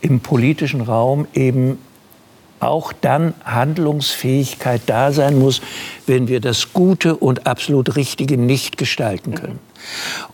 im 0.00 0.20
politischen 0.20 0.80
Raum 0.80 1.26
eben 1.34 1.78
auch 2.60 2.92
dann 2.92 3.34
Handlungsfähigkeit 3.44 4.82
da 4.86 5.12
sein 5.12 5.38
muss, 5.38 5.62
wenn 6.06 6.28
wir 6.28 6.40
das 6.40 6.72
Gute 6.72 7.16
und 7.16 7.46
absolut 7.46 7.96
Richtige 7.96 8.36
nicht 8.36 8.76
gestalten 8.76 9.34
können. 9.34 9.58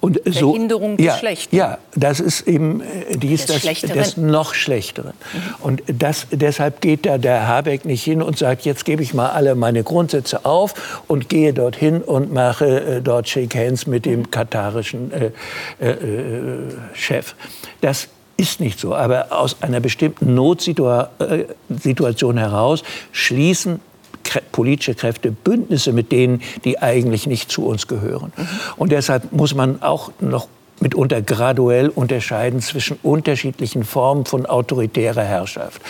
Und 0.01 0.21
so, 0.25 0.53
Verhinderung 0.53 0.99
ja, 0.99 1.13
des 1.13 1.21
Schlechten. 1.21 1.57
Ja, 1.57 1.79
das 1.95 2.21
ist 2.21 2.47
eben 2.47 2.81
äh, 2.81 3.17
dies, 3.17 3.47
das, 3.47 3.63
das 3.63 4.17
noch 4.17 4.55
Schlechteren. 4.55 5.13
Mhm. 5.33 5.55
Und 5.63 5.83
das, 5.87 6.27
deshalb 6.31 6.81
geht 6.81 7.07
da 7.07 7.19
der 7.19 7.47
Habeck 7.47 7.85
nicht 7.85 8.03
hin 8.03 8.23
und 8.23 8.39
sagt, 8.39 8.65
jetzt 8.65 8.85
gebe 8.85 9.03
ich 9.03 9.15
mal 9.15 9.31
alle 9.31 9.55
meine 9.55 9.83
Grundsätze 9.83 10.45
auf 10.45 11.03
und 11.07 11.29
gehe 11.29 11.53
dorthin 11.53 12.03
und 12.03 12.33
mache 12.33 12.97
äh, 12.97 13.03
dort 13.03 13.29
Shake 13.29 13.55
Hands 13.55 13.87
mit 13.87 14.07
dem 14.07 14.31
katarischen 14.31 15.13
äh, 15.13 15.31
äh, 15.81 15.91
äh 15.91 15.97
Chef. 16.95 17.35
Das 17.81 18.09
ist 18.37 18.61
nicht 18.61 18.79
so. 18.79 18.95
Aber 18.95 19.29
aus 19.31 19.63
einer 19.63 19.81
bestimmten 19.81 20.35
Notsituation 20.35 22.39
heraus 22.39 22.83
schließen 23.13 23.81
politische 24.53 24.95
Kräfte 24.95 25.31
Bündnisse 25.31 25.93
mit 25.93 26.13
denen, 26.13 26.43
die 26.65 26.79
eigentlich 26.79 27.27
nicht 27.27 27.51
zu 27.51 27.67
uns 27.67 27.87
gehören. 27.87 28.33
Und 28.77 28.93
deshalb 28.93 29.33
muss 29.33 29.55
man 29.55 29.83
auch 29.83 30.11
noch 30.21 30.49
mitunter 30.81 31.23
graduell 31.23 31.89
unterscheiden 31.89 32.61
zwischen 32.61 32.99
unterschiedlichen 33.03 33.85
Formen 33.85 34.27
von 34.27 34.47
autoritärer 34.47 35.23
Herrschaft 35.23 35.81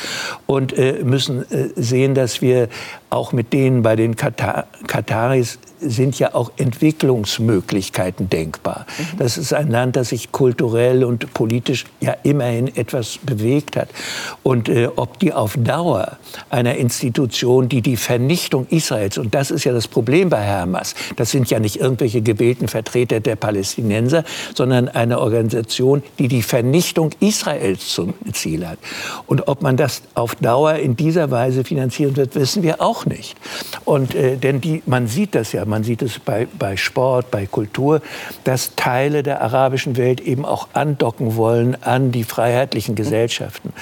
und 0.47 0.77
äh, 0.79 1.03
müssen 1.03 1.51
äh, 1.51 1.69
sehen, 1.75 2.15
dass 2.15 2.41
wir 2.41 2.69
auch 3.11 3.33
mit 3.33 3.53
denen 3.53 3.83
bei 3.83 3.97
den 3.97 4.17
Katar 4.17 4.67
Kataris 4.87 5.59
sind 5.81 6.19
ja 6.19 6.35
auch 6.35 6.51
Entwicklungsmöglichkeiten 6.57 8.31
denkbar. 8.31 8.87
Das 9.19 9.37
ist 9.37 9.53
ein 9.53 9.71
Land, 9.71 9.97
das 9.97 10.09
sich 10.11 10.33
kulturell 10.33 11.05
und 11.05 11.33
politisch 11.35 11.85
ja 12.01 12.17
immerhin 12.23 12.75
etwas 12.77 13.19
bewegt 13.23 13.77
hat. 13.77 13.89
Und 14.43 14.69
äh, 14.69 14.89
ob 14.97 15.19
die 15.19 15.33
auf 15.33 15.57
Dauer 15.59 16.19
einer 16.51 16.77
Institution, 16.77 17.69
die 17.69 17.83
die 17.83 17.97
Vernichtung 17.97 18.67
Israels, 18.71 19.19
und 19.19 19.35
das 19.35 19.51
ist 19.51 19.65
ja 19.65 19.73
das 19.73 19.89
Problem 19.89 20.31
bei 20.31 20.47
Hamas, 20.47 20.95
das 21.17 21.31
sind 21.31 21.51
ja 21.51 21.59
nicht 21.61 21.77
irgendwelche 21.77 22.23
gewählten 22.23 22.69
Vertreter 22.69 23.21
der 23.21 23.37
Palästinenser, 23.37 24.25
sondern 24.55 24.89
eine 24.89 25.21
Organisation, 25.21 26.03
die 26.19 26.29
die 26.29 26.43
Vernichtung 26.43 27.11
Israels 27.21 27.89
zum 27.89 28.15
Ziel 28.33 28.67
hat. 28.67 28.79
Und 29.27 29.49
ob 29.49 29.63
man 29.63 29.77
das 29.77 30.03
auf 30.15 30.35
Dauer 30.37 30.75
in 30.77 30.97
dieser 30.97 31.31
Weise 31.31 31.65
finanzieren 31.65 32.17
wird, 32.17 32.35
wissen 32.35 32.63
wir 32.63 32.81
auch 32.81 33.05
nicht. 33.05 33.37
Und 33.85 34.15
äh, 34.15 34.37
denn 34.37 34.61
die, 34.61 34.83
man 34.87 35.07
sieht 35.07 35.35
das 35.35 35.53
ja 35.53 35.66
man 35.67 35.85
sieht 35.85 36.03
es 36.03 36.19
bei, 36.19 36.47
bei 36.59 36.77
Sport, 36.77 37.31
bei 37.31 37.47
Kultur, 37.47 38.01
dass 38.45 38.75
Teile 38.77 39.23
der 39.23 39.43
arabischen 39.43 39.97
Welt 39.97 40.21
eben 40.21 40.45
auch 40.45 40.69
andocken 40.73 41.37
wollen 41.37 41.77
an 41.83 42.13
die 42.13 42.25
freiheitlichen 42.25 42.95
Gesellschaften. 42.95 43.73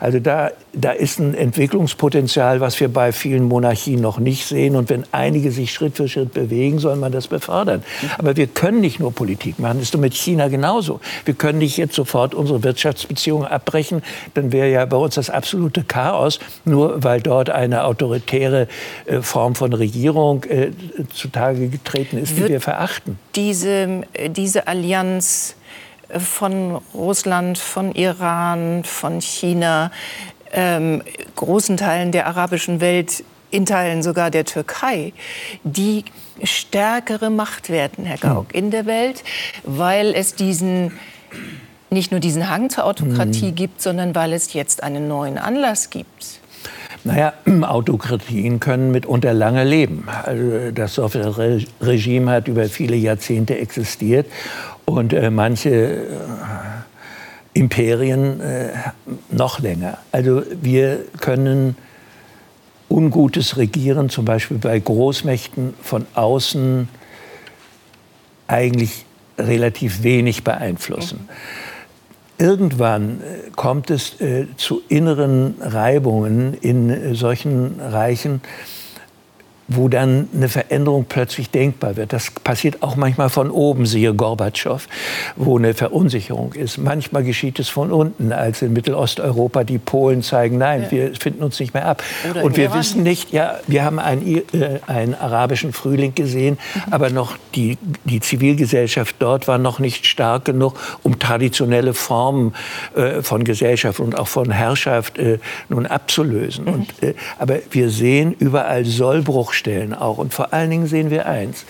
Also 0.00 0.20
da, 0.20 0.50
da 0.72 0.92
ist 0.92 1.18
ein 1.18 1.34
Entwicklungspotenzial, 1.34 2.60
was 2.60 2.78
wir 2.80 2.88
bei 2.88 3.12
vielen 3.12 3.44
Monarchien 3.44 4.00
noch 4.00 4.18
nicht 4.18 4.46
sehen. 4.46 4.76
Und 4.76 4.88
wenn 4.90 5.04
einige 5.12 5.50
sich 5.50 5.72
Schritt 5.72 5.96
für 5.96 6.08
Schritt 6.08 6.32
bewegen, 6.32 6.78
soll 6.78 6.96
man 6.96 7.12
das 7.12 7.28
befördern. 7.28 7.82
Aber 8.18 8.36
wir 8.36 8.46
können 8.46 8.80
nicht 8.80 9.00
nur 9.00 9.12
Politik 9.12 9.58
machen. 9.58 9.78
Das 9.78 9.88
ist 9.88 9.96
mit 9.98 10.14
China 10.14 10.48
genauso. 10.48 11.00
Wir 11.24 11.34
können 11.34 11.58
nicht 11.58 11.76
jetzt 11.76 11.94
sofort 11.94 12.34
unsere 12.34 12.62
Wirtschaftsbeziehungen 12.62 13.46
abbrechen. 13.46 14.02
Dann 14.34 14.52
wäre 14.52 14.70
ja 14.70 14.84
bei 14.86 14.96
uns 14.96 15.14
das 15.14 15.30
absolute 15.30 15.84
Chaos, 15.84 16.38
nur 16.64 17.02
weil 17.02 17.20
dort 17.20 17.50
eine 17.50 17.84
autoritäre 17.84 18.68
äh, 19.06 19.20
Form 19.20 19.54
von 19.54 19.72
Regierung 19.72 20.44
äh, 20.44 20.70
zu 21.12 21.28
zutage 21.32 21.68
getreten 21.68 22.18
ist, 22.18 22.36
die 22.36 22.48
wir 22.48 22.60
verachten. 22.60 23.18
Diese, 23.34 24.02
diese 24.28 24.66
Allianz 24.66 25.56
von 26.18 26.80
Russland, 26.94 27.58
von 27.58 27.94
Iran, 27.94 28.84
von 28.84 29.20
China, 29.20 29.90
ähm, 30.52 31.02
großen 31.34 31.78
Teilen 31.78 32.12
der 32.12 32.26
arabischen 32.26 32.80
Welt, 32.80 33.24
in 33.50 33.66
Teilen 33.66 34.02
sogar 34.02 34.30
der 34.30 34.44
Türkei, 34.44 35.12
die 35.62 36.04
stärkere 36.42 37.30
Macht 37.30 37.68
werden, 37.68 38.04
Herr 38.04 38.16
Gauck, 38.18 38.54
in 38.54 38.70
der 38.70 38.86
Welt, 38.86 39.22
weil 39.64 40.14
es 40.14 40.34
diesen 40.34 40.92
nicht 41.90 42.10
nur 42.10 42.20
diesen 42.20 42.48
Hang 42.48 42.70
zur 42.70 42.86
Autokratie 42.86 43.50
mhm. 43.50 43.54
gibt, 43.54 43.82
sondern 43.82 44.14
weil 44.14 44.32
es 44.32 44.54
jetzt 44.54 44.82
einen 44.82 45.08
neuen 45.08 45.36
Anlass 45.36 45.90
gibt. 45.90 46.40
Naja, 47.04 47.32
Autokratien 47.62 48.60
können 48.60 48.92
mitunter 48.92 49.34
lange 49.34 49.64
leben. 49.64 50.06
Also 50.24 50.70
das 50.72 50.94
Sowjetregime 50.94 52.30
hat 52.30 52.48
über 52.48 52.64
viele 52.66 52.96
Jahrzehnte 52.96 53.58
existiert 53.58 54.26
und 54.84 55.12
äh, 55.12 55.30
manche 55.30 55.70
äh, 55.70 56.00
Imperien 57.54 58.40
äh, 58.40 58.68
noch 59.30 59.60
länger. 59.60 59.98
Also 60.12 60.42
wir 60.60 61.00
können 61.20 61.76
ungutes 62.88 63.56
Regieren, 63.56 64.08
zum 64.08 64.24
Beispiel 64.24 64.58
bei 64.58 64.78
Großmächten 64.78 65.74
von 65.82 66.06
außen, 66.14 66.88
eigentlich 68.46 69.06
relativ 69.38 70.02
wenig 70.02 70.44
beeinflussen. 70.44 71.20
Mhm. 71.22 71.71
Irgendwann 72.42 73.20
äh, 73.20 73.50
kommt 73.54 73.88
es 73.88 74.20
äh, 74.20 74.46
zu 74.56 74.82
inneren 74.88 75.54
Reibungen 75.60 76.54
in 76.54 76.90
äh, 76.90 77.14
solchen 77.14 77.78
Reichen, 77.80 78.40
wo 79.76 79.88
dann 79.88 80.28
eine 80.34 80.48
Veränderung 80.48 81.06
plötzlich 81.08 81.50
denkbar 81.50 81.96
wird. 81.96 82.12
Das 82.12 82.30
passiert 82.30 82.82
auch 82.82 82.96
manchmal 82.96 83.28
von 83.28 83.50
oben, 83.50 83.86
siehe 83.86 84.14
Gorbatschow, 84.14 84.86
wo 85.36 85.58
eine 85.58 85.74
Verunsicherung 85.74 86.52
ist. 86.52 86.78
Manchmal 86.78 87.24
geschieht 87.24 87.58
es 87.58 87.68
von 87.68 87.92
unten, 87.92 88.32
als 88.32 88.62
in 88.62 88.72
Mittelosteuropa 88.72 89.64
die 89.64 89.78
Polen 89.78 90.22
zeigen, 90.22 90.58
nein, 90.58 90.82
ja. 90.84 90.90
wir 90.90 91.14
finden 91.14 91.42
uns 91.42 91.58
nicht 91.60 91.74
mehr 91.74 91.86
ab. 91.86 92.02
Oder 92.30 92.44
Und 92.44 92.56
wir 92.56 92.64
Iran. 92.64 92.78
wissen 92.78 93.02
nicht, 93.02 93.32
ja, 93.32 93.58
wir 93.66 93.84
haben 93.84 93.98
einen, 93.98 94.38
äh, 94.52 94.80
einen 94.86 95.14
arabischen 95.14 95.72
Frühling 95.72 96.14
gesehen, 96.14 96.58
mhm. 96.74 96.92
aber 96.92 97.10
noch 97.10 97.36
die, 97.54 97.78
die 98.04 98.20
Zivilgesellschaft 98.20 99.16
dort 99.18 99.48
war 99.48 99.58
noch 99.58 99.78
nicht 99.78 100.06
stark 100.06 100.44
genug, 100.44 100.74
um 101.02 101.18
traditionelle 101.18 101.94
Formen 101.94 102.54
äh, 102.94 103.22
von 103.22 103.44
Gesellschaft 103.44 104.00
und 104.00 104.18
auch 104.18 104.28
von 104.28 104.50
Herrschaft 104.50 105.18
äh, 105.18 105.38
nun 105.68 105.86
abzulösen. 105.86 106.64
Mhm. 106.64 106.72
Und, 106.72 107.02
äh, 107.02 107.14
aber 107.38 107.58
wir 107.70 107.90
sehen 107.90 108.34
überall 108.38 108.84
Sollbruch 108.84 109.52
Schwachstellen 109.62 109.94
auch. 109.94 110.18
Und 110.18 110.34
vor 110.34 110.52
allen 110.52 110.70
Dingen 110.70 110.86
sehen 110.86 111.10
wir 111.10 111.26
eins, 111.26 111.64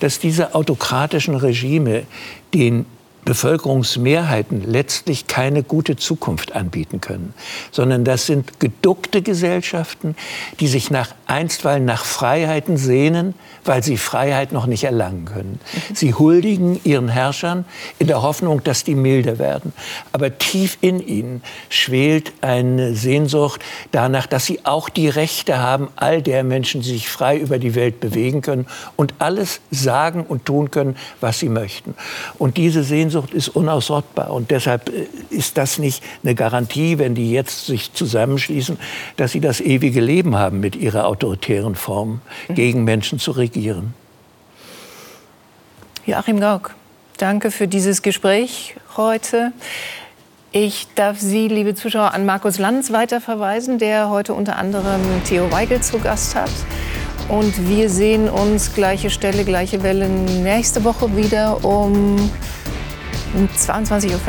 dass 0.00 0.18
diese 0.18 0.54
autokratischen 0.54 1.34
Regime 1.34 2.04
den 2.54 2.86
Bevölkerungsmehrheiten 3.24 4.62
letztlich 4.64 5.26
keine 5.26 5.62
gute 5.62 5.96
Zukunft 5.96 6.54
anbieten 6.54 7.00
können, 7.00 7.34
sondern 7.70 8.04
das 8.04 8.26
sind 8.26 8.58
geduckte 8.58 9.20
Gesellschaften, 9.20 10.14
die 10.60 10.68
sich 10.68 10.90
nach 10.90 11.14
einstweilen 11.28 11.84
nach 11.84 12.04
Freiheiten 12.04 12.76
sehnen, 12.76 13.34
weil 13.64 13.82
sie 13.82 13.98
Freiheit 13.98 14.50
noch 14.52 14.66
nicht 14.66 14.84
erlangen 14.84 15.26
können. 15.26 15.60
Sie 15.94 16.14
huldigen 16.14 16.80
ihren 16.84 17.08
Herrschern 17.08 17.66
in 17.98 18.06
der 18.06 18.22
Hoffnung, 18.22 18.64
dass 18.64 18.82
die 18.82 18.94
milder 18.94 19.38
werden. 19.38 19.72
Aber 20.12 20.38
tief 20.38 20.78
in 20.80 21.06
ihnen 21.06 21.42
schwelt 21.68 22.32
eine 22.40 22.94
Sehnsucht 22.94 23.62
danach, 23.92 24.26
dass 24.26 24.46
sie 24.46 24.64
auch 24.64 24.88
die 24.88 25.08
Rechte 25.08 25.58
haben, 25.58 25.88
all 25.96 26.22
der 26.22 26.44
Menschen, 26.44 26.80
die 26.80 26.88
sich 26.88 27.08
frei 27.08 27.36
über 27.36 27.58
die 27.58 27.74
Welt 27.74 28.00
bewegen 28.00 28.40
können 28.40 28.66
und 28.96 29.14
alles 29.18 29.60
sagen 29.70 30.24
und 30.26 30.46
tun 30.46 30.70
können, 30.70 30.96
was 31.20 31.38
sie 31.38 31.50
möchten. 31.50 31.94
Und 32.38 32.56
diese 32.56 32.82
Sehnsucht 32.82 33.34
ist 33.34 33.48
unausrottbar. 33.48 34.30
Und 34.30 34.50
deshalb 34.50 34.88
äh, 34.88 35.06
ist 35.28 35.58
das 35.58 35.78
nicht 35.78 36.02
eine 36.22 36.34
Garantie, 36.34 36.98
wenn 36.98 37.14
die 37.14 37.30
jetzt 37.30 37.66
sich 37.66 37.92
zusammenschließen, 37.92 38.78
dass 39.16 39.32
sie 39.32 39.40
das 39.40 39.60
ewige 39.60 40.00
Leben 40.00 40.36
haben 40.36 40.60
mit 40.60 40.74
ihrer 40.74 41.06
autoritären 41.18 41.74
Form, 41.74 42.20
gegen 42.48 42.84
Menschen 42.84 43.18
zu 43.18 43.32
regieren. 43.32 43.94
Joachim 46.06 46.40
Gauck, 46.40 46.74
danke 47.18 47.50
für 47.50 47.66
dieses 47.66 48.02
Gespräch 48.02 48.76
heute. 48.96 49.52
Ich 50.52 50.86
darf 50.94 51.18
Sie, 51.18 51.48
liebe 51.48 51.74
Zuschauer, 51.74 52.14
an 52.14 52.24
Markus 52.24 52.58
Lanz 52.58 52.92
weiterverweisen, 52.92 53.78
der 53.78 54.08
heute 54.08 54.32
unter 54.32 54.56
anderem 54.56 55.00
Theo 55.26 55.50
Weigel 55.52 55.82
zu 55.82 55.98
Gast 55.98 56.34
hat. 56.34 56.50
Und 57.28 57.68
wir 57.68 57.90
sehen 57.90 58.30
uns 58.30 58.74
gleiche 58.74 59.10
Stelle, 59.10 59.44
gleiche 59.44 59.82
Welle 59.82 60.08
nächste 60.08 60.84
Woche 60.84 61.14
wieder 61.14 61.62
um 61.62 62.16
22.15 63.58 64.14
Uhr, 64.14 64.20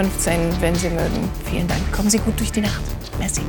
wenn 0.59 0.75
Sie 0.75 0.89
mögen. 0.89 1.29
Vielen 1.49 1.67
Dank. 1.67 1.91
Kommen 1.93 2.09
Sie 2.09 2.19
gut 2.19 2.37
durch 2.37 2.51
die 2.51 2.61
Nacht. 2.61 2.81
Merci. 3.17 3.41